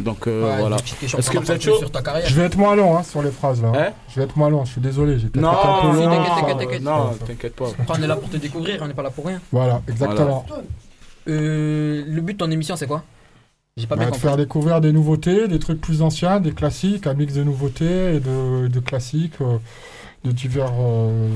Donc 0.00 0.26
euh, 0.28 0.44
Ouais, 0.44 0.60
voilà. 0.60 0.76
Est-ce 0.76 1.30
que 1.30 1.38
vous 1.38 1.50
êtes 1.52 1.60
chaud 1.60 1.76
sur 1.78 1.90
ta 1.90 2.00
carrière. 2.02 2.26
Je 2.28 2.34
vais 2.34 2.44
être 2.46 2.56
moins 2.56 2.76
long 2.76 2.96
hein, 2.96 3.02
sur 3.02 3.20
les 3.20 3.32
phrases 3.32 3.60
là. 3.60 3.72
Hein 3.74 3.92
je 4.08 4.14
vais 4.20 4.24
être 4.26 4.36
moins 4.36 4.48
long, 4.48 4.64
je 4.64 4.70
suis 4.72 4.80
désolé, 4.80 5.18
j'ai 5.18 5.26
peut-être 5.26 5.42
Non, 5.42 5.50
un 5.50 5.90
peu 5.90 5.98
si, 5.98 6.04
long. 6.04 6.10
t'inquiète, 6.10 6.32
t'inquiète, 6.36 6.58
t'inquiète. 6.58 6.82
Non, 6.82 7.10
t'inquiète 7.26 7.56
pas. 7.56 7.64
Après, 7.80 7.98
on 7.98 8.02
est 8.02 8.06
là 8.06 8.16
pour 8.16 8.30
te 8.30 8.36
découvrir, 8.36 8.78
on 8.80 8.86
n'est 8.86 8.94
pas 8.94 9.02
là 9.02 9.10
pour 9.10 9.26
rien. 9.26 9.40
Voilà, 9.52 9.82
exactement. 9.88 10.46
Euh, 11.28 12.04
le 12.06 12.20
but 12.20 12.34
de 12.34 12.38
ton 12.38 12.50
émission, 12.50 12.76
c'est 12.76 12.86
quoi? 12.86 13.02
J'ai 13.78 13.86
pas 13.86 13.94
Bah, 13.96 14.00
bien 14.00 14.06
de 14.06 14.10
compris. 14.12 14.26
faire 14.28 14.36
découvrir 14.36 14.80
des 14.80 14.92
nouveautés, 14.92 15.48
des 15.48 15.58
trucs 15.58 15.80
plus 15.80 16.02
anciens, 16.02 16.40
des 16.40 16.52
classiques, 16.52 17.06
un 17.06 17.14
mix 17.14 17.34
de 17.34 17.44
nouveautés 17.44 18.16
et 18.16 18.20
de, 18.20 18.66
de 18.68 18.80
classiques, 18.80 19.40
euh, 19.40 19.58
de 20.24 20.32
divers, 20.32 20.72
euh, 20.80 21.28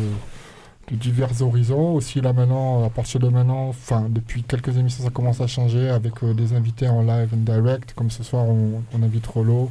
de 0.90 0.96
divers 0.96 1.40
horizons. 1.40 1.94
Aussi 1.94 2.20
là 2.20 2.32
maintenant, 2.32 2.84
à 2.84 2.90
partir 2.90 3.20
de 3.20 3.28
maintenant, 3.28 3.68
enfin 3.68 4.06
depuis 4.10 4.42
quelques 4.42 4.76
émissions, 4.76 5.04
ça 5.04 5.10
commence 5.10 5.40
à 5.40 5.46
changer 5.46 5.88
avec 5.88 6.14
euh, 6.24 6.34
des 6.34 6.52
invités 6.54 6.88
en 6.88 7.02
live 7.02 7.28
and 7.32 7.38
direct. 7.52 7.94
Comme 7.94 8.10
ce 8.10 8.22
soir, 8.24 8.44
on, 8.44 8.82
on 8.92 9.02
invite 9.02 9.26
Rolo. 9.26 9.70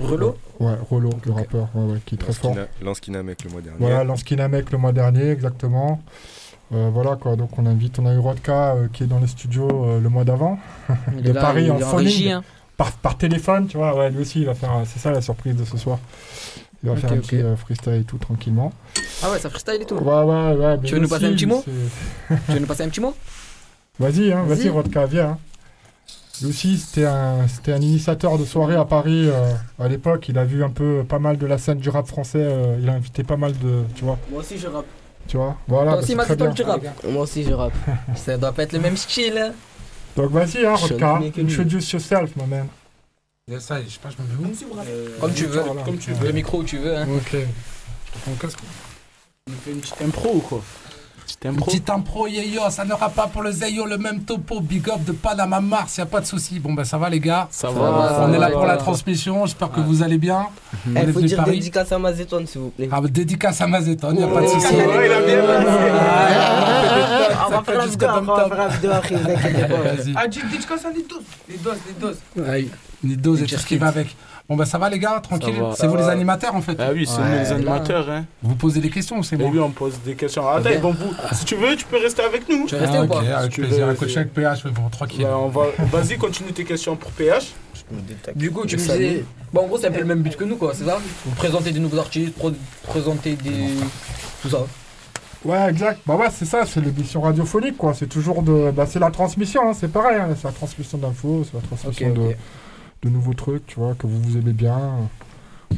Relo 0.00 0.34
Ouais, 0.60 0.74
Rolo, 0.88 1.10
le 1.26 1.32
rappeur, 1.32 1.68
ouais, 1.74 1.92
ouais, 1.92 1.98
qui 2.06 2.14
est 2.14 2.18
très 2.18 2.32
fort. 2.32 2.56
Lance 2.82 3.00
Kinamec 3.00 3.44
le 3.44 3.50
mois 3.50 3.60
dernier. 3.60 3.78
Voilà, 3.80 4.02
Lanskinamec 4.04 4.70
le 4.72 4.78
mois 4.78 4.92
dernier, 4.92 5.30
exactement. 5.30 6.00
Euh, 6.72 6.88
voilà 6.92 7.16
quoi, 7.16 7.34
donc 7.36 7.58
on 7.58 7.66
invite, 7.66 7.98
on 7.98 8.06
a 8.06 8.14
eu 8.14 8.18
Rodka 8.18 8.74
euh, 8.74 8.88
qui 8.92 9.02
est 9.02 9.06
dans 9.06 9.18
les 9.18 9.26
studios 9.26 9.68
euh, 9.86 10.00
le 10.00 10.08
mois 10.08 10.22
d'avant, 10.24 10.58
de 11.22 11.32
là, 11.32 11.40
Paris 11.40 11.64
il 11.64 11.72
en 11.72 11.78
phoning, 11.80 12.30
hein. 12.30 12.44
par, 12.76 12.92
par 12.92 13.18
téléphone, 13.18 13.66
tu 13.66 13.76
vois, 13.76 13.96
ouais, 13.96 14.10
lui 14.10 14.20
aussi 14.20 14.40
il 14.40 14.46
va 14.46 14.54
faire, 14.54 14.70
c'est 14.84 15.00
ça 15.00 15.10
la 15.10 15.20
surprise 15.20 15.56
de 15.56 15.64
ce 15.64 15.76
soir. 15.76 15.98
Il 16.82 16.88
va 16.88 16.96
faire 16.96 17.12
un 17.12 17.16
petit 17.18 17.36
euh, 17.42 17.56
freestyle 17.56 17.92
et 17.94 18.04
tout 18.04 18.16
tranquillement. 18.18 18.72
Ah 19.22 19.30
ouais, 19.30 19.38
ça 19.38 19.50
freestyle 19.50 19.82
et 19.82 19.84
tout. 19.84 19.96
Ouais, 19.96 20.22
ouais, 20.22 20.52
ouais. 20.54 20.78
Tu 20.82 20.94
veux 20.94 21.00
nous 21.00 21.08
passer 21.08 21.26
un 21.26 21.32
petit 21.32 21.44
mot 21.44 21.62
Tu 21.66 22.52
veux 22.52 22.58
nous 22.60 22.66
passer 22.66 22.84
un 22.84 22.88
petit 22.88 23.00
mot 23.02 23.14
Vas-y, 23.98 24.32
hein, 24.32 24.44
vas-y. 24.46 24.68
Rodka, 24.70 25.04
viens. 25.04 25.30
hein. 25.30 25.38
Lui 26.40 26.48
aussi, 26.48 26.78
c'était 26.78 27.04
un, 27.04 27.46
c'était 27.48 27.74
un 27.74 27.82
initiateur 27.82 28.38
de 28.38 28.46
soirée 28.46 28.76
à 28.76 28.86
Paris 28.86 29.28
euh, 29.28 29.52
à 29.78 29.88
l'époque. 29.88 30.26
Il 30.30 30.38
a 30.38 30.44
vu 30.46 30.64
un 30.64 30.70
peu 30.70 31.04
pas 31.06 31.18
mal 31.18 31.36
de 31.36 31.44
la 31.46 31.58
scène 31.58 31.78
du 31.80 31.90
rap 31.90 32.06
français. 32.06 32.38
euh, 32.40 32.78
il 32.80 32.88
a 32.88 32.92
invité 32.94 33.24
pas 33.24 33.36
mal 33.36 33.52
de, 33.58 33.82
tu 33.94 34.04
vois, 34.06 34.16
Moi 34.30 34.40
aussi 34.40 34.56
je 34.56 34.66
rappe. 34.68 34.86
Tu 35.26 35.36
vois. 35.36 35.56
Voilà. 35.68 35.92
Toi 35.92 35.96
bah, 36.00 36.02
aussi, 36.04 36.14
Max, 36.14 36.26
toi, 36.28 36.36
bien. 36.36 36.50
tu 36.54 36.62
rappes. 36.62 37.04
Moi 37.08 37.22
aussi 37.22 37.44
je 37.44 37.52
rappe. 37.52 37.72
Ça 38.16 38.36
doit 38.36 38.52
pas 38.52 38.62
être 38.64 38.72
le 38.72 38.80
même 38.80 38.96
style. 38.96 39.36
hein. 39.38 39.52
Donc 40.16 40.30
vas-y, 40.32 40.64
hein, 40.66 40.74
Rodka, 40.74 41.20
introduce 41.38 41.92
yourself, 41.92 42.34
my 42.36 42.46
man. 42.46 42.66
Yes, 43.48 43.64
ça, 43.64 43.82
je 43.82 43.88
sais 43.88 43.98
pas, 44.00 44.10
je 44.10 44.22
me 44.22 44.28
mets 44.28 44.48
où 44.64 45.20
Comme 45.20 45.32
tu 45.32 45.46
veux. 45.46 45.60
Voilà. 45.60 45.82
Comme 45.82 45.98
tu 45.98 46.10
Le 46.10 46.16
veux. 46.16 46.32
micro 46.32 46.58
où 46.58 46.64
tu 46.64 46.78
veux. 46.78 46.96
Hein. 46.96 47.06
Ok. 47.16 47.36
Mon 48.26 48.34
casque. 48.34 48.58
On 49.48 49.52
fait 49.64 49.72
une 49.72 49.80
petite 49.80 50.00
impro 50.02 50.36
ou 50.36 50.40
quoi 50.40 50.62
Petite 51.40 51.54
impro 51.56 51.64
petite 51.70 51.88
impro, 51.90 52.26
yo, 52.26 52.60
ça 52.68 52.84
n'aura 52.84 53.08
pas 53.08 53.26
pour 53.26 53.40
le 53.40 53.50
Zeyo 53.50 53.86
le 53.86 53.96
même 53.96 54.24
topo, 54.24 54.60
big 54.60 54.90
up 54.90 55.02
de 55.06 55.12
Panama 55.12 55.58
Mars, 55.60 55.96
y 55.96 56.02
a 56.02 56.04
pas 56.06 56.20
de 56.20 56.26
souci. 56.26 56.60
Bon 56.60 56.74
ben 56.74 56.84
ça 56.84 56.98
va 56.98 57.08
les 57.08 57.18
gars. 57.18 57.48
Ça 57.50 57.68
Ça 57.68 57.72
va. 57.74 57.90
va, 57.92 58.08
ça 58.10 58.26
On 58.28 58.32
est 58.34 58.38
là 58.38 58.50
pour 58.50 58.66
la 58.66 58.76
transmission, 58.76 59.46
j'espère 59.46 59.70
que 59.72 59.80
vous 59.80 60.02
allez 60.02 60.18
bien. 60.18 60.48
On 60.86 60.90
Il 60.90 60.98
est 60.98 61.06
faut 61.06 61.12
venu 61.20 61.28
dire 61.28 61.38
Paris. 61.38 61.52
dédicace 61.52 61.92
à 61.92 61.98
Mazéton 61.98 62.44
s'il 62.46 62.60
vous 62.60 62.68
plaît. 62.68 62.90
Ah, 62.92 63.00
bah, 63.00 63.08
dédicace 63.10 63.58
à 63.58 63.66
Mazéton, 63.66 64.14
y 64.16 64.22
a 64.22 64.26
pas 64.28 64.40
de 64.42 64.46
Oh, 64.46 64.50
souci. 64.60 64.66
il 64.74 64.80
a 65.12 65.20
bien 65.22 65.42
On 67.46 67.50
va 67.50 67.62
faire 67.62 67.80
après, 67.80 69.14
on 69.14 69.28
va 69.28 69.36
faire. 69.38 69.68
Vas-y. 69.68 70.12
Ah, 70.16 70.26
dis, 70.28 70.40
dédicace 70.52 70.84
à 70.84 70.90
Nidos. 70.92 71.22
Les 71.48 71.56
doses, 71.56 71.78
les 71.86 71.94
doses. 72.00 72.18
Ouais, 72.36 72.66
Une 73.02 73.16
dose 73.16 73.42
et 73.42 73.46
tout 73.46 73.56
ce 73.56 73.64
qui 73.66 73.78
va 73.78 73.88
avec. 73.88 74.14
Bon 74.50 74.56
ben 74.56 74.64
ça 74.64 74.78
va 74.78 74.90
les 74.90 74.98
gars, 74.98 75.20
tranquille. 75.22 75.54
C'est 75.76 75.86
vous 75.86 75.96
les 75.96 76.08
animateurs 76.08 76.56
en 76.56 76.60
fait. 76.60 76.76
Ah 76.80 76.90
oui, 76.92 77.06
c'est 77.06 77.20
Ouais, 77.22 77.28
nous 77.30 77.38
les 77.38 77.52
animateurs. 77.52 78.10
Hein. 78.10 78.24
Vous 78.42 78.56
posez 78.56 78.80
des 78.80 78.90
questions 78.90 79.18
ou 79.18 79.22
c'est 79.22 79.36
Et 79.36 79.38
moi 79.38 79.48
oui, 79.52 79.60
on 79.60 79.70
pose 79.70 80.00
des 80.04 80.14
questions. 80.14 80.46
Attends, 80.48 80.68
Ok. 80.70 80.80
bon, 80.80 80.92
vous, 80.92 81.14
si 81.34 81.44
tu 81.44 81.54
veux, 81.54 81.76
tu 81.76 81.84
peux 81.84 81.98
rester 81.98 82.22
avec 82.22 82.48
nous. 82.48 82.66
Tu 82.66 82.74
veux 82.74 82.80
rester 82.80 82.96
Ah, 82.98 83.02
ou 83.02 83.04
ok, 83.04 83.10
pas 83.10 83.36
avec 83.38 83.52
tu 83.52 83.60
plaisir. 83.62 83.86
veux, 83.86 83.92
Un 83.92 83.94
coach 83.94 84.16
avec 84.16 84.34
PH, 84.34 84.64
mais 84.64 84.72
bon, 84.72 84.88
tranquille. 84.90 85.22
Bah, 85.22 85.38
on 85.38 85.48
va... 85.50 85.66
Vas-y, 85.92 86.18
continue 86.18 86.52
tes 86.52 86.64
questions 86.64 86.96
pour 86.96 87.12
PH. 87.12 87.52
Du 88.34 88.50
coup, 88.50 88.66
tu 88.66 88.76
me 88.76 88.80
disais. 88.80 89.24
Bon, 89.52 89.60
en 89.62 89.66
gros, 89.68 89.78
c'est 89.78 89.86
un 89.86 89.92
peu 89.92 90.00
le 90.00 90.04
même 90.04 90.22
but 90.22 90.36
que 90.36 90.42
nous, 90.44 90.56
quoi, 90.56 90.72
c'est 90.74 90.84
ça? 90.84 90.98
Vous 91.24 91.34
présentez 91.36 91.70
des 91.70 91.78
nouveaux 91.80 91.98
artistes, 91.98 92.34
pro- 92.34 92.50
présenter 92.88 93.34
des. 93.36 93.68
Tout 94.42 94.48
ça. 94.48 94.58
Ouais, 95.44 95.70
exact. 95.70 96.00
Bah 96.06 96.16
ouais, 96.16 96.26
c'est 96.32 96.44
ça, 96.44 96.66
c'est 96.66 96.80
l'émission 96.80 97.20
radiophonique, 97.22 97.76
quoi. 97.76 97.94
C'est 97.94 98.08
toujours 98.08 98.42
de. 98.42 98.72
Bah, 98.72 98.84
c'est 98.88 98.98
la 98.98 99.10
transmission, 99.12 99.68
hein, 99.70 99.74
c'est 99.78 99.88
pareil. 99.92 100.18
hein, 100.20 100.28
C'est 100.36 100.48
la 100.48 100.52
transmission 100.52 100.98
d'infos, 100.98 101.44
c'est 101.44 101.54
la 101.54 101.62
transmission. 101.66 102.12
De, 102.12 102.34
de 103.02 103.08
nouveaux 103.08 103.34
trucs, 103.34 103.66
tu 103.66 103.78
vois, 103.80 103.94
que 103.98 104.06
vous 104.06 104.20
vous 104.20 104.36
aimez 104.36 104.52
bien. 104.52 104.78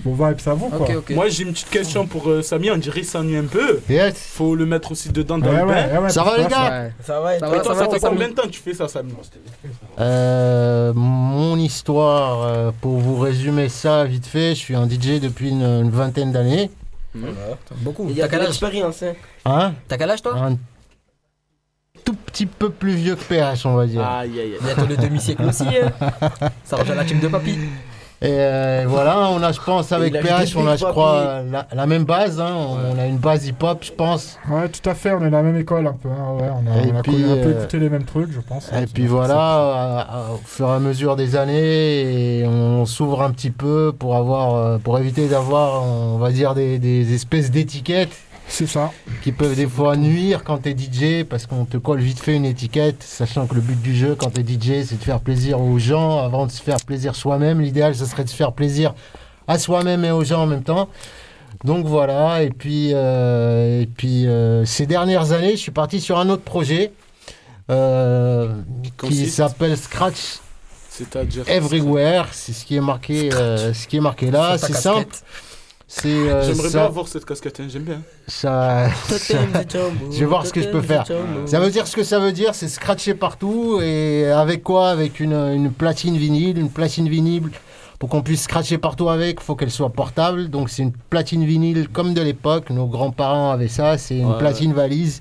Bon 0.05 0.15
vibe, 0.15 0.41
ça 0.41 0.55
vous, 0.55 0.71
quoi. 0.71 0.89
Moi, 1.11 1.29
j'ai 1.29 1.43
une 1.43 1.53
petite 1.53 1.69
question 1.69 2.07
pour 2.07 2.29
euh, 2.31 2.41
Samy. 2.41 2.71
On 2.71 2.79
dirait 2.79 3.01
qu'il 3.01 3.09
s'ennuie 3.09 3.37
un 3.37 3.45
peu. 3.45 3.79
Yes. 3.91 4.15
Faut 4.35 4.55
le 4.57 4.65
mettre 4.65 4.93
aussi 4.93 5.11
dedans 5.11 5.37
dans 5.39 5.49
Ouais, 5.51 5.57
le 5.61 5.67
ouais, 5.67 5.75
bain. 5.75 5.93
ouais, 5.93 5.99
ouais, 6.05 6.09
Ça 6.11 6.25
va, 6.25 6.39
les 6.39 6.45
que 6.45 6.51
gars. 6.51 6.89
Ça 7.03 7.21
va, 7.21 7.37
et 7.37 7.39
Ça 7.39 7.47
toi 7.47 7.55
Et 7.55 7.59
va, 7.59 7.63
toi, 7.65 7.75
ça 7.75 7.79
ça 7.81 7.87
va, 7.87 7.93
fait 7.93 7.99
Samy 8.01 8.15
combien 8.15 8.29
de 8.31 8.33
temps 8.35 8.43
que 8.45 8.49
tu 8.49 8.61
fais 8.61 8.73
ça, 8.73 8.89
Samy? 8.89 9.13
Euh, 10.01 10.93
mon 10.95 11.57
histoire, 11.59 12.43
euh, 12.43 12.71
pour 12.81 12.99
vous 12.99 13.19
résumer 13.19 13.69
ça 13.69 14.05
vite 14.05 14.27
fait, 14.27 14.51
je 14.55 14.61
suis 14.61 14.75
un 14.75 14.89
DJ 14.89 15.21
depuis 15.21 15.51
une, 15.51 15.63
une 15.63 15.91
vingtaine 15.91 16.33
d'années. 16.33 16.71
Beaucoup. 17.83 18.07
Il 18.09 18.17
y 18.17 18.23
a 18.23 18.25
T'as 18.25 18.29
de 18.29 18.31
quel 18.31 18.41
âge 18.41 18.47
l'expérience, 18.49 19.03
hein? 19.03 19.13
Hein? 19.45 19.75
T'as 19.89 19.99
quel 19.99 20.11
âge, 20.11 20.23
toi? 20.23 20.35
Tout 22.13 22.19
petit 22.27 22.47
peu 22.47 22.71
plus 22.71 22.93
vieux 22.95 23.15
que 23.17 23.25
PH, 23.25 23.65
on 23.67 23.75
va 23.75 23.87
dire. 23.87 24.03
Aïe, 24.03 24.31
aïe, 24.33 24.41
aïe. 24.41 24.59
Bientôt 24.63 24.87
le 24.89 24.97
demi-siècle 24.97 25.45
aussi. 25.45 25.65
hein. 25.65 26.09
Ça 26.65 26.77
rejoint 26.77 26.95
la 26.97 27.05
team 27.05 27.21
de 27.21 27.29
papy. 27.29 27.59
Et 28.25 28.29
euh, 28.31 28.85
voilà, 28.87 29.31
on 29.31 29.43
a, 29.43 29.51
je 29.51 29.61
pense, 29.61 29.91
avec 29.91 30.13
PH, 30.13 30.55
on 30.55 30.65
a, 30.69 30.77
je 30.77 30.85
crois, 30.85 31.43
la, 31.51 31.67
la 31.75 31.87
même 31.87 32.05
base. 32.05 32.41
hein. 32.41 32.55
On 32.95 32.97
a 32.97 33.07
une 33.07 33.17
base 33.17 33.47
hip-hop, 33.49 33.79
je 33.83 33.91
pense. 33.91 34.39
Ouais, 34.49 34.69
tout 34.69 34.89
à 34.89 34.95
fait, 34.95 35.13
on 35.13 35.25
est 35.27 35.31
la 35.31 35.43
même 35.43 35.57
école 35.57 35.89
un 35.89 35.93
peu. 35.95 36.09
hein, 36.09 36.37
ouais, 36.39 36.49
on 36.55 36.71
a, 36.71 36.85
Et 36.87 36.93
on 36.93 36.99
a 36.99 37.03
puis, 37.03 37.11
connu 37.13 37.25
un 37.25 37.43
peu 37.43 37.49
euh, 37.49 37.59
écouté 37.59 37.79
les 37.81 37.89
mêmes 37.89 38.05
trucs, 38.05 38.31
je 38.33 38.39
pense. 38.39 38.71
Et 38.81 38.87
puis 38.87 39.09
voilà, 39.09 39.35
à- 40.09 40.27
au 40.35 40.41
fur 40.45 40.69
et 40.69 40.73
à 40.73 40.79
mesure 40.79 41.17
des 41.17 41.35
années, 41.35 42.45
on 42.47 42.87
s'ouvre 42.87 43.23
un 43.23 43.31
petit 43.33 43.51
peu 43.51 43.93
pour 43.99 44.15
avoir, 44.15 44.55
euh, 44.55 44.79
pour 44.79 44.99
éviter 45.01 45.27
d'avoir, 45.27 45.83
on 45.83 46.19
va 46.19 46.31
dire, 46.31 46.55
des, 46.55 46.79
des 46.79 47.13
espèces 47.15 47.51
d'étiquettes 47.51 48.17
C'est 48.55 48.67
ça. 48.67 48.93
qui 49.23 49.33
peuvent 49.33 49.57
des 49.57 49.67
fois 49.67 49.97
nuire 49.97 50.45
quand 50.45 50.59
t'es 50.59 50.77
DJ 50.77 51.25
parce 51.25 51.47
qu'on 51.47 51.65
te 51.65 51.79
colle 51.79 52.01
vite 52.01 52.21
fait 52.21 52.37
une 52.37 52.45
étiquette, 52.45 53.03
sachant 53.03 53.47
que 53.47 53.55
le 53.55 53.63
but 53.63 53.81
du 53.81 53.97
jeu 53.97 54.15
quand 54.15 54.29
t'es 54.31 54.43
DJ 54.43 54.85
c'est 54.87 54.99
de 54.99 55.03
faire 55.05 55.21
plaisir 55.21 55.59
aux 55.59 55.79
gens 55.79 56.19
avant 56.19 56.47
de 56.47 56.53
se 56.53 56.63
faire 56.63 56.77
plaisir 56.85 57.17
soi-même. 57.17 57.61
L'idéal 57.63 57.95
ce 57.95 58.05
serait 58.05 58.25
de 58.25 58.29
se 58.29 58.37
faire 58.37 58.53
plaisir 58.53 58.95
à 59.49 59.59
soi-même 59.59 60.05
et 60.05 60.11
aux 60.11 60.23
gens 60.23 60.43
en 60.43 60.47
même 60.47 60.63
temps. 60.65 60.89
Donc 61.65 61.87
voilà, 61.87 62.43
et 62.43 62.51
puis, 62.51 62.91
euh, 62.93 63.83
et 63.83 63.87
puis 63.87 64.27
euh, 64.27 64.65
ces 64.67 64.85
dernières 64.87 65.33
années 65.33 65.53
je 65.53 65.57
suis 65.61 65.71
parti 65.73 66.01
sur 66.01 66.19
un 66.19 66.29
autre 66.29 66.43
projet. 66.43 66.93
euh, 67.71 68.49
qui 68.99 69.29
s'appelle 69.31 69.77
Scratch. 69.79 70.41
Everywhere. 71.49 72.27
C'est 72.33 72.53
ce 72.53 72.65
qui 72.67 72.77
est 72.77 72.81
marqué, 72.83 73.33
euh, 73.33 73.73
ce 73.73 73.87
qui 73.87 73.97
est 73.97 74.01
marqué 74.01 74.31
là. 74.31 74.59
C'est 74.59 74.73
casquette. 74.73 74.83
simple. 74.83 75.17
Euh, 76.05 76.43
J'aimerais 76.47 76.69
ça- 76.71 76.79
bien 76.79 76.87
avoir 76.87 77.07
cette 77.09 77.25
casquette, 77.25 77.61
hein, 77.61 77.67
j'aime 77.69 77.83
bien. 77.83 78.01
ça, 78.27 78.89
je 79.09 80.19
vais 80.19 80.25
voir 80.25 80.47
ce 80.47 80.53
que 80.53 80.63
je 80.63 80.69
peux 80.69 80.81
faire. 80.81 81.05
Ça 81.47 81.61
veut 81.61 81.71
dire 81.71 81.87
ce 81.87 81.95
que 81.97 82.03
ça 82.03 82.19
veut 82.19 82.33
dire, 82.33 82.55
c'est 82.55 82.69
scratcher 82.69 83.15
partout 83.15 83.79
et 83.83 84.27
avec 84.27 84.63
quoi? 84.63 84.89
Avec 84.91 85.21
une, 85.21 85.33
une 85.35 85.71
platine 85.71 86.17
vinyle, 86.17 86.59
une 86.59 86.71
platine 86.71 87.09
vinyle. 87.09 87.51
Pour 87.99 88.09
qu'on 88.09 88.23
puisse 88.23 88.43
scratcher 88.43 88.79
partout 88.79 89.11
avec, 89.11 89.41
faut 89.41 89.55
qu'elle 89.55 89.71
soit 89.71 89.91
portable. 89.91 90.49
Donc 90.51 90.71
c'est 90.71 90.83
une 90.83 90.93
platine 90.93 91.45
vinyle 91.45 91.89
comme 91.89 92.15
de 92.15 92.21
l'époque. 92.23 92.71
Nos 92.71 92.87
grands-parents 92.87 93.53
avaient 93.53 93.69
ça. 93.69 93.97
C'est 93.97 94.17
une 94.17 94.33
Ouais, 94.33 94.39
platine 94.39 94.73
valise 94.73 95.21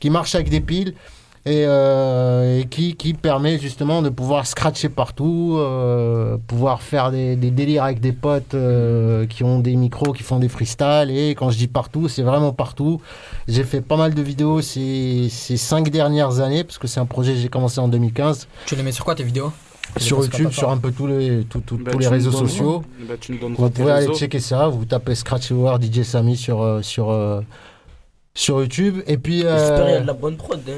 qui 0.00 0.10
marche 0.10 0.34
avec 0.34 0.48
des 0.48 0.60
piles 0.60 0.94
et, 1.46 1.64
euh, 1.64 2.58
et 2.60 2.64
qui, 2.66 2.96
qui 2.96 3.14
permet 3.14 3.56
justement 3.58 4.02
de 4.02 4.08
pouvoir 4.08 4.46
scratcher 4.46 4.88
partout, 4.88 5.54
euh, 5.58 6.36
pouvoir 6.48 6.82
faire 6.82 7.12
des, 7.12 7.36
des 7.36 7.52
délires 7.52 7.84
avec 7.84 8.00
des 8.00 8.10
potes 8.12 8.54
euh, 8.54 9.26
qui 9.26 9.44
ont 9.44 9.60
des 9.60 9.76
micros, 9.76 10.12
qui 10.12 10.24
font 10.24 10.40
des 10.40 10.48
freestyles. 10.48 11.10
Et 11.10 11.30
quand 11.36 11.50
je 11.50 11.56
dis 11.56 11.68
partout, 11.68 12.08
c'est 12.08 12.22
vraiment 12.22 12.52
partout. 12.52 13.00
J'ai 13.46 13.62
fait 13.62 13.80
pas 13.80 13.96
mal 13.96 14.12
de 14.12 14.22
vidéos 14.22 14.60
ces, 14.60 15.28
ces 15.30 15.56
cinq 15.56 15.88
dernières 15.90 16.40
années, 16.40 16.64
parce 16.64 16.78
que 16.78 16.88
c'est 16.88 16.98
un 16.98 17.06
projet 17.06 17.34
que 17.34 17.38
j'ai 17.38 17.48
commencé 17.48 17.78
en 17.78 17.86
2015. 17.86 18.48
Tu 18.66 18.74
les 18.74 18.82
mets 18.82 18.90
sur 18.92 19.04
quoi 19.04 19.14
tes 19.14 19.22
vidéos? 19.22 19.52
Sur 19.98 20.18
YouTube, 20.24 20.50
sur 20.50 20.68
un 20.70 20.78
peu 20.78 20.90
tous 20.90 21.06
les, 21.06 21.44
tout- 21.44 21.60
tout- 21.60 21.76
Bah, 21.78 21.92
tous 21.92 21.98
tu 21.98 22.02
les 22.02 22.08
réseaux 22.08 22.32
sociaux. 22.32 22.82
bah, 23.08 23.14
Vous 23.56 23.70
pouvez 23.70 23.92
aller 23.92 24.06
checker 24.18 24.40
ça. 24.40 24.66
Vous 24.66 24.84
tapez 24.84 25.14
Scratch 25.14 25.52
War 25.52 25.80
DJ 25.80 26.02
Samy 26.02 26.36
sur, 26.36 26.80
sur, 26.82 27.16
sur 28.34 28.60
YouTube. 28.60 28.98
Et 29.06 29.16
puis. 29.16 29.44
euh, 29.44 29.56
J'espère 29.56 29.84
qu'il 29.84 29.94
y 29.94 29.96
a 29.96 30.00
de 30.00 30.06
la 30.08 30.12
bonne 30.12 30.36
prod. 30.36 30.60
hein. 30.68 30.72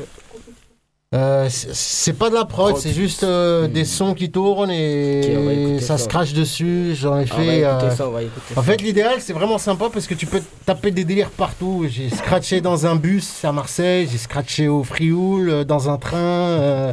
Euh, 1.14 1.46
c'est- 1.50 2.12
pas 2.12 2.28
de 2.28 2.34
la 2.34 2.44
prod, 2.44 2.76
c'est 2.76 2.92
juste 2.92 3.22
euh, 3.24 3.66
des 3.66 3.86
sons 3.86 4.12
qui 4.12 4.30
tournent 4.30 4.70
et, 4.70 5.20
écouter 5.32 5.80
ça 5.80 5.96
ça. 5.96 6.04
se 6.04 6.08
crache 6.08 6.34
dessus. 6.34 6.94
J'en 6.94 7.18
ai 7.18 7.22
On 7.32 7.36
va 7.36 7.42
fait. 7.42 7.64
euh, 7.64 7.90
ça, 7.96 8.08
on 8.08 8.10
va 8.12 8.22
écouter 8.22 8.54
en 8.56 8.62
fait, 8.62 8.82
l'idéal, 8.82 9.16
c'est 9.20 9.32
vraiment 9.32 9.56
sympa 9.58 9.86
parce 9.92 10.06
que 10.06 10.14
tu 10.14 10.26
peux 10.26 10.42
taper 10.66 10.90
des 10.90 11.04
délires 11.04 11.30
partout. 11.30 11.86
J'ai 11.88 12.10
scratché 12.10 12.60
dans 12.60 12.86
un 12.86 12.96
bus 12.96 13.42
à 13.44 13.52
Marseille, 13.52 14.06
j'ai 14.10 14.18
scratché 14.18 14.68
au 14.68 14.84
Frioul, 14.84 15.48
euh, 15.48 15.64
dans 15.64 15.88
un 15.88 15.96
train, 15.96 16.16
euh, 16.18 16.92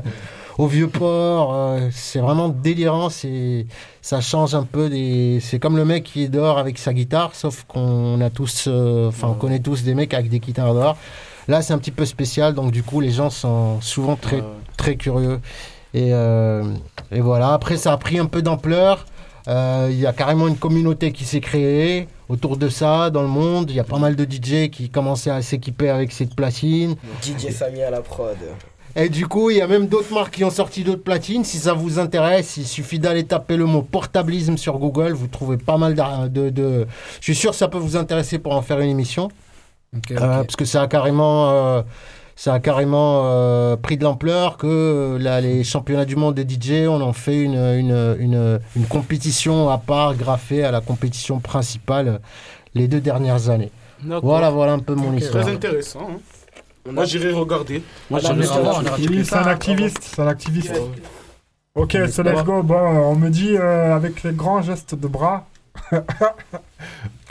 au 0.57 0.67
Vieux-Port. 0.67 1.53
euh, 1.53 1.89
c'est 1.91 2.19
vraiment 2.19 2.47
délirant. 2.47 3.09
C'est, 3.09 3.65
ça 4.01 4.21
change 4.21 4.55
un 4.55 4.63
peu 4.63 4.89
des. 4.89 5.39
C'est 5.41 5.59
comme 5.59 5.75
le 5.75 5.83
mec 5.83 6.05
qui 6.05 6.23
est 6.23 6.29
dehors 6.29 6.57
avec 6.57 6.77
sa 6.77 6.93
guitare, 6.93 7.31
sauf 7.33 7.65
qu'on 7.67 8.21
a 8.21 8.29
tous, 8.29 8.65
euh, 8.69 9.09
enfin, 9.09 9.27
on 9.27 9.33
connaît 9.33 9.59
tous 9.59 9.83
des 9.83 9.93
mecs 9.93 10.13
avec 10.13 10.29
des 10.29 10.39
guitares 10.39 10.73
dehors. 10.73 10.95
Là, 11.47 11.61
c'est 11.61 11.73
un 11.73 11.77
petit 11.77 11.91
peu 11.91 12.05
spécial, 12.05 12.53
donc 12.53 12.71
du 12.71 12.83
coup, 12.83 13.01
les 13.01 13.11
gens 13.11 13.29
sont 13.29 13.79
souvent 13.81 14.15
très, 14.15 14.43
très 14.77 14.95
curieux. 14.95 15.39
Et, 15.93 16.09
euh, 16.11 16.63
et 17.11 17.21
voilà. 17.21 17.53
Après, 17.53 17.77
ça 17.77 17.93
a 17.93 17.97
pris 17.97 18.19
un 18.19 18.25
peu 18.25 18.41
d'ampleur. 18.41 19.05
Euh, 19.47 19.89
Il 19.91 19.99
y 19.99 20.07
a 20.07 20.13
carrément 20.13 20.47
une 20.47 20.57
communauté 20.57 21.11
qui 21.11 21.23
s'est 21.23 21.39
créée 21.39 22.07
autour 22.29 22.57
de 22.57 22.67
ça 22.67 23.11
dans 23.11 23.21
le 23.21 23.27
monde. 23.27 23.69
Il 23.69 23.75
y 23.75 23.79
a 23.79 23.83
pas 23.83 23.99
mal 23.99 24.15
de 24.15 24.23
DJ 24.23 24.69
qui 24.71 24.89
commençaient 24.89 25.29
à 25.29 25.41
s'équiper 25.41 25.89
avec 25.89 26.11
cette 26.11 26.35
platine. 26.35 26.95
DJ 27.21 27.51
Samy 27.51 27.83
à 27.83 27.91
la 27.91 28.01
prod. 28.01 28.35
Et 28.97 29.09
du 29.09 29.27
coup, 29.27 29.49
il 29.49 29.57
y 29.57 29.61
a 29.61 29.67
même 29.67 29.87
d'autres 29.87 30.13
marques 30.13 30.35
qui 30.35 30.43
ont 30.45 30.49
sorti 30.49 30.83
d'autres 30.83 31.03
platines. 31.03 31.43
Si 31.43 31.57
ça 31.57 31.73
vous 31.73 31.99
intéresse, 31.99 32.55
il 32.57 32.65
suffit 32.65 32.97
d'aller 32.97 33.25
taper 33.25 33.57
le 33.57 33.65
mot 33.65 33.81
portablisme 33.81 34.57
sur 34.57 34.79
Google. 34.79 35.11
Vous 35.11 35.27
trouvez 35.27 35.57
pas 35.57 35.77
mal 35.77 35.95
de, 36.29 36.49
de... 36.49 36.87
Je 37.19 37.23
suis 37.23 37.35
sûr 37.35 37.51
que 37.51 37.57
ça 37.57 37.67
peut 37.67 37.77
vous 37.77 37.97
intéresser 37.97 38.39
pour 38.39 38.53
en 38.55 38.61
faire 38.61 38.79
une 38.79 38.89
émission. 38.89 39.29
Euh, 40.11 40.17
parce 40.43 40.55
que 40.55 40.65
ça 40.65 40.81
a 40.83 40.87
carrément, 40.87 41.49
euh, 41.51 41.81
ça 42.35 42.53
a 42.53 42.59
carrément 42.59 43.21
euh, 43.25 43.75
pris 43.77 43.97
de 43.97 44.03
l'ampleur 44.03 44.57
que 44.57 45.17
là, 45.19 45.41
les 45.41 45.63
championnats 45.63 46.05
du 46.05 46.15
monde 46.15 46.35
des 46.35 46.43
DJ, 46.47 46.87
on 46.87 47.01
en 47.01 47.13
fait 47.13 47.41
une, 47.41 47.55
une, 47.55 48.15
une, 48.19 48.59
une 48.75 48.85
compétition 48.87 49.69
à 49.69 49.77
part 49.77 50.15
graffée 50.15 50.63
à 50.63 50.71
la 50.71 50.81
compétition 50.81 51.39
principale 51.39 52.19
les 52.73 52.87
deux 52.87 52.99
dernières 53.01 53.49
années. 53.49 53.71
Voilà, 54.21 54.49
voilà 54.49 54.73
un 54.73 54.79
peu 54.79 54.95
mon 54.95 55.13
Ok. 55.15 55.21
histoire. 55.21 55.43
Très 55.45 55.53
intéressant. 55.53 56.07
hein. 56.11 56.19
Moi, 56.91 57.05
j'irai 57.05 57.31
regarder. 57.31 57.81
Moi, 58.11 58.19
Ah, 58.23 58.27
j'irai 58.33 58.45
c'est 58.45 59.35
un 59.37 59.47
activiste, 59.47 60.03
c'est 60.03 60.21
un 60.21 60.27
activiste. 60.27 60.73
Ok, 61.73 61.97
c'est 62.11 62.23
let's 62.23 62.43
go. 62.43 62.61
Bon, 62.63 62.75
on 62.77 63.15
me 63.15 63.29
dit 63.29 63.55
euh, 63.57 63.95
avec 63.95 64.23
les 64.23 64.31
grands 64.33 64.61
gestes 64.61 64.93
de 64.95 65.07
bras 65.07 65.47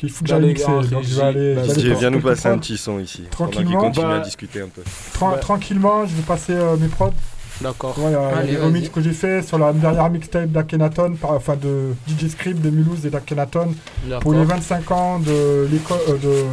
qu'il 0.07 0.15
faut 0.15 0.25
que 0.25 0.29
j'aille 0.29 0.39
Allez, 0.39 0.49
mixer. 0.49 0.91
Donc 0.91 1.03
je 1.05 1.15
vais 1.17 1.23
aller. 1.23 1.55
Vas-y, 1.55 1.69
je 1.69 1.75
vais 1.75 1.81
aller 1.91 1.95
viens 2.01 2.11
nous 2.11 2.21
passer 2.21 2.49
un 2.49 2.59
petit 2.59 2.77
son 2.77 2.99
ici. 2.99 3.23
Tranquillement. 3.31 3.79
continue 3.81 4.07
à 4.07 4.19
Bah, 4.19 4.21
discuter 4.21 4.61
un 4.61 4.69
peu. 4.69 4.83
Tra- 5.19 5.39
Tranquillement, 5.41 6.07
je 6.07 6.15
vais 6.15 6.23
passer 6.23 6.53
euh, 6.55 6.77
mes 6.77 6.89
prods. 6.89 7.13
D'accord. 7.61 7.97
Ouais, 7.99 8.07
il 8.11 8.13
y 8.13 8.15
a 8.17 8.27
Allez, 8.37 8.51
les 8.53 8.57
remixes 8.59 8.89
que 8.89 9.01
j'ai 9.01 9.13
fait 9.13 9.41
sur 9.43 9.59
la 9.59 9.73
dernière 9.73 10.11
mixtape 10.11 10.51
d'Akhenaton, 10.51 11.15
par- 11.15 11.33
enfin 11.33 11.55
de 11.57 11.95
DJ 12.09 12.29
Script 12.29 12.61
de 12.61 12.69
Mulhouse 12.71 13.07
et 13.07 13.11
d'Akhenaton 13.11 13.75
D'accord. 14.05 14.21
pour 14.23 14.33
les 14.35 14.45
25 14.45 14.91
ans 14.91 15.19
de 15.21 15.69
l'école 15.71 15.99
euh, 16.09 16.19
de 16.19 16.45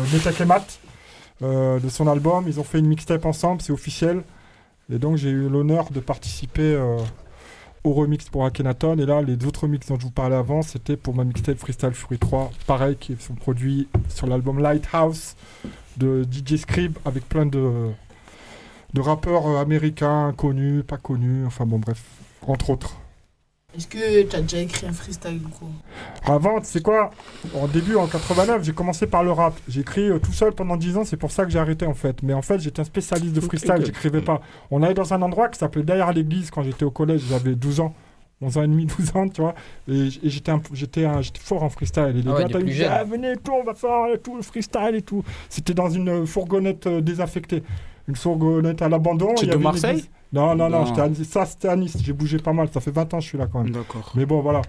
euh, 1.44 1.80
de 1.80 1.90
son 1.90 2.08
album. 2.08 2.46
Ils 2.48 2.60
ont 2.60 2.64
fait 2.64 2.80
une 2.80 2.88
mixtape 2.88 3.26
ensemble, 3.26 3.62
c'est 3.62 3.74
officiel. 3.74 4.22
Et 4.94 5.00
donc 5.00 5.18
j'ai 5.18 5.30
eu 5.30 5.48
l'honneur 5.50 5.86
de 5.92 6.00
participer 6.02 6.62
euh, 6.76 6.98
au 7.84 7.94
remix 7.94 8.30
pour 8.30 8.46
Akhenaton. 8.46 8.98
Et 8.98 9.06
là, 9.06 9.22
les 9.22 9.46
autres 9.46 9.64
remix 9.64 9.88
dont 9.88 9.98
je 9.98 10.04
vous 10.04 10.12
parlais 10.12 10.36
avant, 10.36 10.62
c'était 10.62 10.98
pour 10.98 11.16
ma 11.16 11.24
mixtape 11.24 11.58
Freestyle 11.58 11.94
Fury 11.94 12.18
3, 12.18 12.52
pareil, 12.68 12.96
qui 12.96 13.16
sont 13.20 13.36
produits 13.36 13.88
sur 14.10 14.28
l'album 14.28 14.60
Lighthouse 14.60 15.36
de 15.98 16.24
DJ 16.24 16.58
Scrib 16.58 16.98
avec 17.06 17.28
plein 17.28 17.46
de, 17.46 17.92
de 18.94 19.02
rappeurs 19.02 19.48
euh, 19.48 19.62
américains, 19.62 20.34
connus, 20.36 20.84
pas 20.84 20.98
connus, 20.98 21.46
enfin 21.46 21.66
bon, 21.66 21.80
bref, 21.80 22.04
entre 22.48 22.70
autres. 22.70 23.01
Est-ce 23.78 23.88
que 23.88 24.24
tu 24.24 24.36
as 24.36 24.42
déjà 24.42 24.58
écrit 24.60 24.86
un 24.86 24.92
freestyle 24.92 25.40
ou 25.46 25.50
quoi 25.50 25.68
Avant, 26.36 26.60
tu 26.60 26.66
sais 26.68 26.82
quoi? 26.82 27.12
En 27.56 27.68
début, 27.68 27.96
en 27.96 28.06
89, 28.06 28.64
j'ai 28.64 28.74
commencé 28.74 29.08
par 29.08 29.24
le 29.24 29.32
rap. 29.32 29.54
J'ai 29.70 29.80
écrit 29.82 30.10
euh, 30.10 30.20
tout 30.20 30.34
seul 30.34 30.52
pendant 30.52 30.76
10 30.76 30.98
ans, 30.98 31.06
c'est 31.06 31.16
pour 31.16 31.32
ça 31.32 31.46
que 31.46 31.52
j'ai 31.52 31.60
arrêté 31.60 31.86
en 31.86 31.94
fait. 31.94 32.22
Mais 32.22 32.34
en 32.34 32.42
fait, 32.42 32.60
j'étais 32.60 32.82
un 32.82 32.86
spécialiste 32.86 33.34
de 33.34 33.40
freestyle, 33.40 33.82
j'écrivais 33.86 34.22
pas. 34.22 34.42
On 34.72 34.84
allait 34.84 34.94
dans 34.94 35.14
un 35.14 35.22
endroit 35.22 35.48
qui 35.48 35.58
s'appelait 35.58 35.84
derrière 35.84 36.12
l'église 36.12 36.52
quand 36.52 36.64
j'étais 36.64 36.84
au 36.84 36.92
collège, 36.92 37.22
j'avais 37.30 37.56
12 37.56 37.80
ans. 37.80 37.94
11 38.42 38.58
ans 38.58 38.64
et 38.64 38.68
demi, 38.68 38.86
12 38.98 39.16
ans, 39.16 39.30
tu 39.30 39.40
vois. 39.42 39.56
Et, 39.88 40.10
j'étais, 40.24 40.52
un- 40.52 40.62
j'étais, 40.74 41.06
un- 41.06 41.22
j'étais 41.22 41.40
fort 41.40 41.64
en 41.64 41.70
freestyle. 41.70 42.08
Et 42.18 42.22
les 42.22 42.30
Ah 42.30 42.34
ouais, 42.36 42.44
gars, 42.44 42.50
t'as 42.52 42.62
dit, 42.62 42.84
ah, 42.84 43.04
venez, 43.06 43.36
tout, 43.38 43.54
on 43.54 43.64
va 43.64 43.74
faire 43.74 44.08
tout 44.22 44.36
le 44.36 44.42
freestyle 44.42 44.96
et 44.96 45.02
tout. 45.02 45.24
C'était 45.48 45.74
dans 45.76 45.90
une 45.90 46.10
euh, 46.10 46.26
fourgonnette 46.26 46.88
euh, 46.88 47.00
désaffectée. 47.02 47.64
Une 48.10 48.16
fourgonnette 48.18 48.82
à 48.82 48.90
l'abandon. 48.90 49.34
Tu 49.36 49.44
es 49.46 49.46
il 49.46 49.48
y 49.48 49.48
de 49.48 49.52
avait 49.54 49.58
une 49.60 49.64
Marseille? 49.64 50.04
Non, 50.34 50.56
non, 50.56 50.70
non, 50.70 50.80
Non. 50.80 50.86
j'étais 50.86 51.02
à 51.02 51.10
Nice. 51.10 51.28
ça 51.30 51.46
c'était 51.46 51.68
à 51.68 51.76
Nice. 51.76 51.98
J'ai 52.04 52.14
bougé 52.14 52.38
pas 52.40 52.54
mal. 52.54 52.70
Ça 52.74 52.80
fait 52.80 52.92
20 52.92 53.14
ans 53.14 53.18
que 53.18 53.24
je 53.24 53.30
suis 53.30 53.38
là 53.38 53.48
quand 53.52 53.64
même. 53.64 53.72
D'accord. 53.74 54.12
Mais 54.16 54.26
bon, 54.26 54.42
voilà. 54.42 54.62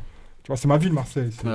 Tu 0.43 0.49
vois, 0.49 0.57
c'est 0.57 0.67
ma 0.69 0.77
ville, 0.79 0.93
Marseille. 0.93 1.31
C'est- 1.37 1.47
Ouais, 1.47 1.53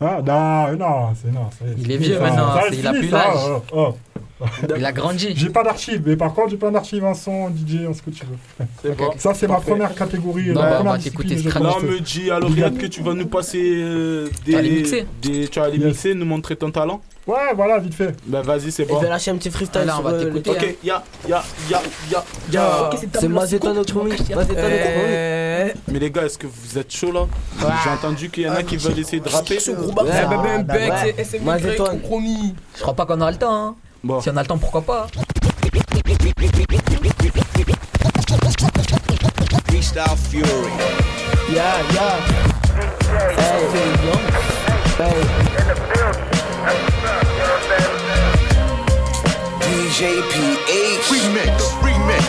Ah, 0.00 0.22
non, 0.24 0.76
non, 0.78 1.08
c'est 1.20 1.32
non. 1.32 1.50
ça 1.50 1.64
y 1.66 1.70
est, 1.70 1.74
Il 1.78 1.90
est 1.90 1.96
vieux 1.96 2.14
ça. 2.14 2.20
maintenant, 2.20 2.54
Ça, 2.54 2.68
il 2.72 2.86
a 2.86 2.92
plus 2.92 3.10
l'âge. 3.10 3.34
oh, 3.74 3.94
oh. 4.40 4.44
Il 4.76 4.84
a 4.84 4.92
grandi. 4.92 5.32
J'ai 5.34 5.50
pas 5.50 5.64
d'archives, 5.64 6.00
mais 6.06 6.16
par 6.16 6.32
contre, 6.32 6.50
j'ai 6.50 6.56
plein 6.56 6.70
d'archives 6.70 7.04
en 7.04 7.14
son, 7.14 7.48
DJ, 7.50 7.84
en 7.88 7.92
ce 7.92 8.02
que 8.02 8.10
tu 8.10 8.24
veux. 8.24 8.66
C'est 8.80 8.96
bon. 8.96 9.10
Ça, 9.18 9.34
c'est 9.34 9.48
ma 9.48 9.56
première 9.58 9.92
catégorie. 9.96 10.50
Non, 10.50 10.62
la 10.62 10.70
bah, 10.70 10.72
on 10.74 10.76
première 10.84 10.98
discipline 10.98 11.50
commencé. 11.50 11.84
me 11.86 11.98
dit 11.98 12.30
à 12.30 12.38
l'oreillette 12.38 12.78
que 12.78 12.86
tu 12.86 13.02
vas 13.02 13.14
nous 13.14 13.26
passer 13.26 13.60
euh, 13.82 14.28
des. 14.46 14.52
Tu 14.52 14.52
vas 14.52 14.62
les 14.62 14.70
mixer 14.70 15.06
des- 15.20 15.48
Tu 15.48 15.58
vas 15.58 15.68
les 15.68 15.78
Yes. 15.78 15.86
mixer, 15.86 16.14
nous 16.14 16.26
montrer 16.26 16.54
ton 16.54 16.70
talent 16.70 17.00
Ouais, 17.28 17.52
voilà, 17.54 17.78
vite 17.78 17.92
fait. 17.92 18.16
Bah, 18.24 18.40
vas-y, 18.40 18.72
c'est 18.72 18.86
bon. 18.86 18.96
je 18.96 19.02
vais 19.02 19.10
lâcher 19.10 19.30
un 19.30 19.36
petit 19.36 19.50
freestyle 19.50 19.82
Ah, 19.82 19.84
là, 19.84 19.96
on 19.98 20.02
va 20.02 20.12
euh, 20.12 20.24
t'écouter. 20.24 20.50
Ok, 20.50 20.76
ya, 20.82 21.04
ya, 21.28 21.44
ya, 21.70 21.82
ya. 22.10 22.24
Ya, 22.50 22.84
Ok, 22.84 22.96
c'est 22.98 23.12
ta 23.12 23.20
c'est 23.20 23.28
place, 23.28 23.42
Mazeton 23.42 23.68
c'est 23.68 23.74
notre 23.74 23.96
homie. 23.98 24.12
Euh, 24.56 25.68
Mais 25.88 25.98
les 25.98 26.10
gars, 26.10 26.22
est-ce 26.24 26.38
que 26.38 26.46
vous 26.46 26.78
êtes 26.78 26.90
chaud 26.90 27.12
là? 27.12 27.26
J'ai 27.84 27.90
entendu 27.90 28.30
qu'il 28.30 28.44
y 28.44 28.48
en 28.48 28.54
a 28.54 28.62
qui 28.62 28.78
veulent 28.78 28.98
essayer 28.98 29.20
de 29.20 29.28
rapper. 29.28 29.60
Ce 29.60 29.72
gros 29.72 29.92
compromis. 31.84 32.54
Je 32.74 32.80
crois 32.80 32.94
pas 32.94 33.04
qu'on 33.04 33.20
a 33.20 33.30
le 33.30 33.36
temps. 33.36 33.54
Hein. 33.54 33.76
Bon. 34.02 34.22
Si 34.22 34.30
on 34.30 34.36
a 34.38 34.40
le 34.40 34.48
temps, 34.48 34.56
pourquoi 34.56 34.80
pas? 34.80 35.06
Freestyle 39.66 40.16
Fury. 40.30 40.72
Ya, 41.52 41.82
ya. 41.92 42.16
Hey, 44.98 46.37
DJ 49.88 50.20
PH. 50.20 51.08
Remix. 51.08 51.56
Remix. 51.80 52.22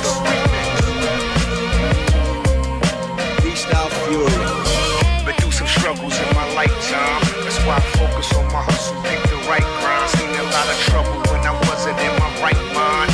Freestyle 3.42 3.92
Fury. 4.08 5.26
Been 5.26 5.36
through 5.42 5.52
some 5.52 5.68
struggles 5.68 6.18
in 6.18 6.36
my 6.36 6.54
lifetime. 6.54 7.22
That's 7.44 7.60
why 7.68 7.76
I 7.76 7.82
focus 8.00 8.32
on 8.38 8.46
my 8.54 8.64
hustle, 8.64 8.96
pick 9.04 9.22
the 9.30 9.36
right 9.50 9.68
grind. 9.82 10.10
Seen 10.10 10.30
a 10.40 10.44
lot 10.56 10.68
of 10.72 10.80
trouble 10.88 11.20
when 11.30 11.42
I 11.46 11.52
wasn't 11.68 12.00
in 12.00 12.14
my 12.16 12.32
right 12.40 12.64
mind. 12.72 13.12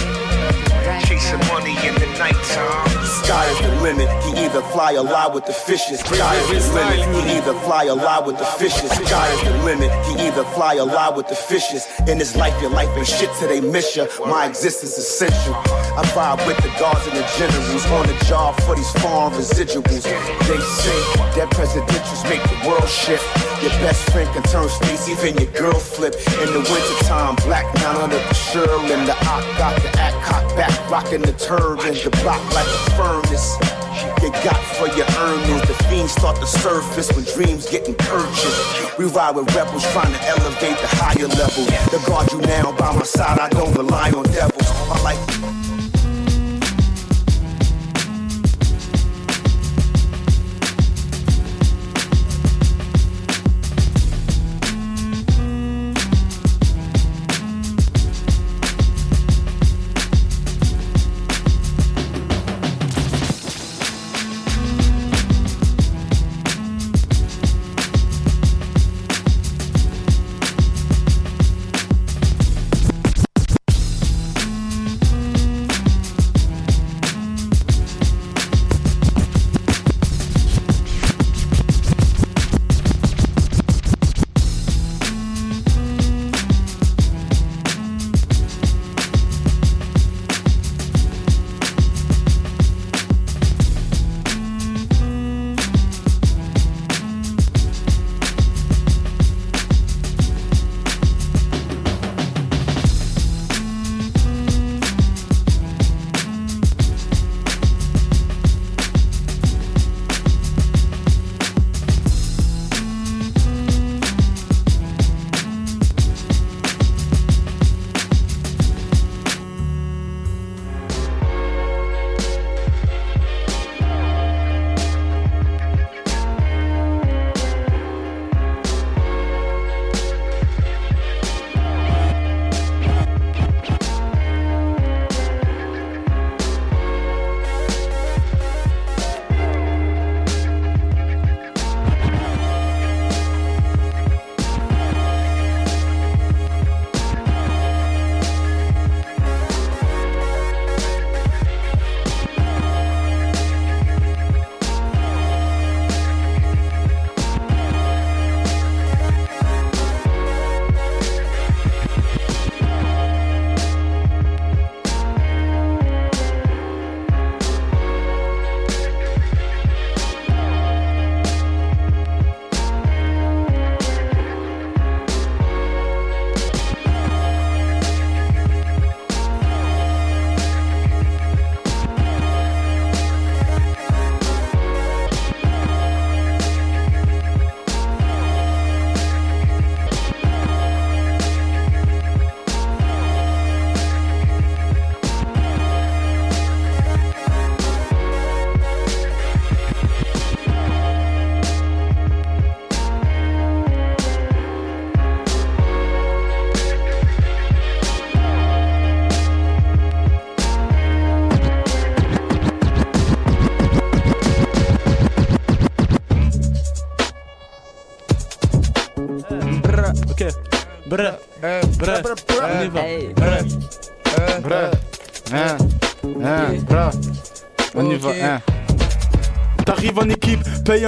Chasing 1.07 1.39
money 1.47 1.73
in 1.81 1.95
the 1.95 2.05
nighttime. 2.19 2.84
Sky 3.26 3.49
is 3.49 3.59
the 3.59 3.82
limit. 3.82 4.07
He 4.23 4.45
either 4.45 4.61
fly 4.61 4.93
or 4.93 5.03
lie 5.03 5.28
with 5.28 5.47
the 5.47 5.53
fishes. 5.53 5.99
Sky 5.99 6.36
is 6.36 6.69
the 6.69 6.76
limit. 6.76 7.26
He 7.26 7.38
either 7.38 7.53
fly 7.65 7.88
or 7.88 7.95
lie 7.95 8.19
with 8.19 8.38
the 8.38 8.45
fishes. 8.45 8.91
Sky 8.91 9.28
is 9.34 9.41
the 9.41 9.57
limit. 9.65 9.89
He 10.05 10.28
either 10.28 10.43
fly 10.53 10.78
or 10.78 10.86
lie 10.86 11.09
with 11.09 11.28
the 11.28 11.36
fishes. 11.36 11.88
In 12.07 12.19
this 12.19 12.36
life, 12.36 12.53
your 12.61 12.69
life 12.69 12.89
ain't 12.95 13.07
shit 13.07 13.32
till 13.39 13.49
they 13.49 13.61
miss 13.61 13.95
you. 13.95 14.07
My 14.28 14.45
existence 14.45 14.91
is 14.91 14.99
essential. 14.99 15.55
I 15.97 16.03
vibe 16.13 16.45
with 16.45 16.57
the 16.57 16.69
guards 16.80 17.07
and 17.07 17.17
the 17.17 17.26
generals 17.38 17.86
on 17.97 18.05
the 18.05 18.26
job 18.26 18.61
for 18.61 18.76
these 18.76 18.91
foreign 19.01 19.34
residuals. 19.34 20.05
They 20.05 20.61
say 20.61 20.99
that 21.34 21.49
presidentials 21.49 22.30
make 22.30 22.43
the 22.43 22.69
world 22.69 22.88
shift. 22.88 23.26
Your 23.63 23.71
best 23.82 24.07
friend 24.11 24.30
can 24.34 24.43
turn 24.43 24.69
states, 24.69 25.09
even 25.09 25.36
your 25.41 25.51
girl 25.51 25.80
flip. 25.80 26.13
In 26.45 26.53
the 26.53 26.61
wintertime, 26.61 27.36
black 27.47 27.65
down 27.82 27.95
under 27.95 28.17
the 28.17 28.34
Sherlin. 28.36 29.07
The 29.07 29.17
ock 29.26 29.43
got 29.57 29.82
the 29.82 29.89
act 29.97 30.21
cocked 30.26 30.55
back, 30.55 30.89
rocking 30.91 31.21
the 31.21 31.34
turban. 31.34 31.95
The 31.95 32.11
block 32.21 32.43
like 32.53 32.67
a 32.67 32.91
You 33.16 34.32
got 34.43 34.59
for 34.76 34.88
your 34.97 35.05
earnings. 35.20 35.61
The 35.68 35.76
fiends 35.88 36.11
start 36.11 36.38
to 36.39 36.47
surface 36.47 37.11
when 37.16 37.26
dreams 37.26 37.70
getting 37.70 37.95
purchased. 37.95 38.97
We 38.97 39.05
ride 39.05 39.36
with 39.36 39.53
rebels 39.55 39.84
trying 39.91 40.11
to 40.11 40.22
elevate 40.28 40.78
the 40.80 40.88
higher 40.88 41.28
level. 41.28 41.66
To 41.66 42.09
guard 42.09 42.32
you 42.32 42.41
now 42.41 42.72
by 42.76 42.93
my 42.93 43.03
side, 43.03 43.39
I 43.39 43.49
don't 43.49 43.74
rely 43.76 44.11
on 44.11 44.24
devils. 44.26 44.70
My 44.89 45.01
life 45.01 45.64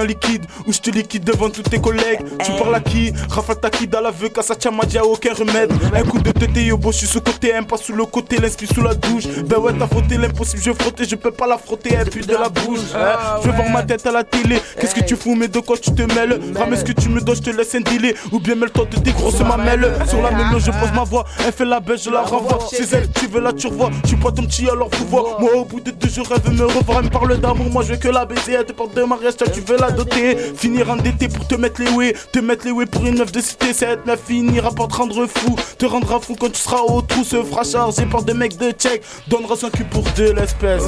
équipe, 0.04 0.44
paye 0.66 0.66
en 0.66 0.72
liquide, 0.98 1.24
je 1.26 1.32
devant 1.32 1.50
tous 1.50 1.62
tes 1.62 1.80
collègues. 1.80 2.20
Tu 2.44 2.52
parles 2.52 2.74
à 2.74 2.80
qui? 2.80 3.12
Rafa 3.30 3.54
Taki 3.54 3.86
dans 3.86 4.00
la 4.00 4.10
vue, 4.10 4.30
Kassacha 4.30 4.70
m'a 4.70 4.84
dit 4.84 4.98
aucun 4.98 5.32
remède. 5.32 5.72
Un 5.94 6.02
coup 6.02 6.18
de 6.18 6.30
tête 6.30 6.56
et 6.56 6.68
je 6.68 6.90
suis 6.92 7.06
sous 7.06 7.20
côté, 7.20 7.54
un 7.54 7.62
pas 7.62 7.76
sous 7.76 7.92
le 7.92 8.04
côté, 8.04 8.38
l'esprit 8.38 8.66
sous 8.66 8.82
la 8.82 8.94
douche. 8.94 9.26
Ben 9.46 9.58
ouais, 9.58 9.72
t'as 9.78 9.86
frotté 9.86 10.16
l'impossible, 10.16 10.62
je 10.62 10.72
frotter, 10.72 11.04
je 11.04 11.16
peux 11.16 11.30
pas 11.30 11.46
la 11.46 11.58
frotter, 11.58 11.94
elle 11.98 12.10
pue 12.10 12.20
de 12.20 12.32
la 12.32 12.48
bouche. 12.48 12.80
hein. 12.94 13.38
Je 13.42 13.48
veux 13.48 13.54
voir 13.54 13.68
ma 13.70 13.82
tête 13.82 14.06
à 14.06 14.12
la 14.12 14.24
télé, 14.24 14.60
qu'est-ce 14.80 14.94
que 14.94 15.04
tu 15.04 15.16
fous, 15.16 15.34
mais 15.34 15.48
de 15.48 15.60
quoi 15.60 15.76
tu 15.76 15.92
te 15.92 16.02
mêles? 16.02 16.40
Ramène 16.56 16.78
ce 16.78 16.84
que 16.84 16.92
tu 16.92 17.08
me 17.08 17.20
dois, 17.20 17.34
je 17.34 17.42
te 17.42 17.50
laisse 17.50 17.74
un 17.74 17.80
délai? 17.80 18.14
Ou 18.32 18.40
bien 18.40 18.54
mêle-toi 18.54 18.86
de 18.90 18.98
tes 18.98 19.12
grosses 19.12 19.40
mamelles. 19.40 19.92
Sur 20.08 20.22
la 20.22 20.30
mélo, 20.30 20.58
je 20.58 20.70
pose 20.70 20.92
ma 20.94 21.04
voix, 21.04 21.24
elle 21.46 21.52
fait 21.52 21.64
la 21.64 21.80
baisse, 21.80 22.04
je 22.04 22.10
la 22.10 22.22
renvoie. 22.22 22.58
Chez 22.70 22.84
elle, 22.92 23.08
tu 23.12 23.26
veux 23.26 23.40
la 23.40 23.52
tu 23.52 23.66
revois. 23.66 23.90
Je 24.02 24.08
suis 24.08 24.16
pas 24.16 24.32
ton 24.32 24.44
petit, 24.44 24.68
alors 24.68 24.88
vous 24.92 25.06
vois. 25.06 25.36
Moi, 25.40 25.50
au 25.54 25.64
bout 25.64 25.80
de 25.80 25.90
deux 25.90 26.08
jours, 26.08 26.26
elle 26.34 26.42
veut 26.42 26.56
me 26.56 26.66
revoir, 26.66 26.98
elle 26.98 27.04
me 27.06 27.10
parle 27.10 27.38
d'amour. 27.38 27.70
Moi, 27.70 27.82
je 27.82 27.92
veux 27.92 27.98
que 27.98 28.08
la 28.08 28.24
baiser, 28.24 28.54
elle 28.54 28.64
te 28.64 28.72
porte 28.72 28.94
de 28.94 29.02
mariage, 29.02 29.36
toi, 29.36 29.46
tu 29.48 29.60
veux 29.60 29.76
la 29.78 29.90
doter. 29.90 30.36
Finir 30.56 30.87
endetté 30.88 31.28
pour 31.28 31.46
te 31.46 31.54
mettre 31.54 31.82
les 31.82 31.90
way, 31.90 32.14
te 32.32 32.38
mettre 32.38 32.64
les 32.64 32.72
way 32.72 32.86
pour 32.86 33.06
une 33.06 33.18
meuf 33.18 33.32
de 33.32 33.40
cité. 33.40 33.72
Cette 33.72 34.06
meuf 34.06 34.20
finira 34.26 34.70
par 34.70 34.88
te 34.88 34.96
rendre 34.96 35.26
fou, 35.26 35.56
te 35.78 35.86
rendra 35.86 36.20
fou 36.20 36.36
quand 36.38 36.50
tu 36.50 36.60
seras 36.60 36.80
au 36.82 37.02
trou. 37.02 37.24
Se 37.24 37.42
fera 37.42 37.64
charger 37.64 38.06
par 38.06 38.22
des 38.22 38.34
mecs 38.34 38.56
de 38.56 38.70
check, 38.70 39.02
donnera 39.28 39.56
son 39.56 39.70
cul 39.70 39.84
pour 39.84 40.04
de 40.16 40.30
l'espèce. 40.30 40.84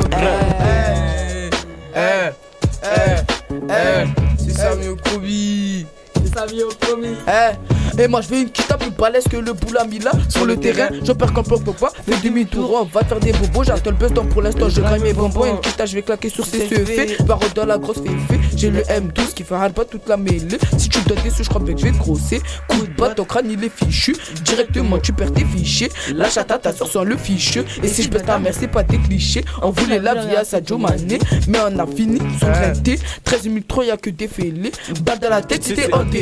Eh, 1.94 2.30
c'est. 2.82 3.26
Okobi. 6.36 7.08
Eh, 7.28 8.00
Et 8.02 8.08
moi 8.08 8.20
je 8.20 8.28
veux 8.28 8.38
une 8.40 8.50
kita 8.50 8.76
plus 8.78 8.90
balèze 8.90 9.24
que 9.24 9.36
le 9.36 9.52
boula 9.52 9.84
Mila 9.84 10.12
Sur 10.28 10.46
le 10.46 10.56
terrain, 10.56 10.88
je 11.04 11.12
perds 11.12 11.32
comme 11.32 11.44
pop 11.44 11.62
pop 11.64 11.76
Fais 12.06 12.16
demi-tour, 12.22 12.72
on 12.82 12.84
va 12.84 13.04
faire 13.04 13.18
des 13.20 13.32
bobos. 13.32 13.64
J'attends 13.64 13.90
le 13.90 13.96
buzz 13.96 14.12
donc 14.12 14.28
pour 14.30 14.42
l'instant 14.42 14.68
je 14.68 14.80
graille 14.80 15.00
mes 15.02 15.12
bonbons. 15.12 15.44
Une 15.44 15.60
kita 15.60 15.86
je 15.86 15.94
vais 15.96 16.02
claquer 16.02 16.28
sur 16.28 16.46
ses 16.46 16.68
CEF 16.68 17.24
Parole 17.26 17.50
dans 17.54 17.66
la 17.66 17.78
grosse 17.78 17.98
féfé 17.98 18.40
J'ai 18.56 18.70
le 18.70 18.80
M12 18.82 19.34
qui 19.34 19.42
fait 19.44 19.54
un 19.54 19.70
pas 19.70 19.84
toute 19.84 20.08
la 20.08 20.16
mêlée. 20.16 20.58
Si 20.78 20.88
tu 20.88 20.98
me 21.00 21.04
donnes 21.04 21.22
des 21.22 21.30
sous 21.30 21.42
je 21.44 21.48
crois 21.48 21.60
que 21.60 21.66
je 21.76 21.84
vais 21.84 21.92
te 21.92 21.98
grosser. 21.98 22.40
Coup 22.68 22.86
de 22.86 22.92
batte 22.94 23.16
ton 23.16 23.24
crâne 23.24 23.50
il 23.50 23.62
est 23.64 23.72
fichu. 23.74 24.16
Directement 24.44 24.98
tu 24.98 25.12
perds 25.12 25.32
tes 25.32 25.44
fichiers. 25.44 25.90
La 26.14 26.30
chata 26.30 26.58
ta 26.58 26.72
soeur 26.72 26.88
sur 26.88 27.04
le 27.04 27.16
fichu 27.16 27.62
Et 27.82 27.88
si 27.88 28.02
je 28.04 28.08
baisse 28.08 28.22
ta 28.22 28.38
mère 28.38 28.54
c'est 28.58 28.68
pas 28.68 28.82
des 28.82 28.98
clichés. 28.98 29.44
On 29.62 29.70
voulait 29.70 29.98
la 29.98 30.14
vie 30.14 30.36
à 30.36 30.44
Sadio 30.44 30.78
Mané 30.78 31.18
Mais 31.48 31.58
on 31.68 31.78
a 31.78 31.86
fini 31.86 32.18
sur 32.38 32.48
le 32.48 32.80
T 32.82 32.98
13 33.24 33.42
000 33.42 33.56
trop 33.66 33.82
y'a 33.82 33.96
que 33.96 34.10
des 34.10 34.28
fêlés. 34.28 34.72
Balle 35.02 35.18
dans 35.18 35.30
la 35.30 35.42
tête 35.42 35.64
c'était 35.64 35.92
entêté 35.92 36.19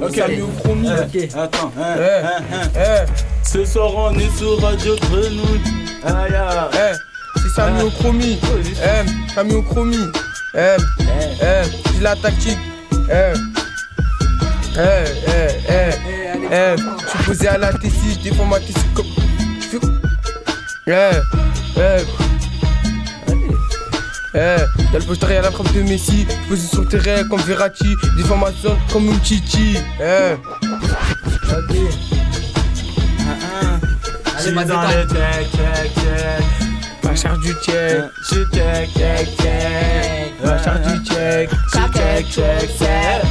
Ok. 0.00 0.14
Salut 0.14 0.42
au 0.42 0.62
chromie. 0.62 0.88
Attends. 0.88 1.72
hein, 1.78 1.96
hein, 1.98 2.42
hein, 2.52 2.68
hein. 2.76 3.04
Ce 3.42 3.64
soir 3.64 3.90
on 3.94 4.14
est 4.18 4.36
sur 4.36 4.60
Radio 4.62 4.96
Grenouille. 4.96 5.60
Aïe, 6.04 6.34
aïe. 6.34 6.94
C'est 7.36 7.48
Samy 7.54 7.82
au 7.82 7.90
chromie. 7.90 8.38
Eh, 8.82 9.34
Samy 9.34 9.54
au 9.54 9.62
chromie. 9.62 9.96
Eh, 10.54 10.76
eh, 11.42 11.62
j'ai 11.94 12.02
la 12.02 12.16
tactique. 12.16 12.58
Eh, 13.10 13.32
eh, 14.78 15.04
eh, 15.28 15.50
eh, 15.68 15.90
eh. 16.50 16.76
Je 16.76 17.08
suis 17.08 17.24
posé 17.26 17.48
à 17.48 17.58
la 17.58 17.72
T6, 17.72 18.18
je 18.18 18.30
défends 18.30 18.46
ma 18.46 18.58
T6 18.58 18.92
comme. 18.94 19.06
Je 19.60 19.66
fais. 19.68 19.86
Eh, 20.88 20.92
eh. 21.76 22.25
Eh, 24.38 24.56
dans 24.92 24.98
le 24.98 25.04
poster, 25.04 25.32
y'a 25.32 25.40
la 25.40 25.50
frappe 25.50 25.72
de 25.72 25.80
Messi. 25.80 26.26
Posé 26.46 26.66
sur 26.66 26.82
le 26.82 26.88
terrain 26.88 27.26
comme 27.26 27.40
Verratti. 27.40 27.88
Déformation 28.18 28.76
comme 28.92 29.08
un 29.08 29.24
Chichi. 29.24 29.78
Eh. 29.98 30.36
Allez, 34.38 34.52
dans 34.52 34.82
le 34.82 35.08
check, 35.08 35.46
check, 35.52 35.90
check. 35.94 36.44
La 37.02 37.16
charge 37.16 37.40
du 37.40 37.52
check. 37.64 38.02
Je 38.30 38.44
check, 38.52 38.90
check, 38.94 39.26
check. 39.38 40.34
La 40.44 40.62
charge 40.62 40.82
du 40.82 41.04
check. 41.06 41.48
Check, 41.72 41.90
check, 41.94 42.26
check, 42.30 42.68
check. 42.78 43.22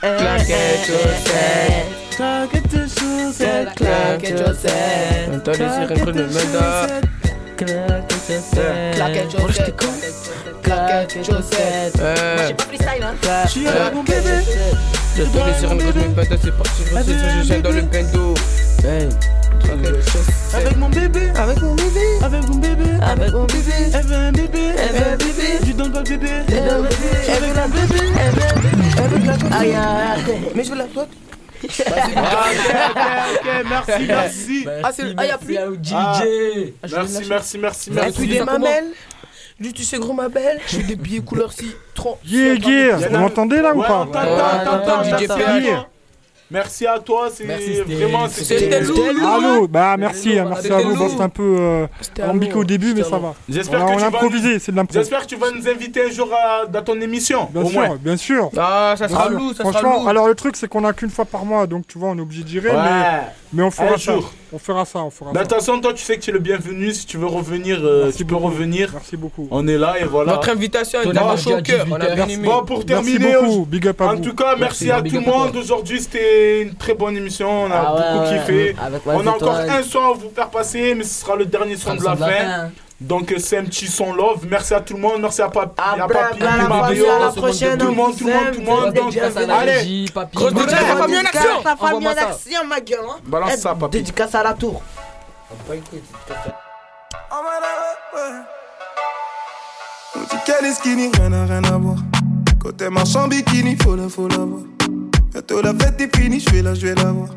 Claquette 0.00 0.84
chaussette. 0.84 1.86
Claquette 2.10 2.72
chaussette. 2.72 3.74
Claquette 3.76 4.38
chaussette. 4.38 5.30
Entends 5.32 5.52
les 5.52 5.58
sirènes 5.58 6.00
prennent 6.00 6.26
Claquette 7.58 9.32
chaussette 9.32 9.82
Claquette 10.62 11.26
chaussette 11.26 11.96
Moi 11.98 12.46
j'ai 12.46 12.54
pas 12.54 12.62
freestyle 12.62 13.02
hein 13.02 13.14
Je 13.44 13.50
suis 13.50 13.64
là 13.64 13.90
mon 13.92 14.02
bébé. 14.04 14.30
C'est 15.16 16.56
parti, 16.56 16.82
je 16.86 17.42
je 17.42 17.48
gêne 17.48 17.62
dans 17.62 17.70
le 17.70 17.82
bendo. 17.82 18.34
Hey. 18.84 19.08
Avec 20.54 20.76
mon 20.76 20.88
bébé, 20.88 21.30
avec 21.34 21.60
mon 21.60 21.74
bébé, 21.74 22.00
avec 22.22 22.48
mon 22.48 22.54
bébé, 22.54 22.84
avec 23.02 23.32
mon 23.32 23.44
bébé, 23.44 23.72
elle 23.92 24.06
veut 24.06 24.14
un 24.14 24.32
bébé, 24.32 24.58
elle 24.78 24.96
veut 24.96 25.06
un 25.08 25.16
bébé, 25.16 25.58
je 25.66 25.72
donne 25.72 25.92
pas 25.92 25.98
le 25.98 26.04
bébé, 26.04 26.28
elle 26.46 26.54
veut 26.54 26.70
un 26.70 26.82
bébé, 26.82 26.94
elle 27.26 27.42
veut 27.42 27.58
un 27.58 27.68
bébé, 27.68 28.00
elle 28.20 28.30
veut 28.30 28.46
un 28.46 28.60
bébé, 28.60 28.84
elle 29.02 29.08
veut 29.10 29.72
la. 29.72 30.52
Mais 30.54 30.62
je 30.64 30.70
veux 30.70 30.76
la 30.76 30.84
côte. 30.84 31.08
Ah, 31.86 33.26
ok, 33.32 33.40
ok, 33.40 33.66
merci, 33.68 34.06
merci. 34.08 34.66
Ah, 34.82 34.90
c'est 34.92 35.14
ah, 35.16 35.26
y'a 35.26 35.38
plus 35.38 35.56
Ah, 35.56 36.22
Merci, 36.82 37.26
merci, 37.28 37.58
merci, 37.58 37.90
Et 37.90 37.92
merci. 37.94 38.12
puis 38.18 38.28
des 38.28 38.40
mamelles. 38.42 38.92
Du 39.60 39.72
tu 39.72 39.82
sais 39.82 39.98
gros 39.98 40.12
ma 40.12 40.28
belle. 40.28 40.60
J'ai 40.68 40.84
des 40.84 40.94
billets 40.94 41.20
couleur 41.20 41.52
citron 41.52 42.16
Yeah, 42.24 42.54
yeah, 42.54 42.96
vous 42.96 43.18
m'entendez 43.18 43.60
là 43.60 43.74
ou 43.74 43.80
Ouais, 43.80 43.88
pas 43.88 44.00
on 44.02 44.06
t'entend, 44.06 44.20
on 44.22 44.64
t'entend, 44.86 45.02
DJ 45.02 45.10
merci 45.10 45.24
à 45.24 45.36
PH. 45.36 45.64
toi. 45.66 45.88
Merci 46.50 46.86
à 46.86 46.98
toi, 46.98 47.28
c'est 47.32 47.44
vraiment 47.44 48.26
C'était 48.28 48.80
lourd. 48.80 48.98
Allô, 49.28 49.68
bah 49.68 49.96
merci, 49.98 50.30
merci 50.34 50.52
à 50.72 50.78
C'était 50.78 50.82
vous. 50.82 50.96
Bon, 50.96 51.08
c'était 51.10 51.22
un 51.22 51.28
peu 51.28 51.56
euh, 51.58 51.86
lourd. 52.26 52.56
au 52.56 52.64
début, 52.64 52.94
mais 52.94 53.02
ça 53.02 53.18
va. 53.18 53.34
J'espère 53.48 53.80
on 53.82 53.84
a, 53.84 53.88
que 53.88 53.92
on 53.92 53.96
tu 53.98 54.02
a 54.04 54.08
vas 54.10 54.16
improvisé, 54.16 54.58
c'est 54.58 54.72
de 54.72 54.76
l'impro. 54.76 54.94
J'espère 54.94 55.20
que 55.22 55.26
tu 55.26 55.36
vas 55.36 55.50
nous 55.50 55.68
inviter 55.68 56.04
un 56.06 56.10
jour 56.10 56.30
à- 56.32 56.66
dans 56.66 56.82
ton 56.82 56.98
émission. 57.00 57.48
Bien 57.52 57.62
au 57.62 57.68
sûr, 57.68 57.80
moins. 57.80 57.96
bien 58.00 58.16
sûr. 58.16 58.50
Ah, 58.56 58.94
ça 58.96 59.08
sera 59.08 59.28
lourd, 59.28 59.52
ça 59.54 59.62
sera 59.62 59.72
Franchement, 59.72 60.06
alors 60.06 60.26
le 60.26 60.34
truc 60.34 60.56
c'est 60.56 60.68
qu'on 60.68 60.84
a 60.84 60.92
qu'une 60.94 61.10
fois 61.10 61.24
par 61.26 61.44
mois, 61.44 61.66
donc 61.66 61.86
tu 61.86 61.98
vois, 61.98 62.10
on 62.10 62.18
est 62.18 62.22
obligé 62.22 62.42
d'y 62.44 62.58
Ouais. 62.58 62.72
mais, 62.72 63.20
mais 63.52 63.62
on 63.62 63.70
fera 63.70 63.94
Un 63.94 63.98
ça. 63.98 64.14
jour. 64.14 64.32
On 64.52 64.58
fera 64.58 64.84
ça, 64.84 65.00
on 65.00 65.10
fera 65.10 65.30
Mais 65.32 65.38
ça. 65.40 65.44
attention, 65.44 65.80
toi, 65.80 65.92
tu 65.92 66.02
sais 66.02 66.16
que 66.16 66.22
tu 66.22 66.30
es 66.30 66.32
le 66.32 66.38
bienvenu. 66.38 66.92
Si 66.94 67.04
tu 67.06 67.18
veux 67.18 67.26
revenir, 67.26 67.78
euh, 67.82 68.04
Merci 68.04 68.18
tu 68.18 68.24
peux 68.24 68.34
beaucoup. 68.34 68.46
revenir. 68.46 68.90
Merci 68.94 69.16
beaucoup. 69.16 69.46
On 69.50 69.66
est 69.68 69.76
là 69.76 69.96
et 70.00 70.04
voilà. 70.04 70.32
Notre 70.32 70.48
invitation, 70.50 71.00
avis 71.00 71.12
marché 71.12 71.54
au 71.54 71.60
cœur. 71.62 71.86
On 71.90 71.94
a 71.96 71.98
18 72.06 72.14
bien 72.14 72.22
heures. 72.24 72.30
aimé. 72.30 72.48
Bon, 72.48 72.64
pour 72.64 72.78
Merci 72.86 72.86
terminer, 73.18 73.34
beaucoup, 73.42 73.64
big 73.66 73.86
up 73.88 74.00
à 74.00 74.04
en 74.06 74.14
vous. 74.16 74.22
tout 74.22 74.34
cas, 74.34 74.56
merci, 74.56 74.86
Merci, 74.86 74.90
à 74.90 75.00
big 75.02 75.12
tout 75.12 75.20
le 75.20 75.26
monde. 75.26 75.56
Aujourd'hui, 75.56 76.00
c'était 76.00 76.62
une 76.62 76.74
très 76.74 76.94
bonne 76.94 77.16
émission. 77.16 77.64
On 77.64 77.70
a 77.70 77.74
Ah 77.74 77.94
ouais, 77.94 78.00
beaucoup 78.00 78.30
ouais, 78.32 78.40
kiffé. 78.40 78.76
avec 78.82 79.02
On 79.06 79.26
a 79.26 79.30
encore 79.30 79.56
un 79.56 79.82
son 79.82 79.98
à 79.98 80.12
vous 80.14 80.30
faire 80.34 80.48
passer, 80.50 80.94
mais 80.94 81.04
ce 81.04 81.20
sera 81.20 81.36
le 81.36 81.44
dernier 81.46 81.76
son 81.76 81.94
de 81.94 82.04
la 82.04 82.16
fin. 82.16 82.70
Donc, 83.00 83.32
c'est 83.38 83.58
un 83.58 83.64
petit 83.64 83.86
son 83.86 84.12
love. 84.12 84.44
Merci 84.50 84.74
à 84.74 84.80
tout 84.80 84.94
le 84.94 85.00
monde. 85.00 85.20
Merci 85.20 85.40
à 85.40 85.48
Papi, 85.48 85.80
à 85.80 85.94
bla, 85.94 86.08
Papi, 86.08 86.42
à 86.42 86.56
la 86.56 86.68
Mario, 86.68 87.04
à 87.08 87.18
la 87.20 87.28
tout 87.28 87.40
prochaine, 87.40 87.78
le 87.78 87.88
on 87.88 87.92
monde, 87.94 88.18
tout 88.18 88.26
le 88.26 88.32
monde, 88.32 88.52
tout 88.52 88.60
le 88.60 88.66
monde. 88.66 88.92
Donc, 88.92 89.16
allez, 89.16 90.06
papi. 90.12 90.36
Dédicace 90.36 90.72
à 90.82 90.94
la 90.94 90.96
famille 90.96 91.16
en 91.16 91.20
action. 91.20 91.62
La 91.64 91.76
famille 91.76 92.08
en 92.08 92.10
action, 92.10 92.64
ma 92.66 92.80
gueule. 92.80 92.98
Hein. 93.08 93.18
balance 93.24 93.56
ça, 93.56 93.74
Papi. 93.76 93.98
Dédicace 93.98 94.34
à 94.34 94.42
la 94.42 94.54
tour. 94.54 94.82
On 100.16 100.20
dit 100.20 100.36
qu'elle 100.44 100.64
est 100.66 100.72
skinny, 100.72 101.10
rien 101.14 101.32
à 101.32 101.44
rien 101.44 101.64
à 101.64 101.78
voir. 101.78 101.96
Côté 102.60 102.88
marchand 102.90 103.28
bikini, 103.28 103.76
faut 103.76 103.94
la, 103.94 104.08
faut 104.08 104.26
la 104.26 104.38
voir. 104.38 104.62
La 105.38 105.72
fête 105.72 106.00
est 106.00 106.16
finie, 106.16 106.40
je 106.40 106.50
vais 106.50 106.62
la, 106.62 106.74
je 106.74 106.86
vais 106.86 106.94
la 106.96 107.12
voir. 107.12 107.28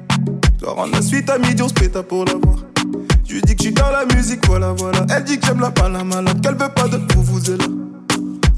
Je 0.56 0.66
dois 0.66 0.74
rendre 0.74 0.93
la 0.93 1.02
suite 1.04 1.30
à 1.30 1.38
midi, 1.38 1.62
on 1.62 1.70
se 1.70 1.74
péta 1.74 2.02
pour 2.02 2.26
la 2.26 2.34
voir. 2.34 2.58
Je 3.28 3.36
lui 3.36 3.41
dis 3.43 3.56
que 3.56 3.64
je 3.64 3.68
suis 3.68 3.74
dans 3.74 3.91
la 3.91 4.06
musique, 4.06 4.45
voilà, 4.47 4.74
voilà. 4.74 5.06
Elle 5.16 5.24
dit 5.24 5.39
que 5.39 5.45
j'aime 5.45 5.60
la 5.60 6.04
malade, 6.04 6.41
qu'elle 6.41 6.56
veut 6.56 6.74
pas 6.74 6.88
de 6.88 6.97
vous, 7.14 7.24
vous 7.24 7.52
êtes. 7.52 7.62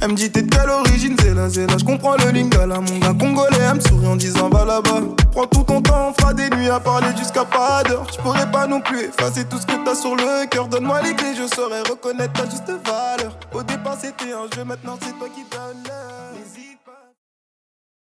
Elle 0.01 0.11
me 0.11 0.15
dit 0.15 0.31
t'es 0.31 0.43
de 0.43 0.49
quelle 0.49 0.69
origine, 0.69 1.15
Zéla, 1.21 1.49
Zéla. 1.49 1.77
Je 1.77 1.83
comprends 1.83 2.15
le 2.15 2.31
lingala, 2.31 2.79
mon 2.79 2.99
gars 2.99 3.13
congolais. 3.19 3.57
Elle 3.69 3.75
me 3.75 3.79
sourit 3.81 4.07
en 4.07 4.15
disant 4.15 4.49
va 4.49 4.65
là-bas. 4.65 5.01
Prends 5.31 5.45
tout 5.45 5.63
ton 5.63 5.81
temps, 5.81 6.09
on 6.09 6.13
fera 6.21 6.33
des 6.33 6.49
nuits 6.49 6.69
à 6.69 6.79
parler 6.79 7.07
jusqu'à 7.17 7.43
pas 7.43 7.83
d'heure. 7.83 8.07
Je 8.13 8.21
pourrais 8.21 8.49
pas 8.49 8.65
non 8.65 8.79
plus 8.79 9.05
effacer 9.05 9.45
tout 9.45 9.57
ce 9.57 9.65
que 9.65 9.83
t'as 9.83 9.95
sur 9.95 10.15
le 10.15 10.45
cœur. 10.47 10.67
Donne-moi 10.67 11.01
les 11.01 11.15
clés, 11.15 11.35
je 11.35 11.53
saurais 11.53 11.81
reconnaître 11.81 12.33
ta 12.33 12.49
juste 12.49 12.67
valeur. 12.67 13.37
Au 13.53 13.63
départ 13.63 13.97
c'était 13.99 14.31
un 14.31 14.47
jeu, 14.55 14.63
maintenant 14.63 14.97
c'est 15.01 15.17
toi 15.17 15.27
qui 15.33 15.43
donne 15.51 15.83
l'heure. 15.85 16.12